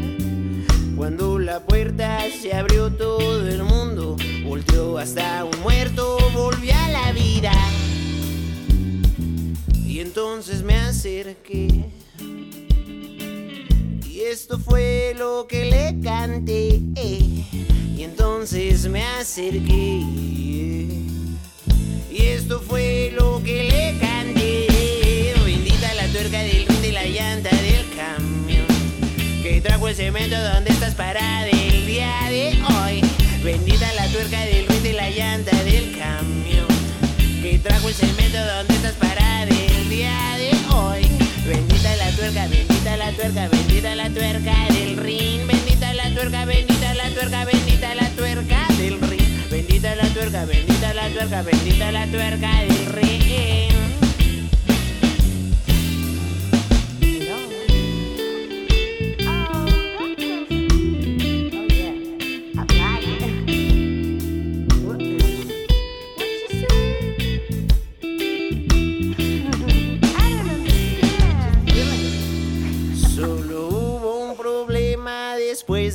Cuando 0.96 1.38
la 1.38 1.60
puerta 1.60 2.20
se 2.42 2.52
abrió 2.52 2.92
todo 2.92 3.48
el 3.48 3.62
mundo 3.62 4.16
volteó 4.44 4.98
hasta 4.98 5.44
un 5.44 5.60
muerto 5.62 6.18
volvió 6.34 6.74
a 6.74 6.90
la 6.90 7.12
vida. 7.12 7.52
Y 9.86 10.00
entonces 10.00 10.62
me 10.62 10.74
acerqué. 10.74 11.86
Y 14.06 14.20
esto 14.20 14.58
fue 14.58 15.14
lo 15.16 15.46
que 15.48 15.64
le 15.64 15.98
canté. 16.02 16.82
Y 17.96 18.02
entonces 18.02 18.86
me 18.88 19.04
acerqué. 19.04 20.02
Y 22.10 22.20
esto 22.20 22.60
fue 22.60 23.12
lo 23.16 23.42
que 23.42 23.64
le 23.64 23.98
canté. 23.98 24.37
Que 29.58 29.62
trajo 29.62 29.88
el 29.88 29.96
cemento 29.96 30.40
donde 30.40 30.70
estás 30.70 30.94
parada 30.94 31.48
el 31.48 31.84
día 31.84 32.14
de 32.30 32.56
hoy. 32.80 33.00
Bendita 33.42 33.92
la 33.94 34.06
tuerca 34.06 34.38
del 34.44 34.68
rin 34.68 34.82
de 34.84 34.92
la 34.92 35.10
llanta 35.10 35.50
del 35.64 35.98
camión. 35.98 36.68
Que 37.42 37.58
trajo 37.58 37.88
el 37.88 37.94
cemento 37.96 38.38
donde 38.38 38.74
estás 38.76 38.92
parada 38.92 39.48
el 39.48 39.90
día 39.90 40.14
de 40.36 40.52
hoy. 40.72 41.08
Bendita 41.44 41.96
la 41.96 42.08
tuerca, 42.12 42.46
bendita 42.46 42.96
la 42.98 43.10
tuerca, 43.10 43.48
bendita 43.48 43.94
la 43.96 44.10
tuerca 44.10 44.54
del 44.70 44.96
rin. 44.96 45.44
Bendita 45.48 45.92
la 45.92 46.14
tuerca, 46.14 46.44
bendita 46.44 46.94
la 46.94 47.10
tuerca, 47.10 47.44
bendita 47.44 47.94
la 47.96 48.10
tuerca 48.10 48.66
del 48.78 49.00
rin. 49.00 49.44
Bendita 49.50 49.96
la 49.96 50.04
tuerca, 50.10 50.44
bendita 50.44 50.94
la 50.94 51.08
tuerca, 51.08 51.42
bendita 51.42 51.90
la 51.90 52.06
tuerca 52.06 52.60
del 52.62 52.86
rin. 52.86 53.67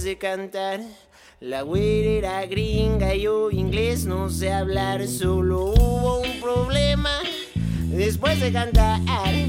De 0.04 0.18
cantar. 0.18 0.82
La 1.40 1.62
güera 1.62 2.10
era 2.10 2.46
gringa, 2.46 3.16
yo 3.16 3.52
inglés 3.52 4.06
no 4.06 4.30
sé 4.30 4.52
hablar. 4.52 5.08
Solo 5.08 5.66
hubo 5.68 6.20
un 6.20 6.42
problema 6.42 7.20
después 7.86 8.40
de 8.42 8.52
cantar. 8.52 9.00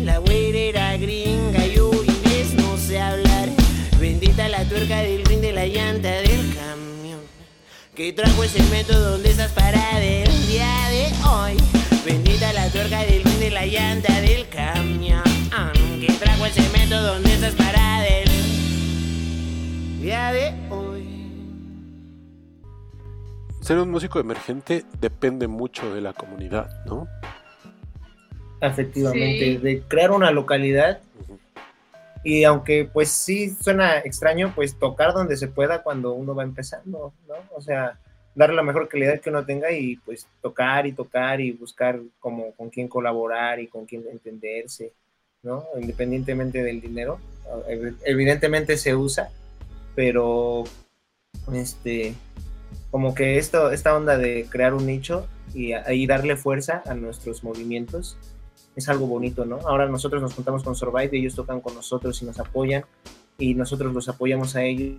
La 0.01 0.19
güera 0.19 0.59
era 0.59 0.97
gringa, 0.97 1.67
yo 1.67 1.91
inglés 1.93 2.55
no 2.55 2.77
sé 2.77 3.01
hablar. 3.01 3.49
Bendita 3.99 4.49
la 4.49 4.65
tuerca 4.69 4.99
del 5.03 5.25
rin 5.25 5.41
de 5.41 5.53
la 5.53 5.67
llanta 5.67 6.11
del 6.11 6.55
camión. 6.55 7.21
Que 7.97 8.13
trajo 8.13 8.45
ese 8.45 8.63
método 8.65 9.13
donde 9.13 9.31
estás 9.31 9.53
parada 9.53 10.03
el 10.03 10.47
día 10.47 10.89
de 10.91 11.07
hoy. 11.29 11.57
Bendita 12.05 12.53
la 12.53 12.69
tuerca 12.71 13.03
del 13.05 13.25
rin 13.25 13.41
de 13.41 13.51
la 13.51 13.67
llanta 13.67 14.21
del 14.21 14.49
camión. 14.49 15.23
Que 16.01 16.13
trajo 16.13 16.47
el 16.47 16.53
cemento 16.53 17.01
donde 17.01 17.35
estás 17.35 17.55
parada 17.55 17.75
el 17.79 17.84
día 20.05 20.33
de 20.33 20.53
hoy. 20.71 21.03
Ser 23.63 23.79
un 23.79 23.91
músico 23.91 24.21
emergente 24.21 24.85
depende 25.01 25.47
mucho 25.49 25.95
de 25.95 26.03
la 26.03 26.13
comunidad, 26.13 26.85
¿no? 26.85 27.09
Efectivamente, 28.61 29.39
Sí. 29.39 29.57
de 29.57 29.83
crear 29.89 30.11
una 30.11 30.31
localidad 30.31 31.01
y 32.23 32.45
aunque 32.45 32.85
pues 32.85 33.09
sí 33.09 33.49
suena 33.49 33.99
extraño, 34.01 34.53
pues 34.55 34.79
tocar 34.79 35.15
donde 35.15 35.39
se 35.39 35.49
pueda 35.49 35.83
cuando 35.83 36.13
uno 36.13 36.35
va 36.35 36.43
empezando, 36.43 37.15
¿no? 37.27 37.35
O 37.57 37.63
sea, 37.63 37.99
darle 38.35 38.57
la 38.57 38.63
mejor 38.63 38.89
calidad 38.89 39.21
que 39.21 39.31
uno 39.31 39.47
tenga 39.47 39.73
y 39.73 39.97
pues 39.97 40.27
tocar 40.43 40.87
y 40.87 40.93
tocar 40.93 41.41
y 41.41 41.53
buscar 41.53 41.99
como 42.21 42.53
con 42.53 42.69
quién 42.69 42.89
colaborar 42.89 43.59
y 43.59 43.69
con 43.69 43.87
quién 43.87 44.05
entenderse, 44.13 44.93
¿no? 45.43 45.65
Independientemente 45.81 46.63
del 46.63 46.83
dinero, 46.83 47.19
ev- 47.71 47.97
evidentemente 48.05 48.77
se 48.77 48.95
usa, 48.95 49.31
pero 49.95 50.65
este 51.53 52.15
como 52.91 53.15
que 53.15 53.39
esto, 53.39 53.71
esta 53.73 53.97
onda 53.97 54.17
de 54.19 54.47
crear 54.49 54.73
un 54.73 54.87
nicho 54.87 55.27
y, 55.53 55.73
y 55.75 56.07
darle 56.07 56.37
fuerza 56.37 56.83
a 56.87 56.95
nuestros 56.95 57.43
movimientos 57.43 58.17
es 58.77 58.89
algo 58.89 59.07
bonito, 59.07 59.45
¿no? 59.45 59.59
Ahora 59.67 59.87
nosotros 59.87 60.21
nos 60.23 60.35
juntamos 60.35 60.63
con 60.63 60.75
Survive, 60.75 61.11
ellos 61.13 61.35
tocan 61.35 61.61
con 61.61 61.75
nosotros 61.75 62.21
y 62.23 62.25
nos 62.25 62.39
apoyan, 62.39 62.85
y 63.39 63.55
nosotros 63.55 63.93
los 63.93 64.09
apoyamos 64.09 64.57
a 64.57 64.63
ellos 64.65 64.97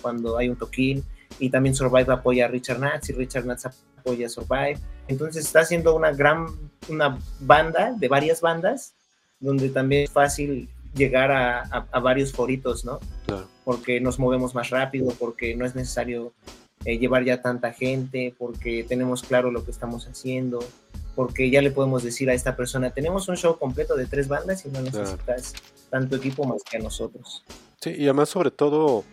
cuando 0.00 0.36
hay 0.36 0.48
un 0.48 0.56
toquín, 0.56 1.04
y 1.38 1.50
también 1.50 1.74
Survive 1.74 2.12
apoya 2.12 2.46
a 2.46 2.48
Richard 2.48 2.80
Natz, 2.80 3.10
y 3.10 3.12
Richard 3.12 3.44
Natz 3.44 3.66
apoya 3.98 4.26
a 4.26 4.28
Survive. 4.28 4.78
Entonces 5.08 5.46
está 5.46 5.60
haciendo 5.60 5.94
una 5.94 6.12
gran, 6.12 6.46
una 6.88 7.18
banda 7.40 7.92
de 7.96 8.08
varias 8.08 8.40
bandas, 8.40 8.94
donde 9.40 9.68
también 9.68 10.04
es 10.04 10.10
fácil 10.10 10.68
llegar 10.96 11.30
a, 11.30 11.60
a- 11.62 11.86
a 11.92 12.00
varios 12.00 12.32
foritos, 12.32 12.84
¿no? 12.84 12.98
Claro. 13.26 13.46
Porque 13.64 14.00
nos 14.00 14.18
movemos 14.18 14.54
más 14.54 14.70
rápido, 14.70 15.12
porque 15.18 15.54
no 15.54 15.64
es 15.66 15.74
necesario 15.74 16.32
eh, 16.84 16.98
llevar 16.98 17.24
ya 17.24 17.42
tanta 17.42 17.72
gente, 17.72 18.34
porque 18.38 18.84
tenemos 18.88 19.22
claro 19.22 19.50
lo 19.50 19.64
que 19.64 19.70
estamos 19.70 20.06
haciendo, 20.06 20.60
porque 21.14 21.50
ya 21.50 21.62
le 21.62 21.70
podemos 21.70 22.02
decir 22.02 22.28
a 22.30 22.34
esta 22.34 22.56
persona, 22.56 22.90
tenemos 22.90 23.28
un 23.28 23.36
show 23.36 23.58
completo 23.58 23.96
de 23.96 24.06
tres 24.06 24.28
bandas 24.28 24.64
y 24.66 24.68
no 24.68 24.80
Claro. 24.82 24.98
necesitas 24.98 25.54
tanto 25.90 26.16
equipo 26.16 26.44
más 26.44 26.62
que 26.62 26.76
a 26.76 26.80
nosotros. 26.80 27.42
Sí, 27.80 27.90
y 27.96 28.04
además 28.04 28.28
sobre 28.28 28.50
todo 28.50 29.04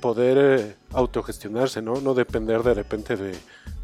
poder 0.00 0.38
eh, 0.60 0.74
autogestionarse, 0.92 1.82
¿no? 1.82 2.00
No 2.00 2.14
depender 2.14 2.62
de 2.62 2.74
repente 2.74 3.16
de, 3.16 3.34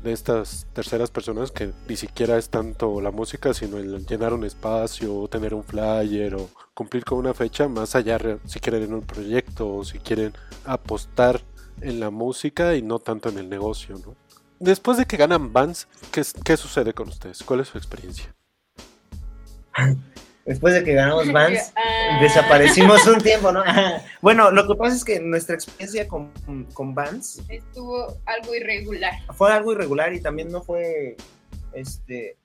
de 0.05 0.13
estas 0.13 0.67
terceras 0.73 1.11
personas 1.11 1.51
que 1.51 1.73
ni 1.89 1.97
siquiera 1.97 2.37
es 2.37 2.51
tanto 2.51 3.01
la 3.01 3.11
música, 3.11 3.53
sino 3.55 3.79
el 3.79 4.07
llenar 4.07 4.33
un 4.33 4.45
espacio, 4.45 5.17
o 5.17 5.29
tener 5.29 5.55
un 5.55 5.65
flyer 5.65 6.35
o 6.37 6.49
cumplir 6.75 7.05
con 7.05 7.19
una 7.19 7.35
fecha, 7.35 7.67
más 7.67 7.97
allá 7.97 8.19
si 8.45 8.61
quieren 8.61 8.85
en 8.85 8.95
un 8.95 9.03
proyecto 9.03 9.77
o 9.77 9.85
si 9.85 9.99
quieren 9.99 10.33
apostar 10.65 11.41
en 11.81 11.99
la 11.99 12.11
música 12.11 12.77
y 12.77 12.83
no 12.83 12.99
tanto 12.99 13.31
en 13.31 13.39
el 13.39 13.49
negocio, 13.49 13.97
¿no? 13.99 14.15
Después 14.61 14.97
de 14.97 15.07
que 15.07 15.17
ganan 15.17 15.53
Vans, 15.53 15.89
¿qué, 16.13 16.23
qué 16.45 16.57
sucede 16.57 16.93
con 16.95 17.09
ustedes? 17.09 17.43
¿Cuál 17.43 17.61
es 17.61 17.69
su 17.69 17.79
experiencia? 17.79 18.35
Después 20.47 20.75
de 20.75 20.85
que 20.85 20.93
ganamos 20.95 21.31
Vans, 21.33 21.73
Ah. 21.77 22.19
desaparecimos 22.21 23.07
un 23.07 23.21
tiempo, 23.21 23.51
¿no? 23.53 23.63
bueno, 24.21 24.51
lo 24.51 24.67
que 24.67 24.75
pasa 24.75 24.95
es 24.97 25.05
que 25.05 25.21
nuestra 25.21 25.55
experiencia 25.55 26.07
con, 26.09 26.31
con 26.75 26.95
Vans 26.95 27.41
Estuvo 27.49 28.17
algo 28.27 28.55
irregular. 28.55 29.15
fue 29.35 29.53
algo 29.53 29.73
irregular 29.73 30.13
y 30.15 30.21
también 30.21 30.51
no 30.53 30.63
fue, 30.63 31.17
este, 31.73 32.37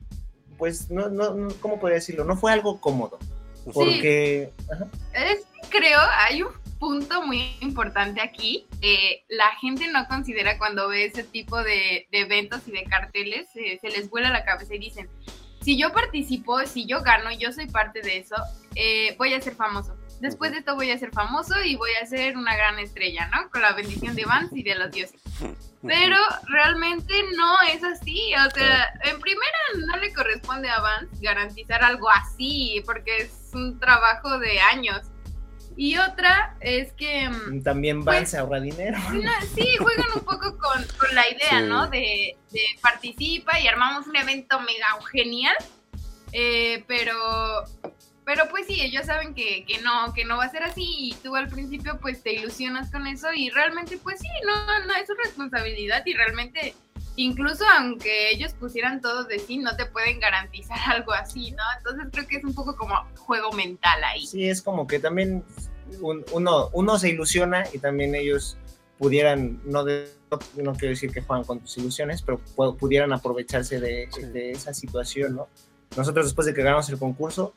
pues, 0.57 0.89
no, 0.89 1.09
no, 1.09 1.33
no, 1.33 1.49
¿cómo 1.59 1.79
podría 1.79 1.95
decirlo? 1.95 2.23
No 2.23 2.35
fue 2.38 2.51
algo 2.53 2.79
cómodo, 2.79 3.19
porque, 3.73 4.51
ajá, 4.71 4.88
Es 5.13 5.39
que 5.62 5.77
creo, 5.77 5.99
hay 6.27 6.41
un 6.43 6.49
punto 6.79 7.21
muy 7.23 7.55
importante 7.59 8.21
aquí. 8.21 8.65
eh, 8.81 9.23
la 9.27 9.49
gente 9.62 9.88
no 9.89 10.07
considera 10.07 10.57
cuando 10.57 10.88
ve 10.88 11.03
ese 11.05 11.23
tipo 11.25 11.62
de, 11.62 12.07
de 12.12 12.19
eventos 12.21 12.62
y 12.67 12.71
de 12.71 12.83
carteles, 12.85 13.47
eh, 13.55 13.77
se 13.81 13.89
les 13.89 14.09
vuela 14.09 14.29
la 14.29 14.45
cabeza 14.45 14.73
y 14.75 14.79
dicen, 14.79 15.09
si 15.62 15.78
yo 15.78 15.91
participo, 15.91 16.65
si 16.65 16.86
yo 16.86 17.02
gano, 17.02 17.32
yo 17.32 17.52
soy 17.52 17.67
parte 17.67 18.02
de 18.02 18.19
eso, 18.19 18.36
eh, 18.76 19.15
voy 19.17 19.34
a 19.34 19.41
ser 19.41 19.56
famoso. 19.56 19.95
Después 20.19 20.52
de 20.52 20.58
esto 20.60 20.76
voy 20.76 20.91
a 20.91 20.98
ser 20.98 21.12
famoso 21.12 21.54
y 21.63 21.76
voy 21.78 21.91
a 22.02 22.06
ser 22.06 22.36
una 22.36 22.56
gran 22.56 22.78
estrella, 22.78 23.30
¿no? 23.34 23.50
Con 23.50 23.62
la 23.62 23.72
bendición 23.72 24.15
de 24.15 24.26
Vance 24.26 24.58
y 24.58 24.63
de 24.63 24.76
los 24.76 24.91
dioses. 24.91 25.22
Pero 25.82 26.17
realmente 26.48 27.13
no 27.38 27.56
es 27.74 27.82
así. 27.86 28.34
O 28.36 28.50
sea, 28.52 28.93
en 29.06 29.19
primera 29.22 29.58
no 29.88 29.95
le 29.95 30.13
corresponde 30.13 30.69
a 30.69 30.82
Vance 30.82 31.15
garantizar 31.22 31.84
algo 31.84 32.10
así, 32.10 32.84
porque 32.86 33.17
es 33.19 33.52
un 33.54 33.80
trabajo 33.80 34.39
de 34.39 34.60
años. 34.60 35.08
Y 35.82 35.98
otra 35.98 36.58
es 36.60 36.92
que 36.92 37.30
mm, 37.30 37.63
también 37.63 38.04
Vans 38.04 38.34
ahorra 38.34 38.60
dinero. 38.60 38.98
no, 39.13 39.32
sí 39.56 39.78
juegan 39.78 40.08
un 40.13 40.26
poco 40.26 40.58
con, 40.58 40.84
con 40.98 41.15
la 41.15 41.26
idea, 41.30 41.62
Sí. 41.62 41.65
¿no? 41.70 41.88
De, 41.88 42.38
de 42.52 42.62
participa 42.82 43.58
y 43.62 43.68
armamos 43.68 44.06
un 44.06 44.18
evento 44.18 44.60
mega 44.60 44.88
genial. 45.10 45.56
eh, 46.34 46.84
pero 46.86 47.15
pero 48.26 48.48
pues 48.50 48.68
sí, 48.68 48.80
ellos 48.82 49.06
saben 49.06 49.34
que, 49.34 49.63
que 49.65 49.80
no, 49.82 50.13
que 50.13 50.26
no 50.26 50.36
va 50.38 50.44
a 50.44 50.50
ser 50.52 50.63
así 50.63 50.84
y 50.86 51.13
tú 51.24 51.36
al 51.38 51.48
principio 51.48 51.98
pues 52.02 52.22
te 52.22 52.34
ilusionas 52.34 52.92
con 52.92 53.08
eso 53.08 53.32
y 53.34 53.50
realmente 53.50 53.98
pues 53.98 54.20
sí, 54.20 54.28
no, 54.46 54.86
no 54.86 54.94
es 54.96 55.08
su 55.08 55.13
responsabilidad 55.15 56.04
y 56.06 56.13
realmente 56.13 56.76
incluso 57.15 57.63
aunque 57.78 58.30
ellos 58.32 58.54
pusieran 58.54 59.02
todo 59.02 59.24
de 59.24 59.39
sí, 59.39 59.58
no 59.58 59.76
te 59.78 59.86
pueden 59.86 60.20
garantizar 60.20 60.78
algo 60.94 61.13
así, 61.13 61.52
¿no? 61.52 61.63
Entonces 61.78 62.08
creo 62.12 62.28
que 62.28 62.36
es 62.36 62.44
un 62.44 62.54
poco 62.54 62.76
como 62.76 62.96
juego 63.18 63.52
mental 63.54 64.04
ahí. 64.04 64.28
Sí, 64.28 64.48
es 64.48 64.62
como 64.62 64.86
que 64.86 65.00
también 65.00 65.44
un- 66.02 66.25
uno, 66.34 66.69
uno 66.73 66.99
se 66.99 67.10
ilusiona 67.10 67.65
y 67.73 67.80
también 67.80 68.15
ellos 68.15 68.58
pudieran, 68.97 69.62
no, 69.65 69.84
de, 69.84 70.10
no, 70.58 70.73
quiero 70.73 70.89
decir 70.89 71.12
que 71.12 71.21
juegan 71.21 71.45
con 71.45 71.60
tus 71.60 71.78
ilusiones, 71.78 72.21
pero 72.21 72.39
pu- 72.56 72.75
pudieran 72.78 73.13
aprovecharse 73.13 73.80
de, 73.80 74.10
Sí. 74.12 74.23
de 74.23 74.52
esa 74.52 74.73
situación, 74.73 75.36
¿no? 75.36 75.47
Nosotros 75.95 76.25
después 76.25 76.45
de 76.45 76.54
que 76.54 76.62
ganamos 76.63 76.89
el 76.89 76.97
concurso, 76.99 77.54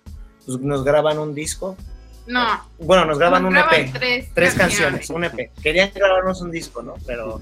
pues 0.47 0.59
nos 0.61 0.85
graban 0.85 1.18
un 1.18 1.35
disco, 1.35 1.77
No, 2.27 2.47
bueno, 2.79 3.05
nos 3.05 3.18
graban 3.18 3.42
nos 3.42 3.49
un 3.51 3.55
graban 3.57 3.75
EP, 3.81 3.92
tres, 3.92 4.29
tres 4.33 4.55
canciones, 4.55 5.11
un 5.11 5.25
EP. 5.25 5.51
Querían 5.61 5.90
grabarnos 5.92 6.40
un 6.40 6.53
disco, 6.53 6.81
¿no? 6.81 6.95
Pero 7.05 7.40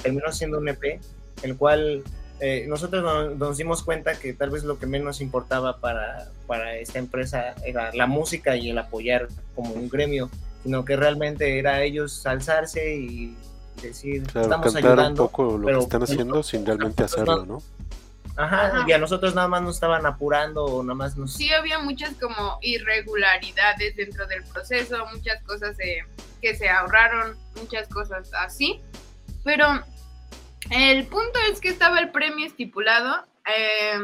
terminó 0.00 0.30
siendo 0.30 0.58
un 0.58 0.68
EP, 0.68 1.00
el 1.42 1.56
cual 1.56 2.04
eh, 2.44 2.66
nosotros 2.68 3.02
no- 3.02 3.30
nos 3.30 3.56
dimos 3.56 3.82
cuenta 3.82 4.18
que 4.18 4.32
tal 4.34 4.50
vez 4.50 4.64
lo 4.64 4.78
que 4.78 4.86
menos 4.86 5.20
importaba 5.20 5.78
para, 5.78 6.28
para 6.46 6.74
esta 6.76 6.98
empresa 6.98 7.54
era 7.64 7.90
la 7.94 8.06
música 8.06 8.56
y 8.56 8.68
el 8.70 8.78
apoyar 8.78 9.28
como 9.54 9.72
un 9.74 9.88
gremio, 9.88 10.28
sino 10.64 10.84
que 10.84 10.96
realmente 10.96 11.58
era 11.58 11.82
ellos 11.82 12.26
alzarse 12.26 12.94
y 12.96 13.36
decir, 13.80 14.22
Claro, 14.24 14.42
estamos 14.48 14.72
cantar 14.72 14.92
un 14.92 14.98
ayudando. 14.98 15.22
poco 15.28 15.56
lo 15.58 15.66
pero- 15.66 15.78
que 15.78 15.84
están 15.84 16.02
haciendo 16.02 16.42
sin 16.42 16.66
realmente 16.66 17.04
hacerlo, 17.04 17.46
¿no? 17.46 17.62
Ajá, 18.34 18.66
Ajá. 18.68 18.84
y 18.88 18.92
a 18.92 18.98
nosotros 18.98 19.34
nada 19.34 19.46
más 19.46 19.60
nos 19.62 19.74
estaban 19.74 20.06
apurando 20.06 20.64
o 20.64 20.82
nada 20.82 20.94
más 20.94 21.16
nos... 21.18 21.34
sí 21.34 21.52
había 21.52 21.78
muchas 21.80 22.14
como 22.18 22.58
irregularidades 22.62 23.94
dentro 23.96 24.26
del 24.26 24.42
proceso, 24.44 24.96
muchas 25.14 25.42
cosas 25.42 25.78
eh, 25.80 25.98
que 26.40 26.56
se 26.56 26.68
ahorraron, 26.68 27.36
muchas 27.60 27.88
cosas 27.88 28.30
así. 28.38 28.80
Pero 29.44 29.66
el 30.70 31.06
punto 31.06 31.38
es 31.50 31.60
que 31.60 31.68
estaba 31.68 31.98
el 31.98 32.10
premio 32.10 32.46
estipulado, 32.46 33.26
eh, 33.46 33.98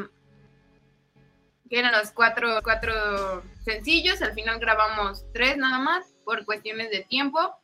eran 1.70 1.92
los 1.92 2.10
cuatro, 2.10 2.60
cuatro 2.62 3.42
sencillos, 3.64 4.22
al 4.22 4.32
final 4.32 4.58
grabamos 4.58 5.24
tres 5.32 5.56
nada 5.56 5.78
más 5.78 6.06
por 6.24 6.44
cuestiones 6.44 6.90
de 6.90 7.02
tiempo. 7.02 7.54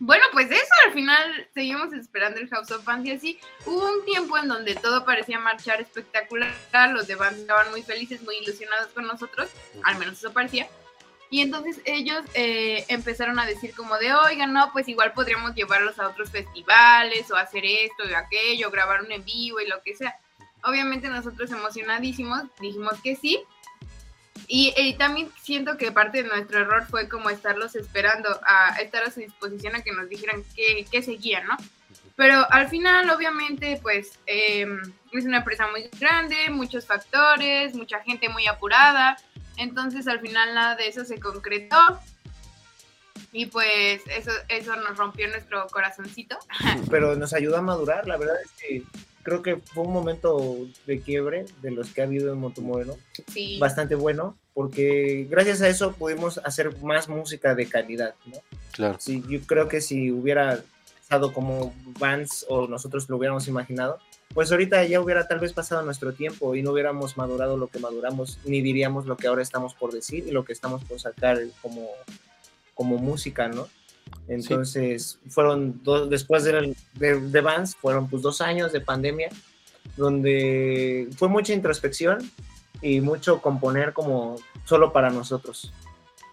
Bueno, 0.00 0.24
pues 0.32 0.50
eso, 0.50 0.72
al 0.86 0.92
final 0.92 1.48
seguimos 1.52 1.92
esperando 1.92 2.40
el 2.40 2.48
House 2.48 2.70
of 2.70 2.84
Bands 2.84 3.06
y 3.06 3.12
así. 3.12 3.40
Hubo 3.66 3.92
un 3.92 4.04
tiempo 4.04 4.38
en 4.38 4.48
donde 4.48 4.74
todo 4.74 5.04
parecía 5.04 5.38
marchar 5.38 5.80
espectacular, 5.80 6.52
los 6.92 7.06
de 7.06 7.14
Bands 7.14 7.40
estaban 7.40 7.70
muy 7.70 7.82
felices, 7.82 8.22
muy 8.22 8.36
ilusionados 8.38 8.88
con 8.88 9.06
nosotros, 9.06 9.50
al 9.84 9.98
menos 9.98 10.18
eso 10.18 10.32
parecía. 10.32 10.66
Y 11.32 11.40
entonces 11.40 11.80
ellos 11.86 12.22
eh, 12.34 12.84
empezaron 12.88 13.38
a 13.38 13.46
decir 13.46 13.74
como 13.74 13.96
de, 13.96 14.12
oigan, 14.12 14.52
no, 14.52 14.70
pues 14.70 14.86
igual 14.86 15.14
podríamos 15.14 15.54
llevarlos 15.54 15.98
a 15.98 16.08
otros 16.08 16.30
festivales 16.30 17.30
o 17.30 17.36
hacer 17.36 17.64
esto 17.64 18.04
y 18.06 18.12
aquello, 18.12 18.70
grabar 18.70 19.00
un 19.00 19.10
en 19.10 19.24
vivo 19.24 19.58
y 19.58 19.66
lo 19.66 19.82
que 19.82 19.96
sea. 19.96 20.14
Obviamente 20.62 21.08
nosotros 21.08 21.50
emocionadísimos 21.50 22.42
dijimos 22.60 23.00
que 23.02 23.16
sí. 23.16 23.42
Y, 24.46 24.74
y 24.76 24.92
también 24.98 25.30
siento 25.40 25.78
que 25.78 25.90
parte 25.90 26.22
de 26.22 26.28
nuestro 26.28 26.60
error 26.60 26.84
fue 26.86 27.08
como 27.08 27.30
estarlos 27.30 27.76
esperando, 27.76 28.28
a 28.44 28.76
estar 28.82 29.02
a 29.02 29.10
su 29.10 29.20
disposición 29.20 29.74
a 29.74 29.82
que 29.82 29.92
nos 29.92 30.10
dijeran 30.10 30.44
qué, 30.54 30.86
qué 30.92 31.02
seguían, 31.02 31.46
¿no? 31.46 31.56
Pero 32.14 32.46
al 32.52 32.68
final, 32.68 33.08
obviamente, 33.08 33.78
pues 33.80 34.18
eh, 34.26 34.66
es 35.12 35.24
una 35.24 35.38
empresa 35.38 35.66
muy 35.68 35.88
grande, 35.98 36.50
muchos 36.50 36.84
factores, 36.84 37.74
mucha 37.74 38.00
gente 38.00 38.28
muy 38.28 38.46
apurada. 38.46 39.16
Entonces 39.56 40.06
al 40.08 40.20
final 40.20 40.54
nada 40.54 40.76
de 40.76 40.88
eso 40.88 41.04
se 41.04 41.18
concretó. 41.20 41.76
Y 43.34 43.46
pues 43.46 44.02
eso, 44.14 44.30
eso 44.48 44.76
nos 44.76 44.96
rompió 44.98 45.26
nuestro 45.28 45.66
corazoncito. 45.68 46.36
pero 46.90 47.16
nos 47.16 47.32
ayudó 47.32 47.56
a 47.56 47.62
madurar. 47.62 48.06
La 48.06 48.16
verdad 48.18 48.36
es 48.44 48.50
que 48.52 48.82
creo 49.22 49.40
que 49.42 49.56
fue 49.56 49.84
un 49.84 49.92
momento 49.92 50.56
de 50.86 51.00
quiebre 51.00 51.46
de 51.62 51.70
los 51.70 51.90
que 51.90 52.02
ha 52.02 52.04
habido 52.04 52.32
en 52.32 52.38
Montemoreno, 52.40 52.96
Sí. 53.28 53.58
bastante 53.58 53.94
bueno, 53.94 54.36
porque 54.52 55.26
gracias 55.30 55.62
a 55.62 55.68
eso 55.68 55.92
pudimos 55.92 56.38
hacer 56.44 56.76
más 56.82 57.08
música 57.08 57.54
de 57.54 57.66
calidad. 57.66 58.14
¿no? 58.26 58.38
Claro. 58.72 58.98
Sí, 59.00 59.22
yo 59.28 59.40
creo 59.46 59.68
que 59.68 59.80
si 59.80 60.10
hubiera 60.10 60.62
estado 61.00 61.32
como 61.32 61.72
Vans 61.98 62.44
o 62.48 62.66
nosotros 62.66 63.08
lo 63.08 63.16
hubiéramos 63.16 63.46
imaginado, 63.48 63.98
pues 64.34 64.50
ahorita 64.50 64.84
ya 64.84 65.00
hubiera 65.00 65.26
tal 65.26 65.40
vez 65.40 65.52
pasado 65.52 65.82
nuestro 65.82 66.12
tiempo 66.12 66.54
y 66.54 66.62
no 66.62 66.72
hubiéramos 66.72 67.16
madurado 67.16 67.56
lo 67.56 67.68
que 67.68 67.78
maduramos, 67.78 68.38
ni 68.44 68.60
diríamos 68.60 69.06
lo 69.06 69.16
que 69.16 69.26
ahora 69.26 69.42
estamos 69.42 69.74
por 69.74 69.92
decir 69.92 70.26
y 70.26 70.30
lo 70.30 70.44
que 70.44 70.52
estamos 70.52 70.84
por 70.84 71.00
sacar 71.00 71.38
como, 71.60 71.88
como 72.74 72.98
música, 72.98 73.48
¿no? 73.48 73.68
Entonces, 74.28 75.18
fueron 75.28 75.80
dos, 75.82 76.08
después 76.08 76.44
de, 76.44 76.74
de, 76.94 77.20
de 77.20 77.40
Vans, 77.40 77.76
fueron 77.76 78.08
pues 78.08 78.22
dos 78.22 78.40
años 78.40 78.72
de 78.72 78.80
pandemia, 78.80 79.30
donde 79.96 81.08
fue 81.16 81.28
mucha 81.28 81.52
introspección 81.52 82.18
y 82.80 83.00
mucho 83.00 83.40
componer 83.40 83.92
como 83.92 84.36
solo 84.64 84.92
para 84.92 85.10
nosotros. 85.10 85.72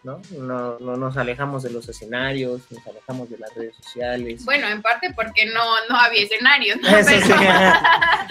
¿No? 0.04 0.22
No, 0.32 0.80
no 0.80 0.96
nos 0.98 1.18
alejamos 1.18 1.64
de 1.64 1.72
los 1.72 1.88
escenarios, 1.90 2.62
nos 2.72 2.86
alejamos 2.88 3.30
de 3.30 3.38
las 3.38 3.54
redes 3.54 3.76
sociales. 3.76 4.46
Bueno, 4.46 4.68
en 4.68 4.82
parte 4.82 5.14
porque 5.14 5.46
no, 5.48 5.64
no 5.90 5.96
había 6.00 6.24
escenarios, 6.24 6.78
¿no? 6.82 6.88
Eso 6.98 7.10
Pero- 7.10 7.26
sí. 7.26 7.34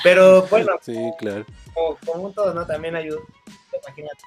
Pero 0.02 0.42
bueno, 0.42 0.72
Sí, 0.80 0.96
claro. 1.18 1.44
como, 1.74 1.96
como 2.06 2.22
un 2.24 2.34
todo, 2.34 2.54
¿no? 2.54 2.66
También 2.66 2.96
ayuda. 2.96 3.18
Imagínate, 3.84 4.22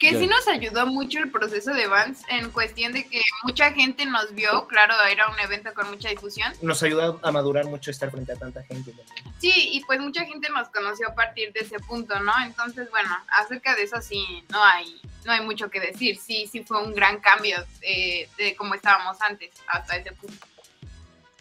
Que 0.00 0.18
sí 0.18 0.26
nos 0.26 0.48
ayudó 0.48 0.86
mucho 0.86 1.18
el 1.18 1.30
proceso 1.30 1.74
de 1.74 1.86
Vans 1.86 2.22
en 2.30 2.50
cuestión 2.50 2.94
de 2.94 3.06
que 3.06 3.20
mucha 3.44 3.70
gente 3.72 4.06
nos 4.06 4.34
vio, 4.34 4.66
claro, 4.66 4.94
era 5.04 5.28
un 5.28 5.38
evento 5.38 5.74
con 5.74 5.90
mucha 5.90 6.08
difusión. 6.08 6.50
Nos 6.62 6.82
ayuda 6.82 7.18
a 7.20 7.30
madurar 7.30 7.66
mucho 7.66 7.90
estar 7.90 8.10
frente 8.10 8.32
a 8.32 8.36
tanta 8.36 8.62
gente. 8.62 8.94
¿no? 8.94 9.32
Sí, 9.38 9.52
y 9.72 9.84
pues 9.84 10.00
mucha 10.00 10.24
gente 10.24 10.48
nos 10.48 10.70
conoció 10.70 11.10
a 11.10 11.14
partir 11.14 11.52
de 11.52 11.60
ese 11.60 11.78
punto, 11.80 12.18
¿no? 12.18 12.32
Entonces, 12.46 12.88
bueno, 12.90 13.10
acerca 13.28 13.76
de 13.76 13.82
eso 13.82 14.00
sí, 14.00 14.24
no 14.48 14.64
hay, 14.64 14.98
no 15.26 15.32
hay 15.32 15.42
mucho 15.42 15.68
que 15.68 15.80
decir. 15.80 16.16
Sí, 16.18 16.48
sí 16.50 16.62
fue 16.62 16.82
un 16.82 16.94
gran 16.94 17.20
cambio 17.20 17.58
eh, 17.82 18.26
de 18.38 18.56
cómo 18.56 18.74
estábamos 18.74 19.20
antes 19.20 19.50
hasta 19.66 19.96
ese 19.96 20.12
punto. 20.12 20.46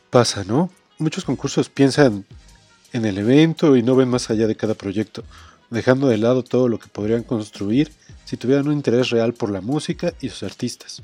Pasa, 0.10 0.44
¿no? 0.44 0.70
Muchos 0.98 1.24
concursos 1.24 1.70
piensan 1.70 2.26
en 2.92 3.06
el 3.06 3.20
evento 3.20 3.78
y 3.78 3.84
no 3.84 3.96
ven 3.96 4.10
más 4.10 4.30
allá 4.30 4.48
de 4.48 4.58
cada 4.58 4.74
proyecto, 4.74 5.24
dejando 5.70 6.08
de 6.08 6.18
lado 6.18 6.44
todo 6.44 6.68
lo 6.68 6.80
que 6.80 6.88
podrían 6.88 7.24
construir 7.24 7.92
si 8.26 8.38
tuvieran 8.38 8.68
un 8.68 8.74
interés 8.74 9.10
real 9.10 9.34
por 9.34 9.52
la 9.52 9.62
música 9.62 10.14
y 10.22 10.30
sus 10.30 10.44
artistas. 10.44 11.02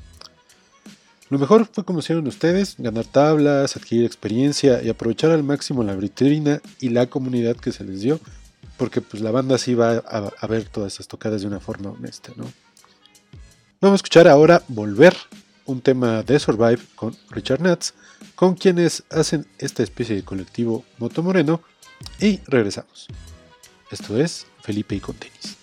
Lo 1.28 1.38
mejor 1.38 1.68
fue 1.70 1.84
como 1.84 1.98
hicieron 1.98 2.26
ustedes, 2.28 2.76
ganar 2.78 3.04
tablas, 3.04 3.76
adquirir 3.76 4.04
experiencia 4.04 4.80
y 4.82 4.88
aprovechar 4.88 5.32
al 5.32 5.42
máximo 5.42 5.82
la 5.82 5.96
vitrina 5.96 6.60
y 6.80 6.90
la 6.90 7.06
comunidad 7.06 7.56
que 7.56 7.72
se 7.72 7.82
les 7.82 8.00
dio, 8.00 8.20
porque 8.76 9.00
pues 9.00 9.22
la 9.22 9.32
banda 9.32 9.58
sí 9.58 9.74
va 9.74 9.96
a, 9.96 10.46
ver 10.46 10.68
todas 10.68 10.94
esas 10.94 11.08
tocadas 11.08 11.40
de 11.40 11.48
una 11.48 11.58
forma 11.58 11.90
honesta, 11.90 12.32
¿no? 12.36 12.44
Vamos 13.80 13.96
a 13.96 14.02
escuchar 14.02 14.28
ahora 14.28 14.62
Volver, 14.68 15.16
un 15.64 15.80
tema 15.80 16.22
de 16.22 16.38
Survive 16.38 16.78
con 16.94 17.16
Richard 17.30 17.60
Natz, 17.60 17.92
con 18.36 18.54
quienes 18.54 19.02
hacen 19.10 19.46
esta 19.58 19.82
especie 19.82 20.14
de 20.14 20.22
colectivo 20.22 20.84
Moto 20.98 21.24
Moreno, 21.24 21.60
y 22.20 22.38
regresamos. 22.46 23.08
Esto 23.90 24.16
es 24.18 24.46
Felipe 24.66 24.96
y 24.96 25.00
con 25.00 25.14
tenis. 25.14 25.56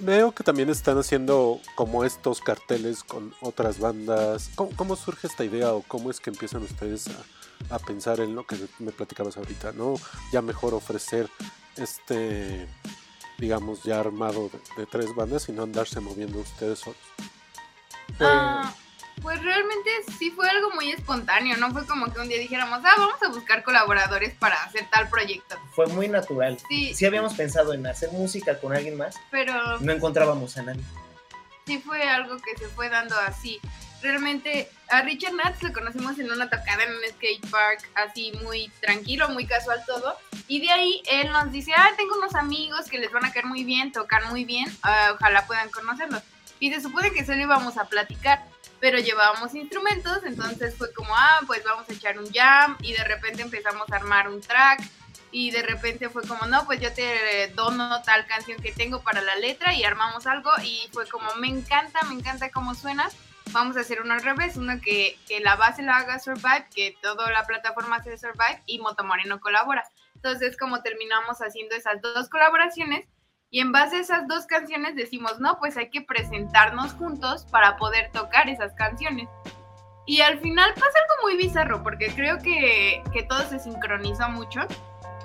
Veo 0.00 0.32
que 0.32 0.44
también 0.44 0.70
están 0.70 0.98
haciendo 0.98 1.60
como 1.74 2.04
estos 2.04 2.40
carteles 2.40 3.04
con 3.04 3.34
otras 3.40 3.78
bandas. 3.78 4.50
¿Cómo, 4.54 4.96
surge 4.96 5.26
esta 5.26 5.44
idea 5.44 5.72
o 5.72 5.82
cómo 5.82 6.10
es 6.10 6.20
que 6.20 6.30
empiezan 6.30 6.62
ustedes 6.62 7.06
a, 7.70 7.78
pensar 7.78 8.20
en 8.20 8.34
lo 8.34 8.46
que 8.46 8.56
me 8.78 8.92
platicabas 8.92 9.36
ahorita? 9.36 9.72
¿No? 9.72 9.94
Ya 10.32 10.42
mejor 10.42 10.74
ofrecer 10.74 11.28
este, 11.76 12.68
digamos, 13.38 13.82
ya 13.82 14.00
armado 14.00 14.50
de, 14.76 14.86
tres 14.86 15.14
bandas 15.14 15.48
y 15.48 15.52
no 15.52 15.62
andarse 15.62 16.00
moviendo 16.00 16.38
ustedes 16.38 16.80
solos. 16.80 16.98
Ah, 18.20 18.74
pues 19.22 19.42
realmente 19.42 19.90
sí 20.18 20.30
fue 20.30 20.48
algo 20.48 20.70
muy 20.72 20.90
espontáneo, 20.90 21.56
no 21.56 21.70
fue 21.72 21.86
como 21.86 22.12
que 22.12 22.20
un 22.20 22.28
día 22.28 22.38
dijéramos, 22.38 22.80
ah, 22.84 22.94
vamos 22.96 23.22
a 23.22 23.28
buscar 23.28 23.62
colaboradores 23.62 24.34
para 24.34 24.62
hacer 24.64 24.86
tal 24.90 25.08
proyecto. 25.08 25.56
fue 25.72 25.86
muy 25.86 26.08
natural. 26.08 26.58
Sí, 26.68 26.94
Sí 26.94 27.06
habíamos 27.06 27.34
pensado 27.34 27.72
en 27.72 27.86
hacer 27.86 28.10
música 28.12 28.58
con 28.58 28.74
alguien 28.74 28.96
más, 28.96 29.16
pero 29.30 29.78
no 29.80 29.92
encontrábamos 29.92 30.56
a 30.58 30.62
nadie. 30.62 30.82
sí 31.66 31.78
fue 31.78 32.02
algo 32.02 32.36
que 32.38 32.56
se 32.58 32.68
fue 32.68 32.88
dando 32.88 33.16
así. 33.20 33.60
Realmente 34.02 34.68
a 34.90 35.00
Richard 35.00 35.32
Natz 35.32 35.62
lo 35.62 35.72
conocimos 35.72 36.18
en 36.18 36.30
una 36.30 36.50
tocada 36.50 36.84
en 36.84 36.90
un 36.90 37.00
skate 37.08 37.48
park, 37.50 37.88
así 37.94 38.32
muy 38.42 38.70
tranquilo, 38.82 39.30
muy 39.30 39.46
casual 39.46 39.82
todo. 39.86 40.18
Y 40.46 40.60
de 40.60 40.70
ahí 40.70 41.02
él 41.06 41.32
nos 41.32 41.50
dice, 41.50 41.72
ah, 41.74 41.88
tengo 41.96 42.18
unos 42.18 42.34
amigos 42.34 42.84
que 42.90 42.98
les 42.98 43.10
van 43.10 43.24
a 43.24 43.32
caer 43.32 43.46
muy 43.46 43.64
bien, 43.64 43.92
tocan 43.92 44.28
muy 44.28 44.44
bien, 44.44 44.66
ah, 44.82 45.12
ojalá 45.14 45.46
puedan 45.46 45.70
conocerlos. 45.70 46.22
Y 46.60 46.70
se 46.70 46.82
supone 46.82 47.12
que 47.12 47.24
solo 47.24 47.40
íbamos 47.40 47.78
a 47.78 47.86
platicar, 47.86 48.44
pero 48.84 48.98
llevábamos 48.98 49.54
instrumentos, 49.54 50.24
entonces 50.24 50.76
fue 50.76 50.92
como, 50.92 51.08
ah, 51.16 51.40
pues 51.46 51.64
vamos 51.64 51.88
a 51.88 51.92
echar 51.94 52.18
un 52.18 52.30
jam 52.30 52.76
y 52.82 52.92
de 52.92 53.02
repente 53.02 53.40
empezamos 53.40 53.90
a 53.90 53.96
armar 53.96 54.28
un 54.28 54.42
track. 54.42 54.82
Y 55.30 55.52
de 55.52 55.62
repente 55.62 56.10
fue 56.10 56.20
como, 56.28 56.44
no, 56.44 56.66
pues 56.66 56.82
yo 56.82 56.92
te 56.92 57.50
dono 57.54 58.02
tal 58.02 58.26
canción 58.26 58.60
que 58.60 58.72
tengo 58.72 59.00
para 59.00 59.22
la 59.22 59.36
letra 59.36 59.72
y 59.72 59.84
armamos 59.84 60.26
algo 60.26 60.50
y 60.62 60.86
fue 60.92 61.08
como, 61.08 61.34
me 61.36 61.48
encanta, 61.48 62.02
me 62.02 62.14
encanta 62.14 62.50
cómo 62.50 62.74
suena. 62.74 63.08
Vamos 63.52 63.78
a 63.78 63.80
hacer 63.80 64.02
uno 64.02 64.12
al 64.12 64.22
revés, 64.22 64.58
uno 64.58 64.78
que, 64.82 65.18
que 65.26 65.40
la 65.40 65.56
base 65.56 65.82
la 65.82 65.96
haga 65.96 66.18
Survive, 66.18 66.66
que 66.74 66.94
toda 67.00 67.30
la 67.30 67.46
plataforma 67.46 67.96
hace 67.96 68.18
Survive 68.18 68.62
y 68.66 68.80
Motomoreno 68.80 69.40
colabora. 69.40 69.82
Entonces, 70.14 70.58
como 70.58 70.82
terminamos 70.82 71.38
haciendo 71.38 71.74
esas 71.74 72.02
dos 72.02 72.28
colaboraciones 72.28 73.06
y 73.54 73.60
en 73.60 73.70
base 73.70 73.98
a 73.98 74.00
esas 74.00 74.26
dos 74.26 74.46
canciones 74.46 74.96
decimos, 74.96 75.38
no, 75.38 75.60
pues 75.60 75.76
hay 75.76 75.88
que 75.88 76.02
presentarnos 76.02 76.92
juntos 76.94 77.46
para 77.52 77.76
poder 77.76 78.10
tocar 78.10 78.48
esas 78.48 78.74
canciones. 78.74 79.28
Y 80.06 80.22
al 80.22 80.40
final 80.40 80.74
pasa 80.74 80.86
algo 80.86 81.22
muy 81.22 81.36
bizarro, 81.36 81.80
porque 81.84 82.08
creo 82.08 82.40
que, 82.40 83.00
que 83.12 83.22
todo 83.22 83.48
se 83.48 83.60
sincronizó 83.60 84.28
mucho. 84.28 84.62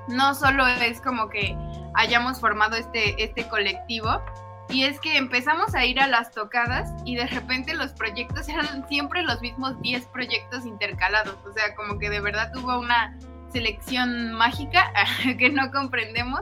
No 0.09 0.35
solo 0.35 0.67
es 0.67 1.01
como 1.01 1.27
que 1.27 1.57
hayamos 1.95 2.39
formado 2.39 2.75
este, 2.75 3.23
este 3.23 3.47
colectivo, 3.47 4.21
y 4.69 4.83
es 4.83 4.99
que 4.99 5.17
empezamos 5.17 5.73
a 5.73 5.85
ir 5.85 5.99
a 5.99 6.05
las 6.05 6.29
tocadas 6.29 6.93
y 7.05 7.15
de 7.15 7.25
repente 7.25 7.73
los 7.73 7.93
proyectos 7.93 8.47
eran 8.47 8.87
siempre 8.87 9.23
los 9.23 9.41
mismos 9.41 9.81
10 9.81 10.05
proyectos 10.05 10.67
intercalados. 10.67 11.35
O 11.47 11.53
sea, 11.53 11.73
como 11.73 11.97
que 11.97 12.11
de 12.11 12.19
verdad 12.19 12.55
hubo 12.55 12.77
una 12.77 13.17
selección 13.51 14.33
mágica 14.33 14.93
que 15.39 15.49
no 15.49 15.71
comprendemos 15.71 16.41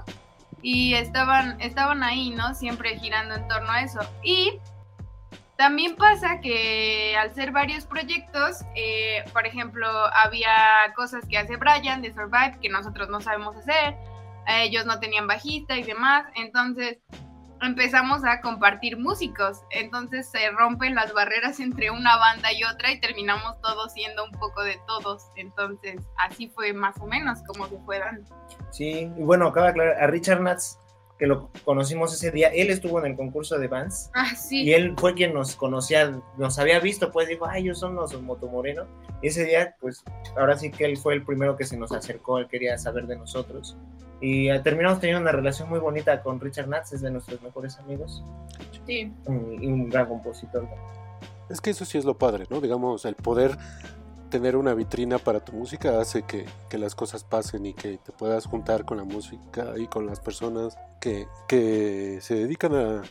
y 0.70 0.95
estaban, 0.95 1.61
estaban 1.61 2.03
ahí, 2.03 2.30
¿no? 2.30 2.53
Siempre 2.53 2.99
girando 2.99 3.36
en 3.36 3.47
torno 3.47 3.72
a 3.72 3.84
eso. 3.84 4.01
Y 4.22 4.59
también 5.55 5.95
pasa 5.95 6.41
que 6.41 7.15
al 7.15 7.34
ser 7.34 7.53
varios 7.53 7.86
proyectos, 7.86 8.65
eh, 8.76 9.24
por 9.32 9.47
ejemplo, 9.47 9.88
había 10.26 10.51
cosas 10.93 11.24
que 11.30 11.38
hace 11.38 11.55
Brian 11.55 12.01
de 12.01 12.11
Survive 12.11 12.59
que 12.61 12.68
nosotros 12.68 13.07
no 13.07 13.22
sabemos 13.22 13.55
hacer, 13.55 13.95
ellos 14.45 14.86
no 14.86 14.99
tenían 14.99 15.26
bajista 15.26 15.78
y 15.78 15.84
demás, 15.84 16.26
entonces 16.36 16.97
empezamos 17.62 18.24
a 18.24 18.41
compartir 18.41 18.97
músicos, 18.97 19.62
entonces 19.72 20.30
se 20.30 20.49
rompen 20.51 20.95
las 20.95 21.14
barreras 21.14 21.60
entre 21.60 21.91
una 21.91 22.18
banda 22.18 22.51
y 22.53 22.64
otra 22.64 22.91
y 22.91 22.99
terminamos 22.99 23.60
todos 23.62 23.93
siendo 23.93 24.26
un 24.26 24.32
poco 24.32 24.64
de 24.64 24.80
todos, 24.88 25.24
entonces 25.36 26.01
así 26.18 26.49
fue 26.49 26.74
más 26.74 26.95
o 26.99 27.05
menos 27.08 27.39
como 27.47 27.68
se 27.68 27.78
fue 27.80 27.99
dando. 27.99 28.30
Sí, 28.72 29.12
y 29.18 29.24
bueno, 29.24 29.47
acaba 29.47 29.68
de 29.68 29.72
aclarar, 29.72 30.03
a 30.03 30.08
Richard 30.08 30.41
Natz, 30.41 30.78
que 31.18 31.26
lo 31.26 31.49
conocimos 31.66 32.14
ese 32.14 32.30
día, 32.30 32.49
él 32.49 32.70
estuvo 32.70 32.99
en 32.99 33.08
el 33.08 33.16
concurso 33.16 33.58
de 33.58 33.68
Vans 33.68 34.12
Ah, 34.14 34.36
sí. 34.36 34.64
y 34.64 34.74
él 34.74 34.93
fue 34.97 35.16
quien 35.16 35.34
nos 35.34 35.55
conocía, 35.55 36.12
nos 36.38 36.60
había 36.60 36.80
visto, 36.80 37.12
pues 37.12 37.28
dijo, 37.28 37.47
ay, 37.47 37.64
ellos 37.64 37.80
son 37.80 37.95
los 37.95 38.22
Motomoreno. 38.22 38.86
Y 39.24 39.30
ese 39.30 39.45
día, 39.45 39.76
pues 39.80 40.03
ahora 40.38 40.55
sí 40.58 40.70
que 40.70 40.86
él 40.86 40.95
fue 40.95 41.16
el 41.16 41.24
primero 41.26 41.58
que 41.58 41.66
se 41.66 41.76
nos 41.76 41.91
acercó, 41.91 42.38
él 42.38 42.47
quería 42.47 42.78
saber 42.78 43.08
de 43.08 43.18
nosotros. 43.18 43.76
Y 44.20 44.49
eh, 44.49 44.59
terminamos 44.61 44.99
teniendo 44.99 45.22
una 45.22 45.32
relación 45.32 45.70
muy 45.70 45.80
bonita 45.80 46.22
con 46.24 46.39
Richard 46.39 46.68
Natz, 46.68 46.93
es 46.93 47.01
de 47.01 47.11
nuestros 47.11 47.41
mejores 47.41 47.78
amigos 47.78 48.24
sí. 48.86 49.13
y 49.28 49.68
un 49.68 49.89
gran 49.89 50.07
compositor. 50.07 50.68
Es 51.49 51.61
que 51.61 51.70
eso 51.70 51.86
sí 51.86 51.97
es 51.97 52.05
lo 52.05 52.18
padre, 52.18 52.45
¿no? 52.49 52.59
Digamos, 52.59 53.05
el 53.05 53.15
poder 53.15 53.57
tener 54.30 54.55
una 54.55 54.74
vitrina 54.74 55.18
para 55.18 55.39
tu 55.39 55.53
música 55.53 55.99
hace 55.99 56.24
que, 56.24 56.45
que 56.70 56.78
las 56.78 56.95
cosas 56.95 57.24
pasen 57.24 57.65
y 57.65 57.74
que 57.74 57.97
te 57.97 58.11
puedas 58.11 58.45
juntar 58.45 58.86
con 58.86 58.97
la 58.97 59.03
música 59.03 59.74
y 59.78 59.88
con 59.88 60.05
las 60.05 60.20
personas 60.20 60.78
que, 60.99 61.28
que 61.47 62.20
se 62.22 62.36
dedican 62.36 62.76
a, 62.76 63.03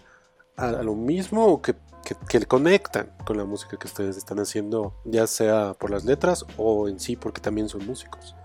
a, 0.57 0.69
a 0.69 0.83
lo 0.83 0.95
mismo 0.95 1.47
o 1.47 1.63
que, 1.63 1.75
que, 2.05 2.15
que 2.29 2.47
conectan 2.47 3.13
con 3.25 3.37
la 3.37 3.45
música 3.45 3.79
que 3.79 3.87
ustedes 3.87 4.17
están 4.17 4.39
haciendo, 4.39 4.95
ya 5.05 5.27
sea 5.27 5.75
por 5.75 5.91
las 5.91 6.05
letras 6.05 6.45
o 6.59 6.89
en 6.89 7.01
sí 7.01 7.17
porque 7.17 7.41
también 7.41 7.69
son 7.69 7.87
músicos. 7.87 8.37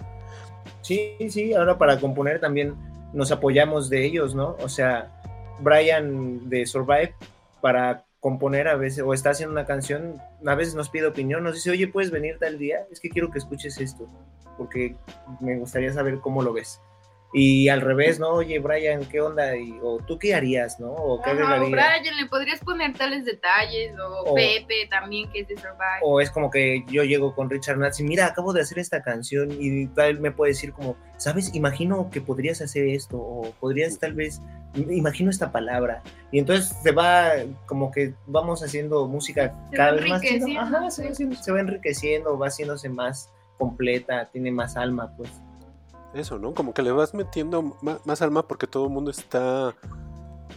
Sí, 0.81 1.15
sí, 1.29 1.53
ahora 1.53 1.77
para 1.77 1.99
componer 1.99 2.39
también 2.39 2.75
nos 3.13 3.31
apoyamos 3.31 3.89
de 3.89 4.05
ellos, 4.05 4.35
¿no? 4.35 4.55
O 4.61 4.69
sea, 4.69 5.11
Brian 5.59 6.49
de 6.49 6.65
Survive 6.65 7.13
para 7.61 8.05
componer 8.19 8.67
a 8.67 8.75
veces, 8.75 9.03
o 9.03 9.13
está 9.13 9.31
haciendo 9.31 9.51
una 9.51 9.65
canción, 9.65 10.15
a 10.45 10.55
veces 10.55 10.75
nos 10.75 10.89
pide 10.89 11.07
opinión, 11.07 11.43
nos 11.43 11.55
dice, 11.55 11.71
oye, 11.71 11.87
¿puedes 11.87 12.11
venir 12.11 12.37
tal 12.39 12.57
día? 12.57 12.85
Es 12.91 12.99
que 12.99 13.09
quiero 13.09 13.31
que 13.31 13.39
escuches 13.39 13.79
esto, 13.79 14.07
porque 14.57 14.95
me 15.39 15.57
gustaría 15.57 15.91
saber 15.91 16.19
cómo 16.19 16.43
lo 16.43 16.53
ves. 16.53 16.79
Y 17.33 17.69
al 17.69 17.79
revés, 17.79 18.19
¿no? 18.19 18.29
Oye, 18.29 18.59
Brian, 18.59 19.05
¿qué 19.05 19.21
onda? 19.21 19.55
Y, 19.55 19.79
o 19.81 19.99
tú 20.05 20.19
qué 20.19 20.35
harías, 20.35 20.79
¿no? 20.81 20.91
O 20.91 21.21
qué 21.21 21.29
Ajá, 21.29 21.61
o. 21.61 21.69
Brian, 21.69 22.17
le 22.17 22.25
podrías 22.25 22.59
poner 22.59 22.93
tales 22.93 23.23
detalles, 23.23 23.93
o, 23.97 24.31
O- 24.31 24.35
Pepe 24.35 24.87
también, 24.89 25.29
que 25.31 25.39
es 25.41 25.47
de 25.47 25.55
Survive. 25.55 26.01
O 26.03 26.19
es 26.19 26.29
como 26.29 26.51
que 26.51 26.83
yo 26.87 27.03
llego 27.05 27.33
con 27.33 27.49
Richard 27.49 27.77
Natz 27.77 28.01
y 28.01 28.03
mira, 28.03 28.25
acabo 28.25 28.51
de 28.51 28.61
hacer 28.61 28.79
esta 28.79 29.01
canción 29.01 29.49
y 29.57 29.87
tal 29.87 30.19
me 30.19 30.31
puede 30.31 30.51
decir 30.51 30.73
como, 30.73 30.97
¿sabes? 31.17 31.55
Imagino 31.55 32.09
que 32.09 32.19
podrías 32.19 32.61
hacer 32.61 32.85
esto 32.87 33.17
o 33.17 33.51
podrías 33.61 33.97
tal 33.97 34.13
vez, 34.13 34.41
imagino 34.89 35.29
esta 35.29 35.53
palabra. 35.53 36.01
Y 36.33 36.39
entonces 36.39 36.75
se 36.83 36.91
va 36.91 37.31
como 37.65 37.91
que 37.91 38.13
vamos 38.27 38.61
haciendo 38.61 39.07
música 39.07 39.55
Se 39.69 39.77
cada 39.77 39.93
vez 39.93 40.05
más. 40.09 40.21
Ajá, 40.59 40.89
se, 40.89 41.13
se 41.15 41.51
va 41.53 41.59
enriqueciendo, 41.61 42.37
va 42.37 42.47
haciéndose 42.47 42.89
más 42.89 43.31
completa, 43.57 44.29
tiene 44.31 44.51
más 44.51 44.75
alma, 44.75 45.13
pues. 45.15 45.29
Eso, 46.13 46.37
¿no? 46.37 46.53
Como 46.53 46.73
que 46.73 46.81
le 46.81 46.91
vas 46.91 47.13
metiendo 47.13 47.77
más, 47.81 48.21
alma 48.21 48.47
porque 48.47 48.67
todo 48.67 48.85
el 48.85 48.91
mundo 48.91 49.11
está 49.11 49.73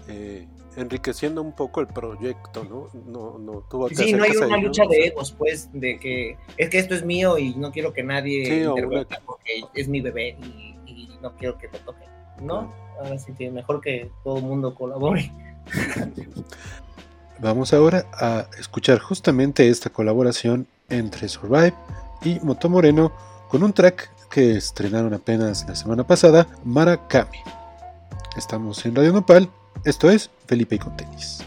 eh, 0.09 0.49
enriqueciendo 0.77 1.43
un 1.43 1.53
poco 1.53 1.81
el 1.81 1.87
proyecto, 1.87 2.65
¿no? 2.65 2.89
No, 3.07 3.39
no, 3.39 3.65
tú 3.71 3.89
Sí, 3.95 4.13
no 4.13 4.25
hay 4.25 4.37
una 4.37 4.57
lucha 4.57 4.83
de 4.89 5.07
egos, 5.07 5.33
pues, 5.33 5.71
de 5.73 5.99
que 5.99 6.37
es 6.57 6.71
que 6.71 6.79
esto 6.79 6.95
es 6.95 7.05
mío 7.05 7.39
y 7.39 7.55
no 7.55 7.71
quiero 7.71 7.93
que 7.93 8.03
nadie 8.03 8.47
Sí, 8.47 8.65
porque 9.25 9.63
es 9.75 9.89
mi 9.89 10.01
bebé 10.01 10.37
y, 10.43 10.77
y 10.87 11.19
no 11.23 11.37
quiero 11.37 11.57
que 11.59 11.69
lo 11.69 11.79
toquen. 11.79 12.09
No, 12.43 12.73
ahora 12.99 13.19
sí 13.19 13.33
que 13.33 13.51
mejor 13.51 13.81
que 13.81 14.11
todo 14.25 14.39
el 14.39 14.45
mundo 14.45 14.75
colabore. 14.75 15.31
Vamos 17.41 17.73
ahora 17.73 18.07
a 18.13 18.47
escuchar 18.59 18.99
justamente 18.99 19.69
esta 19.69 19.91
colaboración 19.91 20.67
entre 20.89 21.29
Survive 21.29 21.75
y 22.25 22.41
Moto 22.41 22.69
Moreno 22.69 23.13
con 23.49 23.63
un 23.63 23.73
track 23.73 24.11
que 24.25 24.57
estrenaron 24.57 25.15
apenas 25.15 25.65
la 25.69 25.75
semana 25.75 26.07
pasada, 26.07 26.47
Maracame. 26.65 27.43
Estamos 28.37 28.85
en 28.85 28.95
Radio 28.95 29.13
Nopal, 29.13 29.49
esto 29.85 30.11
es 30.11 30.31
Felipe 30.47 30.77
y 30.77 30.79
con 30.79 30.97
tenis. 30.97 31.45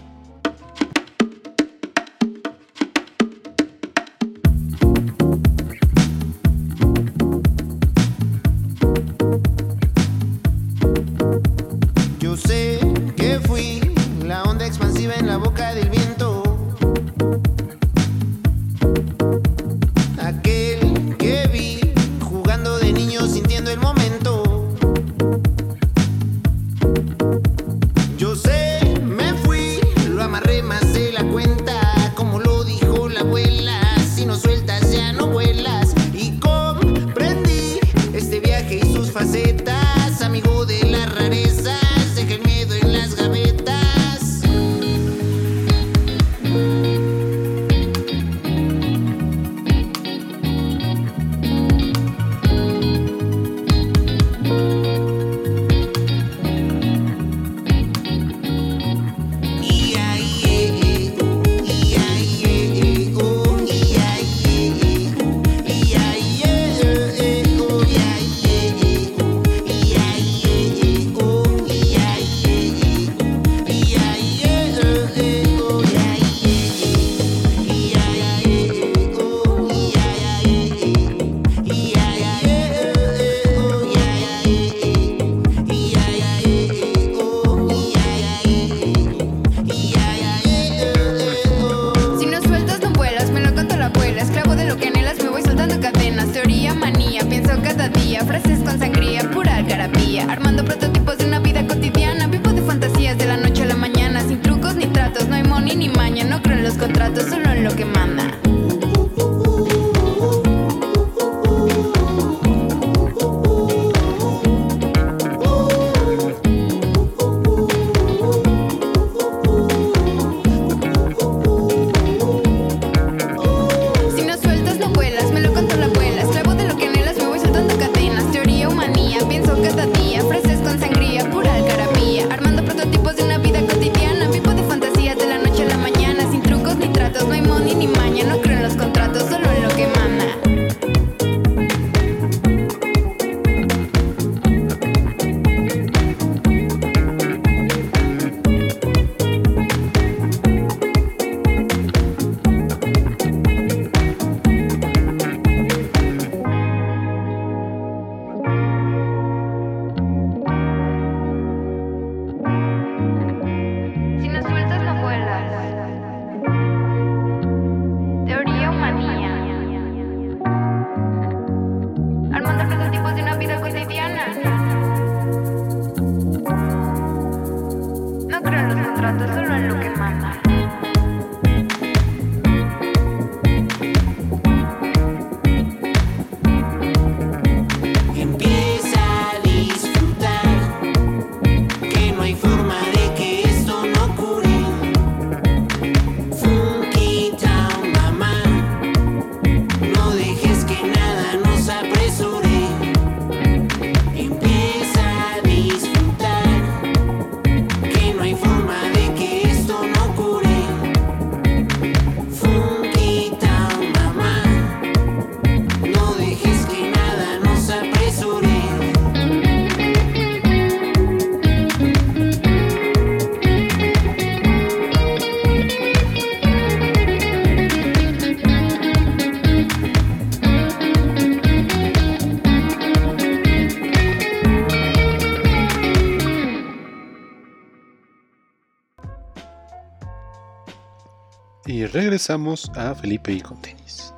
Regresamos 242.18 242.72
a 242.76 242.96
Felipe 242.96 243.32
y 243.32 243.42
con 243.42 243.62
tenis. 243.62 244.12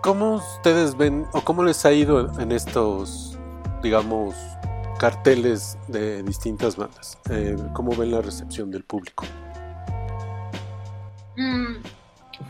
¿Cómo 0.00 0.36
ustedes 0.36 0.96
ven 0.96 1.26
o 1.32 1.40
cómo 1.40 1.64
les 1.64 1.84
ha 1.84 1.92
ido 1.92 2.30
en 2.40 2.52
estos, 2.52 3.36
digamos, 3.82 4.36
carteles 5.00 5.76
de 5.88 6.22
distintas 6.22 6.76
bandas? 6.76 7.18
Eh, 7.30 7.56
¿Cómo 7.72 7.96
ven 7.96 8.12
la 8.12 8.22
recepción 8.22 8.70
del 8.70 8.84
público? 8.84 9.24
Mm, 11.36 11.82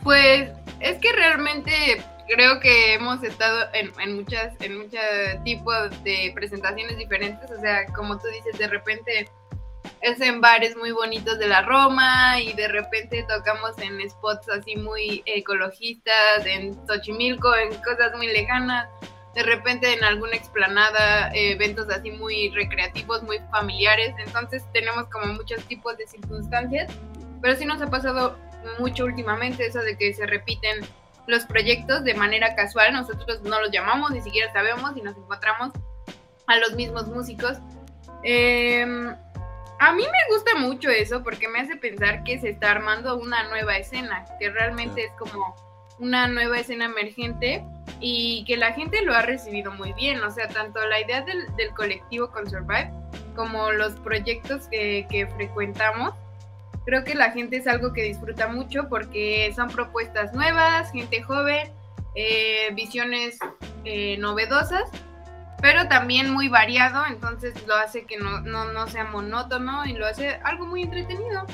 Pues 0.04 0.50
es 0.80 0.98
que 0.98 1.12
realmente 1.12 2.04
creo 2.28 2.60
que 2.60 2.92
hemos 2.92 3.22
estado 3.22 3.64
en, 3.72 3.98
en 3.98 4.14
muchas, 4.16 4.52
en 4.60 4.76
muchos 4.76 5.00
tipos 5.42 6.04
de 6.04 6.32
presentaciones 6.34 6.98
diferentes. 6.98 7.50
O 7.50 7.58
sea, 7.62 7.86
como 7.94 8.18
tú 8.18 8.26
dices, 8.28 8.58
de 8.58 8.68
repente 8.68 9.30
es 10.00 10.20
en 10.20 10.40
bares 10.40 10.76
muy 10.76 10.92
bonitos 10.92 11.38
de 11.38 11.46
la 11.46 11.62
Roma 11.62 12.40
y 12.40 12.52
de 12.54 12.68
repente 12.68 13.24
tocamos 13.28 13.78
en 13.78 14.08
spots 14.08 14.48
así 14.48 14.76
muy 14.76 15.22
ecologistas, 15.26 16.46
en 16.46 16.74
Xochimilco, 16.86 17.54
en 17.54 17.68
cosas 17.82 18.16
muy 18.16 18.28
lejanas. 18.28 18.88
De 19.34 19.42
repente 19.42 19.92
en 19.92 20.02
alguna 20.02 20.36
explanada, 20.36 21.30
eventos 21.34 21.88
así 21.90 22.10
muy 22.10 22.50
recreativos, 22.50 23.22
muy 23.22 23.38
familiares. 23.50 24.14
Entonces 24.18 24.64
tenemos 24.72 25.04
como 25.04 25.26
muchos 25.34 25.62
tipos 25.64 25.96
de 25.98 26.06
circunstancias. 26.06 26.92
Pero 27.42 27.56
sí 27.56 27.64
nos 27.64 27.80
ha 27.80 27.86
pasado 27.86 28.38
mucho 28.78 29.04
últimamente 29.04 29.66
eso 29.66 29.80
de 29.80 29.96
que 29.96 30.12
se 30.14 30.26
repiten 30.26 30.80
los 31.26 31.44
proyectos 31.44 32.04
de 32.04 32.14
manera 32.14 32.54
casual. 32.54 32.92
Nosotros 32.92 33.42
no 33.42 33.60
los 33.60 33.70
llamamos, 33.70 34.10
ni 34.10 34.22
siquiera 34.22 34.52
sabemos 34.52 34.96
y 34.96 35.02
nos 35.02 35.16
encontramos 35.16 35.72
a 36.46 36.56
los 36.56 36.74
mismos 36.74 37.06
músicos. 37.06 37.58
Eh, 38.24 39.14
a 39.80 39.92
mí 39.92 40.02
me 40.02 40.34
gusta 40.34 40.54
mucho 40.56 40.88
eso 40.90 41.22
porque 41.22 41.48
me 41.48 41.60
hace 41.60 41.76
pensar 41.76 42.22
que 42.22 42.38
se 42.38 42.50
está 42.50 42.70
armando 42.70 43.16
una 43.16 43.48
nueva 43.48 43.76
escena, 43.76 44.24
que 44.38 44.50
realmente 44.50 45.04
es 45.04 45.12
como 45.18 45.56
una 45.98 46.28
nueva 46.28 46.60
escena 46.60 46.84
emergente 46.84 47.64
y 47.98 48.44
que 48.46 48.56
la 48.56 48.72
gente 48.72 49.02
lo 49.02 49.14
ha 49.14 49.22
recibido 49.22 49.72
muy 49.72 49.92
bien. 49.94 50.22
O 50.22 50.30
sea, 50.30 50.48
tanto 50.48 50.86
la 50.86 51.00
idea 51.00 51.22
del, 51.22 51.54
del 51.56 51.70
colectivo 51.74 52.30
con 52.30 52.48
Survive 52.48 52.92
como 53.34 53.72
los 53.72 53.94
proyectos 54.00 54.68
que, 54.68 55.06
que 55.10 55.26
frecuentamos 55.26 56.14
creo 56.84 57.04
que 57.04 57.14
la 57.14 57.30
gente 57.30 57.56
es 57.56 57.66
algo 57.66 57.92
que 57.92 58.02
disfruta 58.02 58.48
mucho 58.48 58.88
porque 58.88 59.52
son 59.54 59.68
propuestas 59.68 60.32
nuevas, 60.32 60.90
gente 60.92 61.22
joven, 61.22 61.70
eh, 62.14 62.70
visiones 62.74 63.38
eh, 63.84 64.16
novedosas, 64.18 64.90
pero 65.60 65.88
también 65.88 66.30
muy 66.32 66.48
variado, 66.48 67.02
entonces 67.06 67.54
lo 67.66 67.74
hace 67.74 68.04
que 68.06 68.16
no, 68.18 68.40
no, 68.40 68.72
no 68.72 68.86
sea 68.88 69.04
monótono 69.04 69.84
y 69.86 69.92
lo 69.92 70.06
hace 70.06 70.34
algo 70.44 70.66
muy 70.66 70.82
entretenido. 70.82 71.44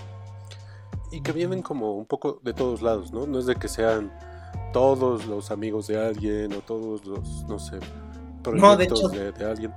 Y 1.12 1.22
que 1.22 1.32
vienen 1.32 1.62
como 1.62 1.92
un 1.94 2.06
poco 2.06 2.40
de 2.42 2.52
todos 2.52 2.82
lados, 2.82 3.12
¿no? 3.12 3.26
No 3.26 3.38
es 3.38 3.46
de 3.46 3.56
que 3.56 3.68
sean 3.68 4.12
todos 4.72 5.26
los 5.26 5.50
amigos 5.50 5.86
de 5.86 6.04
alguien 6.04 6.52
o 6.52 6.58
todos 6.60 7.04
los, 7.06 7.44
no 7.48 7.58
sé, 7.58 7.78
proyectos 8.42 8.60
No, 8.70 8.76
de 8.76 8.84
hecho- 8.84 9.08
de, 9.08 9.32
de 9.32 9.50
alguien. 9.50 9.72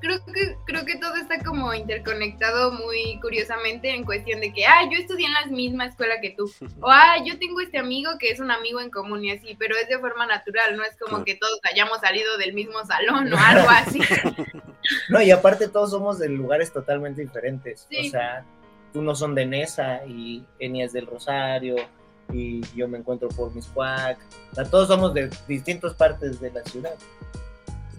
Creo 0.00 0.24
que, 0.26 0.56
creo 0.66 0.84
que 0.84 0.96
todo 0.98 1.14
está 1.16 1.42
como 1.42 1.72
interconectado 1.72 2.72
muy 2.72 3.18
curiosamente 3.20 3.90
en 3.94 4.04
cuestión 4.04 4.40
de 4.40 4.52
que, 4.52 4.66
ah, 4.66 4.88
yo 4.90 4.98
estudié 4.98 5.26
en 5.26 5.32
la 5.32 5.46
misma 5.46 5.86
escuela 5.86 6.20
que 6.20 6.30
tú, 6.30 6.50
o 6.80 6.90
ah, 6.90 7.16
yo 7.24 7.38
tengo 7.38 7.60
este 7.60 7.78
amigo 7.78 8.10
que 8.18 8.30
es 8.30 8.40
un 8.40 8.50
amigo 8.50 8.80
en 8.80 8.90
común 8.90 9.24
y 9.24 9.30
así, 9.30 9.56
pero 9.58 9.74
es 9.76 9.88
de 9.88 9.98
forma 9.98 10.26
natural, 10.26 10.76
no 10.76 10.82
es 10.84 10.96
como 10.96 11.08
Claro. 11.16 11.24
que 11.24 11.34
todos 11.36 11.58
hayamos 11.72 12.00
salido 12.00 12.36
del 12.36 12.52
mismo 12.52 12.84
salón 12.84 13.32
o 13.32 13.38
algo 13.38 13.68
así. 13.70 14.00
No, 15.08 15.20
y 15.20 15.32
aparte 15.32 15.66
todos 15.66 15.90
somos 15.90 16.20
de 16.20 16.28
lugares 16.28 16.72
totalmente 16.72 17.20
diferentes. 17.20 17.88
Sí. 17.90 18.06
O 18.06 18.10
sea, 18.10 18.44
unos 18.94 19.18
son 19.18 19.34
de 19.34 19.44
Nesa 19.44 20.06
y 20.06 20.44
Enia 20.60 20.84
es 20.84 20.92
del 20.92 21.08
Rosario 21.08 21.74
y 22.32 22.60
yo 22.74 22.86
me 22.86 22.98
encuentro 22.98 23.28
por 23.28 23.52
Miscuac. 23.52 24.16
O 24.52 24.54
sea, 24.54 24.64
todos 24.64 24.86
somos 24.86 25.12
de 25.12 25.28
distintas 25.48 25.94
partes 25.94 26.40
de 26.40 26.52
la 26.52 26.62
ciudad. 26.62 26.94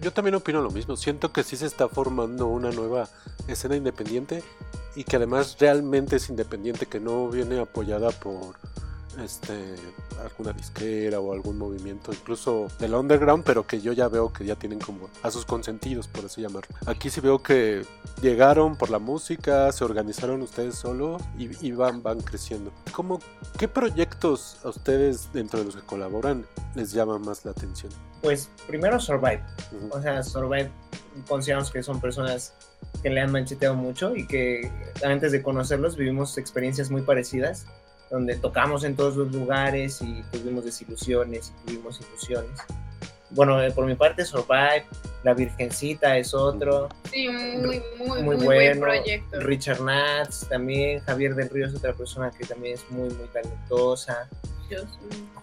Yo 0.00 0.12
también 0.12 0.34
opino 0.34 0.60
lo 0.60 0.70
mismo. 0.70 0.96
Siento 0.96 1.32
que 1.32 1.42
sí 1.42 1.56
se 1.56 1.66
está 1.66 1.88
formando 1.88 2.46
una 2.46 2.70
nueva 2.70 3.08
escena 3.48 3.76
independiente 3.76 4.42
y 4.94 5.04
que 5.04 5.16
además 5.16 5.56
realmente 5.58 6.16
es 6.16 6.28
independiente, 6.28 6.86
que 6.86 7.00
no 7.00 7.28
viene 7.28 7.58
apoyada 7.60 8.10
por 8.10 8.56
este 9.22 9.74
alguna 10.22 10.52
disquera 10.52 11.20
o 11.20 11.32
algún 11.32 11.58
movimiento, 11.58 12.12
incluso 12.12 12.68
del 12.78 12.94
underground, 12.94 13.44
pero 13.44 13.66
que 13.66 13.80
yo 13.80 13.92
ya 13.92 14.08
veo 14.08 14.32
que 14.32 14.44
ya 14.44 14.56
tienen 14.56 14.78
como 14.78 15.08
a 15.22 15.30
sus 15.30 15.44
consentidos, 15.44 16.08
por 16.08 16.24
así 16.24 16.42
llamarlo. 16.42 16.74
Aquí 16.86 17.10
sí 17.10 17.20
veo 17.20 17.42
que 17.42 17.84
llegaron 18.20 18.76
por 18.76 18.90
la 18.90 18.98
música, 18.98 19.70
se 19.72 19.84
organizaron 19.84 20.42
ustedes 20.42 20.76
solos 20.76 21.22
y, 21.38 21.66
y 21.66 21.72
van, 21.72 22.02
van 22.02 22.20
creciendo. 22.20 22.72
¿Cómo, 22.92 23.20
¿Qué 23.58 23.68
proyectos 23.68 24.58
a 24.64 24.68
ustedes 24.68 25.32
dentro 25.32 25.60
de 25.60 25.66
los 25.66 25.76
que 25.76 25.82
colaboran 25.82 26.46
les 26.74 26.92
llama 26.92 27.18
más 27.18 27.44
la 27.44 27.52
atención? 27.52 27.92
Pues 28.22 28.50
primero 28.66 28.98
Survive. 29.00 29.42
O 29.90 30.00
sea, 30.00 30.22
Survive 30.22 30.70
consideramos 31.28 31.70
que 31.70 31.82
son 31.82 32.00
personas 32.00 32.54
que 33.02 33.10
le 33.10 33.20
han 33.20 33.32
mancheteado 33.32 33.74
mucho 33.74 34.14
y 34.16 34.26
que 34.26 34.70
antes 35.04 35.32
de 35.32 35.42
conocerlos 35.42 35.96
vivimos 35.96 36.36
experiencias 36.38 36.90
muy 36.90 37.02
parecidas, 37.02 37.66
donde 38.10 38.36
tocamos 38.36 38.84
en 38.84 38.96
todos 38.96 39.16
los 39.16 39.32
lugares 39.32 40.00
y 40.02 40.22
tuvimos 40.32 40.64
desilusiones 40.64 41.52
y 41.62 41.66
tuvimos 41.66 42.00
ilusiones. 42.00 42.60
Bueno, 43.30 43.62
eh, 43.62 43.70
por 43.70 43.84
mi 43.84 43.94
parte 43.94 44.24
Survive, 44.24 44.84
La 45.22 45.34
Virgencita 45.34 46.16
es 46.16 46.32
otro, 46.32 46.88
Sí, 47.12 47.28
muy, 47.28 47.56
muy, 47.56 47.82
muy, 47.98 48.22
muy, 48.22 48.36
buen 48.36 48.80
bueno. 48.80 48.80
proyecto. 48.80 49.40
Richard 49.40 49.80
Nats 49.80 50.46
también, 50.48 51.00
Javier 51.00 51.34
del 51.34 51.50
Río 51.50 51.66
es 51.66 51.74
otra 51.74 51.92
persona 51.92 52.30
que 52.30 52.46
también 52.46 52.74
es 52.74 52.90
muy, 52.90 53.10
muy 53.10 53.26
talentosa. 53.32 54.28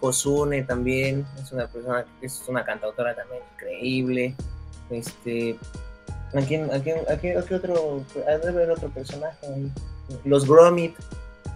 Josune 0.00 0.62
también 0.62 1.26
es 1.42 1.50
una 1.50 1.66
persona 1.66 2.04
que 2.20 2.26
es 2.26 2.42
una 2.46 2.64
cantautora 2.64 3.14
también 3.14 3.42
increíble. 3.54 4.34
Este, 4.90 5.58
¿a 6.32 6.40
quién, 6.42 6.72
a 6.72 6.80
quién, 6.80 6.98
a 7.08 7.16
qué, 7.18 7.36
a 7.36 7.42
qué 7.42 7.54
otro, 7.56 8.04
de 8.14 8.48
haber 8.48 8.70
otro 8.70 8.88
personaje? 8.90 9.46
Los 10.24 10.46
Gromit 10.46 10.94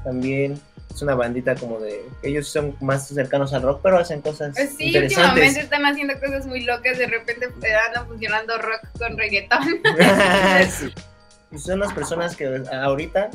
también 0.03 0.61
es 0.93 1.03
una 1.03 1.15
bandita 1.15 1.55
como 1.55 1.79
de, 1.79 2.05
ellos 2.23 2.49
son 2.49 2.77
más 2.81 3.09
cercanos 3.09 3.53
al 3.55 3.63
rock, 3.63 3.81
pero 3.83 3.99
hacen 3.99 4.21
cosas 4.21 4.53
Pues 4.57 4.77
sí, 4.77 4.87
interesantes. 4.87 5.19
últimamente 5.29 5.61
están 5.61 5.87
haciendo 5.87 6.15
cosas 6.21 6.47
muy 6.47 6.63
locas, 6.65 6.99
de 6.99 7.07
repente 7.07 7.47
eh, 7.47 7.75
andan 7.89 8.07
funcionando 8.07 8.59
rock 8.59 8.81
con 8.99 9.17
reggaetón. 9.17 9.81
Sí. 10.71 10.93
Y 11.53 11.59
son 11.59 11.81
las 11.81 11.93
personas 11.93 12.37
que 12.37 12.63
ahorita 12.73 13.31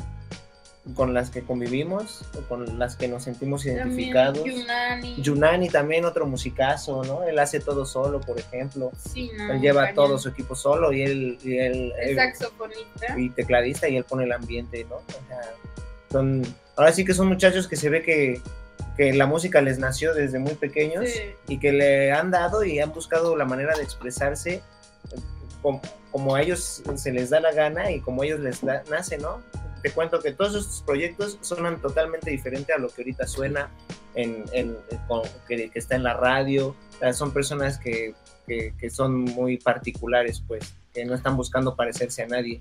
con 0.94 1.12
las 1.14 1.30
que 1.30 1.42
convivimos, 1.42 2.22
o 2.38 2.42
con 2.42 2.78
las 2.78 2.94
que 2.94 3.08
nos 3.08 3.24
sentimos 3.24 3.66
identificados. 3.66 4.44
Yunani. 4.44 5.16
Yunani 5.20 5.68
también 5.68 6.04
otro 6.04 6.26
musicazo, 6.26 7.02
¿no? 7.02 7.24
Él 7.24 7.38
hace 7.40 7.58
todo 7.58 7.84
solo, 7.84 8.20
por 8.20 8.38
ejemplo. 8.38 8.92
Sí, 9.12 9.32
no, 9.36 9.52
Él 9.54 9.60
lleva 9.60 9.80
cañón. 9.82 9.94
todo 9.96 10.18
su 10.18 10.28
equipo 10.28 10.54
solo 10.54 10.92
y 10.92 11.02
él, 11.02 11.38
y 11.42 11.58
él- 11.58 11.92
saxofonista. 12.14 13.18
y 13.18 13.30
tecladista 13.30 13.88
y 13.88 13.96
él 13.96 14.04
pone 14.04 14.24
el 14.24 14.32
ambiente, 14.32 14.86
¿no? 14.88 14.96
O 14.96 15.04
sea, 15.28 15.40
son, 16.12 16.42
ahora 16.76 16.92
sí 16.92 17.04
que 17.04 17.14
son 17.14 17.28
muchachos 17.28 17.66
que 17.68 17.76
se 17.76 17.88
ve 17.88 18.02
que, 18.02 18.40
que 18.96 19.12
la 19.12 19.26
música 19.26 19.60
les 19.60 19.78
nació 19.78 20.14
desde 20.14 20.38
muy 20.38 20.54
pequeños 20.54 21.04
Sí. 21.08 21.20
y 21.48 21.58
que 21.58 21.72
le 21.72 22.12
han 22.12 22.30
dado 22.30 22.64
y 22.64 22.78
han 22.80 22.92
buscado 22.92 23.36
la 23.36 23.44
manera 23.44 23.74
de 23.76 23.82
expresarse 23.82 24.54
eh, 24.54 24.62
como, 25.62 25.80
como 26.12 26.34
a 26.34 26.42
ellos 26.42 26.82
se 26.96 27.12
les 27.12 27.30
da 27.30 27.40
la 27.40 27.52
gana 27.52 27.90
y 27.90 28.00
como 28.00 28.22
a 28.22 28.26
ellos 28.26 28.40
les 28.40 28.62
da- 28.64 28.82
nace, 28.90 29.18
¿no? 29.18 29.42
Te 29.82 29.90
cuento 29.90 30.20
que 30.20 30.32
todos 30.32 30.54
estos 30.54 30.82
proyectos 30.82 31.38
suenan 31.42 31.80
totalmente 31.80 32.30
diferente 32.30 32.72
a 32.72 32.78
lo 32.78 32.88
que 32.88 33.02
ahorita 33.02 33.26
suena 33.26 33.70
en, 34.14 34.44
en- 34.52 34.76
con- 35.06 35.22
que, 35.46 35.70
que 35.70 35.78
está 35.78 35.94
en 35.96 36.02
la 36.02 36.14
radio. 36.14 36.68
O 36.68 36.98
sea, 36.98 37.12
son 37.12 37.32
personas 37.32 37.78
que, 37.78 38.14
que, 38.46 38.74
que 38.78 38.90
son 38.90 39.20
muy 39.20 39.58
particulares, 39.58 40.42
pues, 40.46 40.74
que 40.94 41.04
no 41.04 41.14
están 41.14 41.36
buscando 41.36 41.76
parecerse 41.76 42.22
a 42.22 42.26
nadie, 42.26 42.60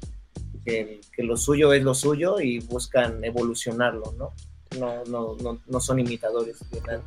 que, 0.66 1.02
lo 1.18 1.38
suyo 1.38 1.72
es 1.74 1.84
lo 1.84 1.94
suyo 1.94 2.40
y 2.40 2.60
buscan 2.60 3.24
evolucionarlo, 3.24 4.14
¿no? 4.18 4.34
No, 4.80 5.04
no, 5.06 5.36
no, 5.42 5.62
no 5.66 5.80
son 5.80 6.00
imitadores 6.00 6.60
de 6.72 6.82
nada. 6.82 7.02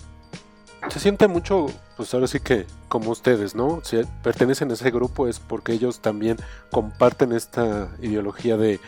Se 0.88 1.00
siente 1.00 1.26
mucho, 1.26 1.66
pues 1.96 2.14
ahora 2.14 2.28
sí 2.28 2.38
que 2.40 2.64
como 2.88 3.10
ustedes, 3.10 3.54
¿no? 3.54 3.80
Si 3.82 4.00
pertenecen 4.22 4.70
a 4.70 4.74
ese 4.74 4.90
grupo 4.90 5.26
es 5.26 5.40
porque 5.40 5.72
ellos 5.72 6.00
también 6.00 6.38
comparten 6.70 7.32
esta 7.32 7.94
ideología 8.00 8.56
de 8.56 8.80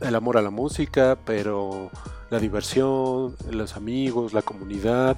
el 0.00 0.14
amor 0.14 0.36
a 0.36 0.42
la 0.42 0.50
música, 0.50 1.18
pero 1.24 1.90
la 2.30 2.38
diversión, 2.38 3.36
los 3.50 3.74
amigos, 3.74 4.32
la 4.32 4.42
comunidad, 4.42 5.16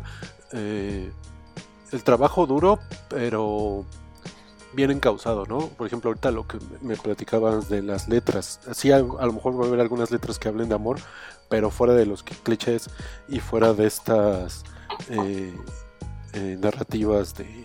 eh, 0.52 1.10
el 1.92 2.04
trabajo 2.04 2.46
duro, 2.46 2.78
pero 3.08 3.84
bien 4.72 4.90
encausado, 4.90 5.46
¿no? 5.46 5.68
Por 5.68 5.86
ejemplo, 5.86 6.10
ahorita 6.10 6.30
lo 6.30 6.46
que 6.46 6.58
me 6.80 6.96
platicabas 6.96 7.68
de 7.68 7.82
las 7.82 8.08
letras, 8.08 8.60
sí, 8.72 8.92
a, 8.92 8.96
a 8.96 9.00
lo 9.00 9.32
mejor 9.32 9.58
va 9.58 9.64
a 9.64 9.68
haber 9.68 9.80
algunas 9.80 10.10
letras 10.10 10.38
que 10.38 10.48
hablen 10.48 10.68
de 10.68 10.74
amor, 10.74 10.98
pero 11.48 11.70
fuera 11.70 11.94
de 11.94 12.06
los 12.06 12.22
clichés 12.22 12.88
y 13.28 13.40
fuera 13.40 13.72
de 13.72 13.86
estas 13.86 14.64
eh, 15.08 15.52
eh, 16.34 16.56
narrativas 16.60 17.34
de, 17.34 17.64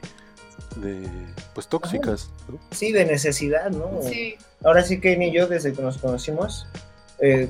de, 0.78 1.10
pues 1.53 1.68
tóxicas, 1.68 2.32
¿no? 2.49 2.60
Sí, 2.72 2.91
de 2.91 3.06
necesidad, 3.06 3.70
¿no? 3.70 4.01
Sí, 4.01 4.36
Ahora 4.64 4.82
sí 4.82 4.99
que 4.99 5.16
ni 5.16 5.32
yo, 5.32 5.47
desde 5.47 5.74
que 5.74 5.82
nos 5.84 5.99
conocimos, 5.99 6.66
eh, 7.20 7.49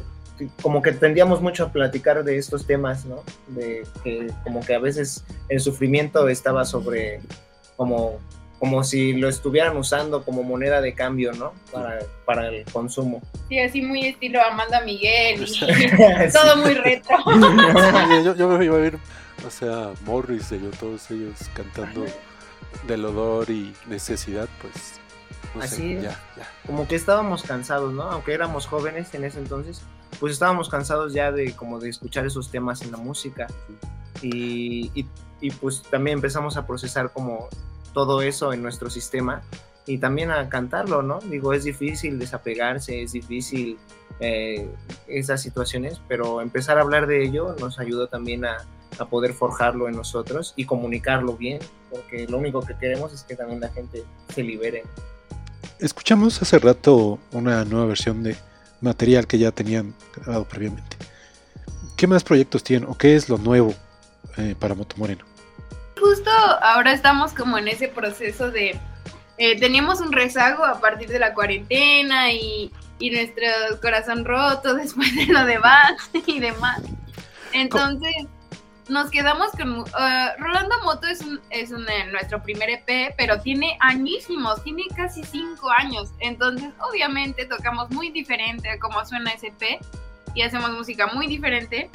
como 0.61 0.81
que 0.81 0.91
tendíamos 0.91 1.41
mucho 1.41 1.63
a 1.63 1.71
platicar 1.71 2.25
de 2.25 2.37
estos 2.37 2.67
temas, 2.67 3.05
¿no? 3.05 3.23
De 3.47 3.87
que 4.03 4.27
como 4.43 4.59
que 4.59 4.75
a 4.75 4.79
veces 4.79 5.23
el 5.47 5.61
sufrimiento 5.61 6.27
estaba 6.27 6.65
sobre 6.65 7.21
como 7.77 8.19
como 8.59 8.83
si 8.83 9.13
lo 9.13 9.27
estuvieran 9.29 9.75
usando 9.77 10.23
como 10.23 10.43
moneda 10.43 10.81
de 10.81 10.93
cambio, 10.93 11.31
¿no? 11.33 11.53
Para, 11.71 11.99
para 12.25 12.47
el 12.49 12.63
consumo. 12.65 13.21
Sí, 13.49 13.59
así 13.59 13.81
muy 13.81 14.07
estilo 14.07 14.41
Amanda 14.41 14.81
Miguel 14.81 15.43
y 15.47 15.59
todo 16.33 16.57
muy 16.57 16.73
retro. 16.73 17.17
Sí, 17.25 18.23
yo, 18.23 18.35
yo 18.35 18.47
me 18.49 18.65
iba 18.65 18.75
a 18.75 18.79
ver, 18.79 18.97
o 19.45 19.49
sea, 19.49 19.91
Morris 20.05 20.51
y 20.51 20.61
yo, 20.61 20.69
todos 20.79 21.09
ellos 21.11 21.35
cantando 21.53 22.05
del 22.87 23.05
odor 23.05 23.49
y 23.49 23.73
necesidad, 23.87 24.47
pues. 24.61 24.99
No 25.53 25.61
sé, 25.61 25.67
Así 25.67 25.93
es. 25.93 26.03
ya, 26.03 26.19
ya. 26.37 26.49
como 26.67 26.87
que 26.87 26.95
estábamos 26.95 27.43
cansados, 27.43 27.93
¿no? 27.93 28.03
Aunque 28.03 28.33
éramos 28.33 28.65
jóvenes 28.67 29.13
en 29.13 29.23
ese 29.23 29.39
entonces, 29.39 29.81
pues 30.19 30.33
estábamos 30.33 30.69
cansados 30.69 31.13
ya 31.13 31.31
de 31.31 31.53
como 31.55 31.79
de 31.79 31.89
escuchar 31.89 32.25
esos 32.25 32.51
temas 32.51 32.81
en 32.81 32.91
la 32.91 32.97
música 32.97 33.47
y, 34.21 34.91
y- 34.93 35.05
y, 35.41 35.51
pues 35.51 35.81
también 35.83 36.17
empezamos 36.17 36.55
a 36.57 36.65
procesar 36.65 37.11
como 37.11 37.49
todo 37.95 38.21
eso 38.21 38.53
en 38.53 38.61
nuestro 38.61 38.91
sistema 38.91 39.41
y 39.87 39.97
también 39.97 40.29
a 40.29 40.49
cantarlo, 40.49 41.01
¿no? 41.01 41.19
Digo, 41.21 41.53
es 41.53 41.63
difícil 41.63 42.19
desapegarse, 42.19 43.01
es 43.01 43.13
difícil 43.13 43.77
eh, 44.19 44.67
esas 45.07 45.41
situaciones, 45.41 46.01
pero 46.07 46.41
empezar 46.41 46.77
a 46.77 46.81
hablar 46.81 47.07
de 47.07 47.23
ello 47.23 47.55
nos 47.59 47.79
ayudó 47.79 48.07
también 48.07 48.45
a, 48.45 48.57
a 48.99 49.05
poder 49.05 49.33
forjarlo 49.33 49.87
en 49.87 49.95
nosotros 49.95 50.53
y 50.55 50.65
comunicarlo 50.65 51.37
bien, 51.37 51.59
porque 51.89 52.27
lo 52.27 52.37
único 52.37 52.61
que 52.61 52.75
queremos 52.77 53.13
es 53.13 53.23
que 53.23 53.35
también 53.35 53.61
la 53.61 53.69
gente 53.69 54.03
se 54.33 54.43
libere. 54.43 54.83
Escuchamos 55.79 56.41
hace 56.41 56.59
rato 56.59 57.19
una 57.31 57.63
nueva 57.63 57.85
versión 57.85 58.23
de 58.23 58.35
material 58.81 59.25
que 59.25 59.37
ya 59.37 59.51
tenían 59.51 59.93
grabado 60.15 60.45
previamente. 60.45 60.97
¿Qué 61.95 62.07
más 62.07 62.23
proyectos 62.23 62.63
tienen 62.63 62.89
o 62.89 62.97
qué 62.97 63.15
es 63.15 63.29
lo 63.29 63.37
nuevo 63.37 63.73
eh, 64.37 64.55
para 64.59 64.75
Motomoreno? 64.75 65.34
Justo 65.99 66.29
ahora 66.61 66.91
estamos 66.93 67.33
como 67.33 67.57
en 67.57 67.67
ese 67.67 67.87
proceso 67.87 68.51
de... 68.51 68.79
eh, 69.37 69.59
teníamos 69.59 70.01
un 70.01 70.11
rezago 70.11 70.65
a 70.65 70.79
partir 70.79 71.09
de 71.09 71.19
la 71.19 71.33
cuarentena 71.33 72.31
y, 72.31 72.71
y 72.99 73.11
nuestro 73.11 73.45
corazón 73.81 74.25
roto 74.25 74.73
después 74.75 75.13
de 75.15 75.27
lo 75.27 75.45
de 75.45 75.57
Van 75.57 75.95
y 76.25 76.39
demás. 76.39 76.81
Entonces 77.53 78.13
nos 78.89 79.09
quedamos 79.09 79.51
con... 79.51 79.85
eh, 79.99 80.29
Rolando 80.37 80.75
Moto 80.83 81.07
es, 81.07 81.21
un, 81.21 81.39
es 81.49 81.71
un, 81.71 81.87
eh, 81.89 82.05
nuestro 82.11 82.43
primer 82.43 82.69
EP, 82.69 83.15
pero 83.17 83.39
tiene 83.41 83.77
añísimos, 83.79 84.61
tiene 84.63 84.83
casi 84.95 85.23
cinco 85.23 85.69
años. 85.71 86.11
Entonces 86.19 86.69
obviamente 86.79 87.45
tocamos 87.45 87.89
muy 87.91 88.11
diferente 88.11 88.69
a 88.69 88.77
cómo 88.79 89.03
suena 89.05 89.31
ese 89.31 89.47
EP 89.47 89.79
y 90.35 90.41
hacemos 90.41 90.71
música 90.71 91.07
muy 91.07 91.27
diferente. 91.27 91.89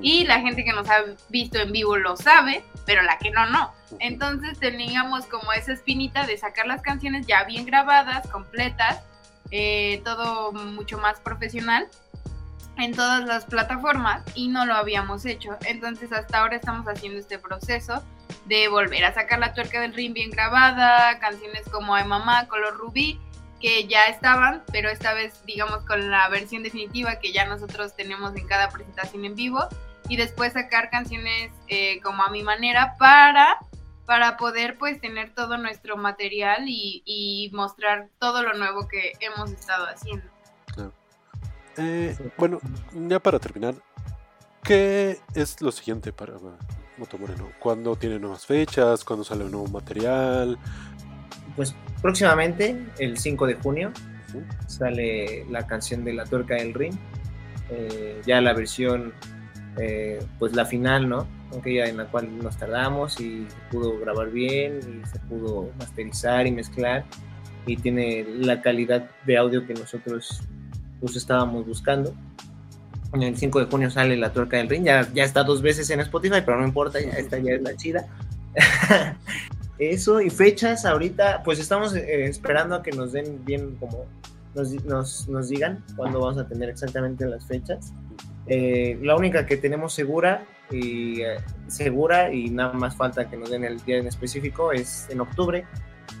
Y 0.00 0.24
la 0.24 0.40
gente 0.40 0.64
que 0.64 0.72
nos 0.72 0.88
ha 0.88 1.04
visto 1.28 1.58
en 1.58 1.72
vivo 1.72 1.96
lo 1.96 2.16
sabe, 2.16 2.64
pero 2.84 3.02
la 3.02 3.18
que 3.18 3.30
no, 3.30 3.46
no. 3.46 3.72
Entonces 3.98 4.58
teníamos 4.58 5.26
como 5.26 5.52
esa 5.52 5.72
espinita 5.72 6.26
de 6.26 6.36
sacar 6.36 6.66
las 6.66 6.82
canciones 6.82 7.26
ya 7.26 7.44
bien 7.44 7.66
grabadas, 7.66 8.26
completas, 8.28 9.00
eh, 9.50 10.00
todo 10.04 10.52
mucho 10.52 10.98
más 10.98 11.20
profesional 11.20 11.88
en 12.78 12.94
todas 12.94 13.24
las 13.24 13.44
plataformas 13.44 14.22
y 14.34 14.48
no 14.48 14.64
lo 14.64 14.74
habíamos 14.74 15.26
hecho. 15.26 15.56
Entonces 15.66 16.12
hasta 16.12 16.40
ahora 16.40 16.56
estamos 16.56 16.86
haciendo 16.86 17.18
este 17.18 17.38
proceso 17.38 18.02
de 18.46 18.68
volver 18.68 19.04
a 19.04 19.14
sacar 19.14 19.38
la 19.38 19.52
tuerca 19.52 19.80
del 19.80 19.94
ring 19.94 20.14
bien 20.14 20.30
grabada, 20.30 21.18
canciones 21.18 21.68
como 21.70 21.94
Ay 21.94 22.04
Mamá, 22.06 22.48
Color 22.48 22.76
Rubí, 22.78 23.20
que 23.60 23.86
ya 23.86 24.06
estaban, 24.06 24.62
pero 24.72 24.88
esta 24.88 25.14
vez 25.14 25.44
digamos 25.44 25.84
con 25.84 26.10
la 26.10 26.28
versión 26.28 26.62
definitiva 26.62 27.20
que 27.20 27.32
ya 27.32 27.44
nosotros 27.46 27.94
tenemos 27.94 28.34
en 28.36 28.46
cada 28.46 28.70
presentación 28.70 29.24
en 29.24 29.36
vivo 29.36 29.68
y 30.12 30.16
después 30.16 30.52
sacar 30.52 30.90
canciones 30.90 31.50
eh, 31.68 31.98
como 32.02 32.22
a 32.22 32.28
mi 32.28 32.42
manera 32.42 32.96
para 32.98 33.58
para 34.04 34.36
poder 34.36 34.76
pues 34.76 35.00
tener 35.00 35.34
todo 35.34 35.56
nuestro 35.56 35.96
material 35.96 36.64
y, 36.66 37.02
y 37.06 37.50
mostrar 37.54 38.10
todo 38.18 38.42
lo 38.42 38.52
nuevo 38.52 38.86
que 38.88 39.12
hemos 39.20 39.50
estado 39.52 39.86
haciendo. 39.86 40.26
Eh, 41.78 42.14
bueno, 42.36 42.58
ya 42.92 43.20
para 43.20 43.38
terminar, 43.38 43.74
¿qué 44.62 45.18
es 45.34 45.58
lo 45.62 45.72
siguiente 45.72 46.12
para 46.12 46.34
Motomoreno? 46.98 47.50
¿Cuándo 47.58 47.96
tiene 47.96 48.18
nuevas 48.18 48.44
fechas? 48.44 49.02
¿Cuándo 49.04 49.24
sale 49.24 49.44
un 49.44 49.52
nuevo 49.52 49.68
material? 49.68 50.58
Pues 51.56 51.74
próximamente, 52.02 52.76
el 52.98 53.16
5 53.16 53.46
de 53.46 53.54
junio, 53.54 53.92
sale 54.66 55.46
la 55.48 55.66
canción 55.66 56.04
de 56.04 56.12
La 56.12 56.26
Tuerca 56.26 56.56
del 56.56 56.74
Ring. 56.74 56.94
eh, 57.70 58.20
ya 58.26 58.42
la 58.42 58.52
versión, 58.52 59.14
eh, 59.78 60.22
pues 60.38 60.54
la 60.54 60.64
final, 60.64 61.08
¿no? 61.08 61.26
Aquella 61.58 61.86
en 61.86 61.96
la 61.96 62.06
cual 62.06 62.38
nos 62.38 62.56
tardamos 62.56 63.20
y 63.20 63.46
se 63.48 63.56
pudo 63.70 63.98
grabar 63.98 64.30
bien 64.30 64.80
y 64.80 65.06
se 65.08 65.18
pudo 65.20 65.70
masterizar 65.78 66.46
y 66.46 66.52
mezclar 66.52 67.04
y 67.66 67.76
tiene 67.76 68.26
la 68.40 68.60
calidad 68.60 69.10
de 69.24 69.36
audio 69.36 69.66
que 69.66 69.74
nosotros 69.74 70.42
pues 71.00 71.16
estábamos 71.16 71.66
buscando. 71.66 72.14
El 73.12 73.36
5 73.36 73.60
de 73.60 73.66
junio 73.66 73.90
sale 73.90 74.16
La 74.16 74.32
Tuerca 74.32 74.56
del 74.56 74.68
Ring, 74.68 74.84
ya, 74.84 75.06
ya 75.12 75.24
está 75.24 75.44
dos 75.44 75.60
veces 75.60 75.90
en 75.90 76.00
Spotify, 76.00 76.40
pero 76.44 76.58
no 76.58 76.66
importa, 76.66 76.98
ya 76.98 77.10
esta 77.10 77.38
ya 77.38 77.52
es 77.52 77.62
la 77.62 77.76
chida. 77.76 78.06
Eso 79.78 80.20
y 80.20 80.30
fechas 80.30 80.84
ahorita, 80.86 81.42
pues 81.44 81.58
estamos 81.58 81.94
eh, 81.94 82.24
esperando 82.26 82.76
a 82.76 82.82
que 82.82 82.92
nos 82.92 83.12
den 83.12 83.44
bien 83.44 83.76
como 83.76 84.06
nos, 84.54 84.72
nos, 84.84 85.28
nos 85.28 85.48
digan 85.48 85.84
cuándo 85.96 86.20
vamos 86.20 86.38
a 86.38 86.46
tener 86.46 86.68
exactamente 86.68 87.26
las 87.26 87.44
fechas. 87.46 87.92
Eh, 88.46 88.98
la 89.02 89.16
única 89.16 89.46
que 89.46 89.56
tenemos 89.56 89.94
segura 89.94 90.44
y 90.70 91.22
eh, 91.22 91.36
segura 91.68 92.32
y 92.32 92.50
nada 92.50 92.72
más 92.72 92.96
falta 92.96 93.28
que 93.28 93.36
nos 93.36 93.50
den 93.50 93.64
el 93.64 93.82
día 93.84 93.98
en 93.98 94.06
específico 94.06 94.72
es 94.72 95.06
en 95.10 95.20
octubre 95.20 95.64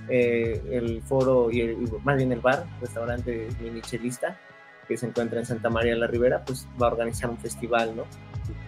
eh, 0.08 0.62
el 0.70 1.02
foro 1.02 1.50
y 1.50 1.60
el, 1.62 1.76
más 2.04 2.16
bien 2.16 2.32
el 2.32 2.40
bar, 2.40 2.64
restaurante 2.80 3.48
Mini 3.60 3.80
Chelista 3.80 4.36
que 4.86 4.96
se 4.96 5.06
encuentra 5.06 5.38
en 5.38 5.46
Santa 5.46 5.70
María 5.70 5.94
la 5.96 6.06
Ribera, 6.06 6.44
pues 6.44 6.66
va 6.80 6.88
a 6.88 6.90
organizar 6.90 7.30
un 7.30 7.38
festival, 7.38 7.96
¿no? 7.96 8.04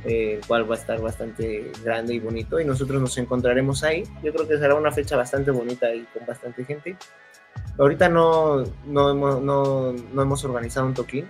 Eh, 0.04 0.34
el 0.34 0.46
cual 0.46 0.70
va 0.70 0.76
a 0.76 0.78
estar 0.78 1.00
bastante 1.00 1.72
grande 1.82 2.14
y 2.14 2.20
bonito 2.20 2.60
y 2.60 2.64
nosotros 2.64 3.00
nos 3.00 3.16
encontraremos 3.18 3.82
ahí. 3.82 4.04
Yo 4.22 4.32
creo 4.32 4.46
que 4.46 4.58
será 4.58 4.74
una 4.74 4.92
fecha 4.92 5.16
bastante 5.16 5.50
bonita 5.50 5.92
y 5.94 6.04
con 6.04 6.26
bastante 6.26 6.64
gente. 6.64 6.96
Ahorita 7.78 8.08
no, 8.08 8.64
no, 8.86 9.10
hemos, 9.10 9.42
no, 9.42 9.92
no 9.92 10.22
hemos 10.22 10.44
organizado 10.44 10.86
un 10.86 10.94
toquín, 10.94 11.26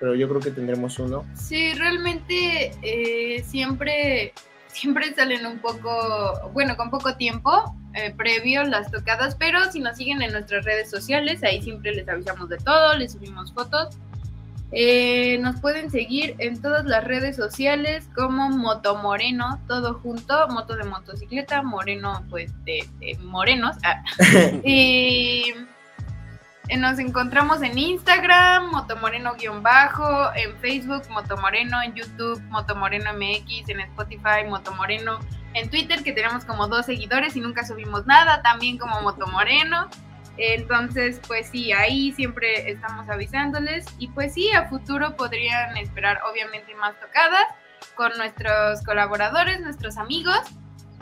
pero 0.00 0.14
yo 0.14 0.28
creo 0.28 0.40
que 0.40 0.50
tendremos 0.50 0.98
uno. 0.98 1.24
Sí, 1.34 1.72
realmente 1.74 2.72
eh, 2.82 3.42
siempre, 3.46 4.32
siempre 4.68 5.14
salen 5.14 5.46
un 5.46 5.58
poco, 5.58 6.50
bueno, 6.52 6.76
con 6.76 6.90
poco 6.90 7.16
tiempo 7.16 7.74
eh, 7.94 8.14
previo 8.16 8.64
las 8.64 8.90
tocadas, 8.90 9.34
pero 9.34 9.70
si 9.72 9.80
nos 9.80 9.96
siguen 9.96 10.22
en 10.22 10.32
nuestras 10.32 10.64
redes 10.64 10.90
sociales, 10.90 11.42
ahí 11.42 11.62
siempre 11.62 11.92
les 11.94 12.08
avisamos 12.08 12.48
de 12.48 12.58
todo, 12.58 12.96
les 12.96 13.12
subimos 13.12 13.52
fotos. 13.52 13.96
Eh, 14.70 15.38
nos 15.38 15.58
pueden 15.60 15.90
seguir 15.90 16.34
en 16.38 16.60
todas 16.60 16.84
las 16.84 17.02
redes 17.02 17.36
sociales 17.36 18.06
como 18.14 18.50
Motomoreno, 18.50 19.58
todo 19.66 19.94
junto, 19.94 20.46
moto 20.48 20.76
de 20.76 20.84
motocicleta, 20.84 21.62
moreno 21.62 22.22
pues 22.28 22.52
de, 22.64 22.86
de 23.00 23.16
morenos. 23.22 23.76
ah. 23.82 24.02
y 24.64 25.54
nos 26.76 26.98
encontramos 26.98 27.62
en 27.62 27.78
Instagram, 27.78 28.70
Motomoreno-bajo, 28.70 30.34
en 30.34 30.56
Facebook, 30.58 31.02
Motomoreno, 31.08 31.82
en 31.82 31.94
YouTube, 31.94 32.40
Motomoreno 32.50 33.12
MX, 33.14 33.68
en 33.70 33.80
Spotify, 33.80 34.44
Motomoreno, 34.46 35.18
en 35.54 35.70
Twitter, 35.70 36.02
que 36.02 36.12
tenemos 36.12 36.44
como 36.44 36.68
dos 36.68 36.86
seguidores 36.86 37.36
y 37.36 37.40
nunca 37.40 37.64
subimos 37.64 38.06
nada, 38.06 38.42
también 38.42 38.76
como 38.76 39.00
Motomoreno. 39.00 39.88
Entonces, 40.36 41.20
pues 41.26 41.48
sí, 41.48 41.72
ahí 41.72 42.12
siempre 42.12 42.70
estamos 42.70 43.08
avisándoles 43.08 43.86
y 43.98 44.08
pues 44.08 44.34
sí, 44.34 44.52
a 44.52 44.68
futuro 44.68 45.16
podrían 45.16 45.76
esperar 45.76 46.20
obviamente 46.30 46.74
más 46.76 46.94
tocadas 47.00 47.44
con 47.94 48.16
nuestros 48.16 48.82
colaboradores, 48.84 49.60
nuestros 49.60 49.96
amigos 49.96 50.38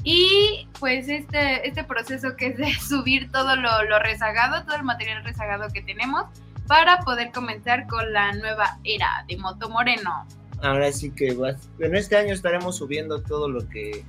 y 0.08 0.68
pues 0.78 1.08
este, 1.08 1.66
este 1.66 1.82
proceso 1.82 2.36
que 2.36 2.46
es 2.46 2.56
de 2.56 2.72
subir 2.80 3.28
todo 3.32 3.56
lo, 3.56 3.98
rezagado, 3.98 4.64
todo 4.64 4.76
el 4.76 4.84
material 4.84 5.24
rezagado 5.24 5.68
que 5.72 5.82
tenemos 5.82 6.26
para 6.68 7.00
poder 7.00 7.32
comenzar 7.32 7.88
con 7.88 8.12
la 8.12 8.32
nueva 8.32 8.78
era 8.84 9.24
de 9.28 9.36
Moto 9.36 9.68
Moreno. 9.68 10.24
Ahora 10.62 10.92
sí 10.92 11.10
que 11.10 11.34
va, 11.34 11.56
bueno, 11.76 11.98
este 11.98 12.16
año 12.16 12.32
estaremos 12.32 12.76
subiendo 12.76 13.20
todo 13.20 13.48
lo 13.48 13.68
que 13.68 14.04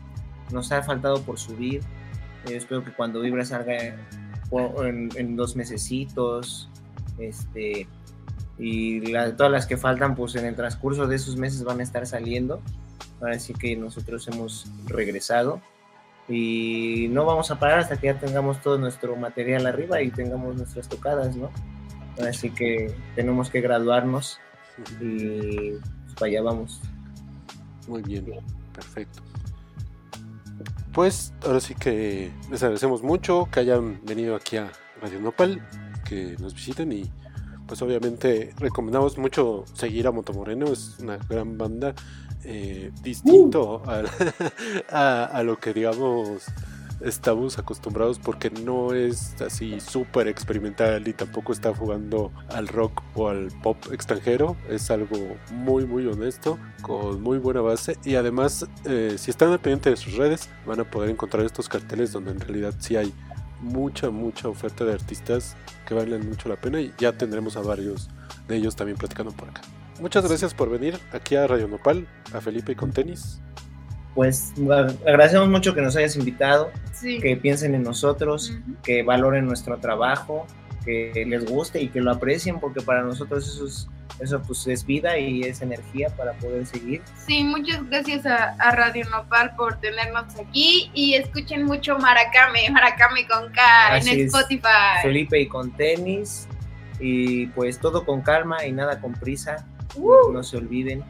nos 0.51 0.71
ha 0.71 0.83
faltado 0.83 1.19
por 1.23 1.39
subir. 1.39 1.81
Eh, 2.47 2.55
espero 2.55 2.85
que 2.85 2.91
cuando 2.91 3.21
Vibra 3.21 3.43
salga 3.43 3.75
en, 3.75 5.09
en 5.15 5.35
dos 5.35 5.55
mesecitos, 5.55 6.69
este, 7.17 7.87
y 8.59 9.01
todas 9.35 9.51
las 9.51 9.65
que 9.65 9.77
faltan, 9.77 10.13
pues 10.13 10.35
en 10.35 10.45
el 10.45 10.55
transcurso 10.55 11.07
de 11.07 11.15
esos 11.15 11.37
meses 11.37 11.63
van 11.63 11.79
a 11.79 11.83
estar 11.83 12.05
saliendo. 12.05 12.61
Ahora 13.19 13.39
sí 13.39 13.55
que 13.55 13.75
nosotros 13.75 14.27
hemos 14.27 14.67
regresado 14.85 15.59
y 16.27 17.07
no 17.09 17.25
vamos 17.25 17.51
a 17.51 17.59
parar 17.59 17.79
hasta 17.79 17.97
que 17.97 18.07
ya 18.07 18.19
tengamos 18.19 18.61
todo 18.61 18.77
nuestro 18.77 19.15
material 19.15 19.65
arriba 19.65 20.01
y 20.01 20.11
tengamos 20.11 20.55
nuestras 20.55 20.87
tocadas, 20.89 21.35
¿no? 21.35 21.49
Así 22.27 22.49
que 22.49 22.93
tenemos 23.15 23.49
que 23.49 23.61
graduarnos 23.61 24.39
y 24.99 25.73
para 26.15 26.27
allá 26.27 26.41
vamos. 26.41 26.81
Muy 27.87 28.01
bien, 28.01 28.25
perfecto. 28.73 29.21
Pues 30.91 31.33
ahora 31.45 31.59
sí 31.59 31.75
que 31.75 32.31
les 32.49 32.63
agradecemos 32.63 33.03
mucho 33.03 33.47
que 33.51 33.59
hayan 33.59 34.01
venido 34.03 34.35
aquí 34.35 34.57
a 34.57 34.71
Radio 35.01 35.19
Nopal, 35.21 35.61
que 36.07 36.35
nos 36.39 36.53
visiten 36.53 36.91
y 36.91 37.09
pues 37.67 37.81
obviamente 37.81 38.53
recomendamos 38.57 39.17
mucho 39.17 39.65
seguir 39.73 40.07
a 40.07 40.11
Motomoreno, 40.11 40.67
es 40.67 40.97
una 40.99 41.17
gran 41.17 41.57
banda 41.57 41.93
eh, 42.47 42.91
distinto 43.03 43.83
al- 43.85 44.09
a, 44.89 45.25
a 45.25 45.43
lo 45.43 45.59
que 45.59 45.73
digamos 45.73 46.43
estamos 46.99 47.59
acostumbrados 47.59 48.17
porque 48.17 48.49
no 48.49 48.91
es 48.93 49.39
así 49.41 49.79
súper 49.79 50.27
experimental 50.27 51.07
y 51.07 51.13
tampoco 51.13 51.53
está 51.53 51.71
jugando 51.71 52.31
al 52.49 52.67
rock 52.67 53.03
o 53.13 53.29
al 53.29 53.49
pop 53.61 53.77
extranjero. 53.91 54.57
Es 54.67 54.89
algo 54.89 55.15
muy 55.51 55.85
muy 55.85 56.07
honesto, 56.07 56.57
con 56.81 57.21
muy 57.21 57.37
buena 57.37 57.61
base 57.61 57.97
y 58.03 58.15
además 58.15 58.65
eh, 58.85 59.15
si 59.19 59.29
están 59.29 59.51
al 59.51 59.59
pendiente 59.59 59.91
de 59.91 59.95
sus 59.97 60.15
redes 60.15 60.49
van 60.65 60.79
a 60.79 60.89
poder 60.89 61.11
encontrar 61.11 61.45
estos 61.45 61.69
carteles 61.69 62.11
donde 62.11 62.31
en 62.31 62.39
realidad 62.39 62.73
sí 62.79 62.95
hay 62.95 63.13
mucha 63.61 64.09
mucha 64.09 64.47
oferta 64.49 64.83
de 64.85 64.93
artistas 64.93 65.55
que 65.87 65.93
valen 65.93 66.27
mucho 66.27 66.49
la 66.49 66.55
pena 66.55 66.81
y 66.81 66.93
ya 66.97 67.11
tendremos 67.11 67.57
a 67.57 67.61
varios 67.61 68.09
de 68.47 68.55
ellos 68.55 68.75
también 68.75 68.97
platicando 68.97 69.31
por 69.33 69.49
acá. 69.49 69.61
Muchas 69.99 70.27
gracias 70.27 70.53
por 70.53 70.69
venir 70.69 70.99
aquí 71.11 71.35
a 71.35 71.47
Radio 71.47 71.67
Nopal, 71.67 72.07
a 72.33 72.41
Felipe 72.41 72.73
y 72.73 72.75
con 72.75 72.91
tenis. 72.91 73.41
Pues 74.13 74.53
agradecemos 75.05 75.47
mucho 75.49 75.73
que 75.75 75.81
nos 75.81 75.95
hayas 75.95 76.15
invitado, 76.15 76.71
Sí. 76.91 77.19
que 77.19 77.37
piensen 77.37 77.75
en 77.75 77.83
nosotros, 77.83 78.53
que 78.83 79.03
valoren 79.03 79.45
nuestro 79.45 79.77
trabajo, 79.77 80.47
que 80.85 81.25
les 81.27 81.45
guste 81.45 81.81
y 81.81 81.89
que 81.89 82.01
lo 82.01 82.11
aprecien, 82.11 82.59
porque 82.59 82.81
para 82.81 83.03
nosotros 83.03 83.47
eso 83.47 83.65
es, 83.67 83.87
eso 84.19 84.41
pues 84.41 84.65
es 84.67 84.85
vida 84.85 85.17
y 85.19 85.41
es 85.43 85.61
energía 85.61 86.09
para 86.15 86.33
poder 86.33 86.65
seguir. 86.65 87.01
Sí, 87.27 87.43
muchas 87.43 87.87
gracias 87.89 88.25
a, 88.25 88.53
a 88.53 88.71
Radio 88.71 89.05
Nopal 89.11 89.55
por 89.55 89.79
tenernos 89.79 90.25
aquí 90.39 90.89
y 90.95 91.13
escuchen 91.15 91.65
mucho 91.65 91.97
Maracame, 91.99 92.69
Maracame 92.71 93.27
con 93.27 93.51
K 93.51 93.61
Así 93.95 94.09
en 94.11 94.19
es. 94.21 94.33
Spotify. 94.33 95.01
Felipe 95.03 95.39
y 95.41 95.47
con 95.47 95.71
tenis, 95.75 96.47
y 96.99 97.47
pues 97.47 97.79
todo 97.79 98.05
con 98.05 98.21
calma 98.21 98.65
y 98.65 98.71
nada 98.71 98.99
con 98.99 99.13
prisa, 99.13 99.67
Uh. 99.97 100.31
no 100.31 100.43
se 100.43 100.57
olviden, 100.57 101.03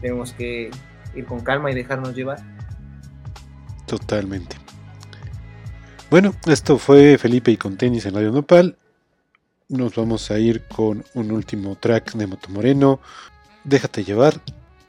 tenemos 0.00 0.32
que 0.32 0.70
ir 1.14 1.24
con 1.26 1.40
calma 1.40 1.70
y 1.70 1.74
dejarnos 1.74 2.14
llevar. 2.14 2.38
Totalmente. 3.86 4.56
Bueno, 6.10 6.34
esto 6.46 6.78
fue 6.78 7.18
Felipe 7.18 7.50
y 7.50 7.56
con 7.56 7.76
tenis 7.76 8.06
en 8.06 8.14
Radio 8.14 8.30
Nopal. 8.30 8.76
Nos 9.68 9.96
vamos 9.96 10.30
a 10.30 10.38
ir 10.38 10.62
con 10.68 11.04
un 11.14 11.32
último 11.32 11.76
track 11.76 12.12
de 12.12 12.26
Motomoreno. 12.26 13.00
Déjate 13.64 14.04
llevar, 14.04 14.40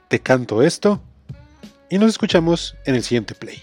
te 0.08 0.20
canto 0.20 0.62
esto. 0.62 1.00
Y 1.90 1.98
nos 1.98 2.10
escuchamos 2.10 2.76
en 2.84 2.94
el 2.94 3.02
siguiente 3.02 3.34
play. 3.34 3.60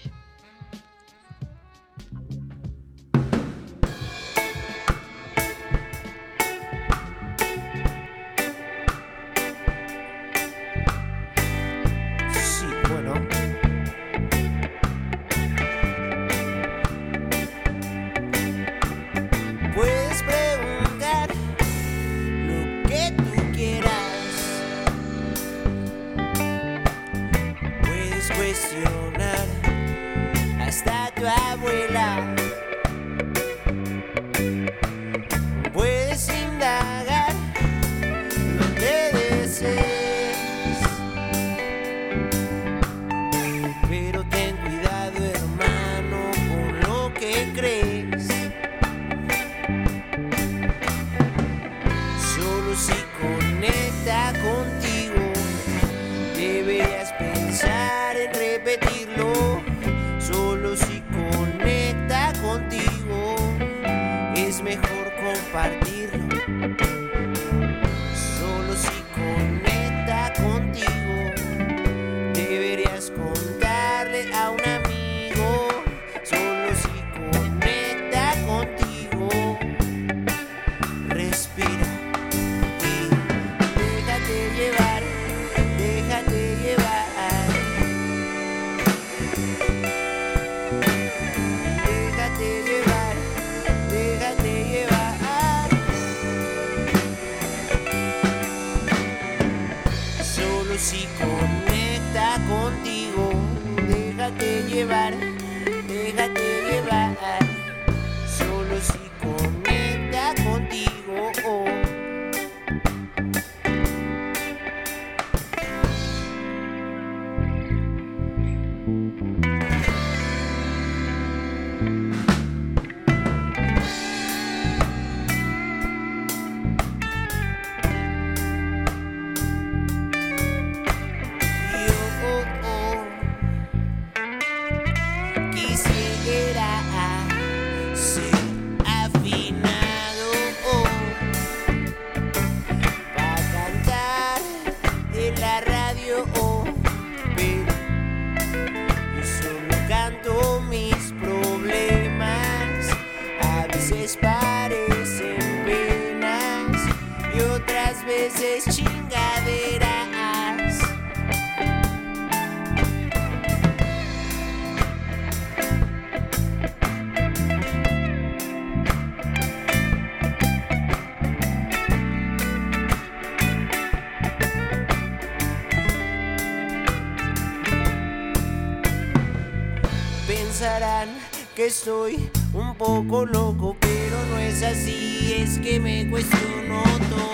Estoy 181.86 182.28
un 182.52 182.74
poco 182.74 183.24
loco, 183.24 183.76
pero 183.78 184.16
no 184.30 184.38
es 184.38 184.60
así, 184.64 185.32
es 185.38 185.56
que 185.60 185.78
me 185.78 186.10
cuestiono 186.10 186.82
todo. 186.82 187.30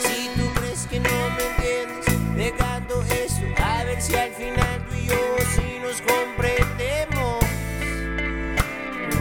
Si 0.00 0.28
tú 0.36 0.48
crees 0.54 0.86
que 0.86 1.00
no 1.00 1.10
me 1.36 1.42
entiendes, 1.42 2.36
te 2.36 2.52
canto 2.56 3.02
esto, 3.02 3.42
a 3.60 3.82
ver 3.82 4.00
si 4.00 4.14
al 4.14 4.30
final 4.30 4.86
tú 4.88 4.94
y 4.94 5.06
yo 5.06 5.16
sí 5.56 5.80
nos 5.82 6.00
comprendemos. 6.02 7.44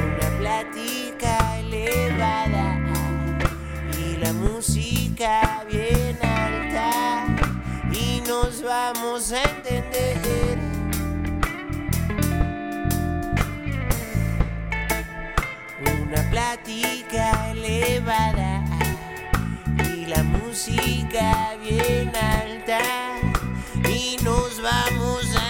Una 0.05 0.37
plática 0.37 1.59
elevada 1.59 2.79
y 3.97 4.17
la 4.17 4.33
música 4.33 5.65
bien 5.67 6.15
alta 6.21 7.25
y 7.91 8.21
no 8.27 8.43
vamos 8.63 9.31
a 9.31 9.41
entender. 9.41 10.46
Plática 16.47 17.51
elevada 17.51 18.63
y 19.93 20.05
la 20.05 20.23
música 20.23 21.57
bien 21.61 22.09
alta 22.15 22.79
y 23.89 24.15
nos 24.23 24.61
vamos 24.61 25.25
a 25.35 25.46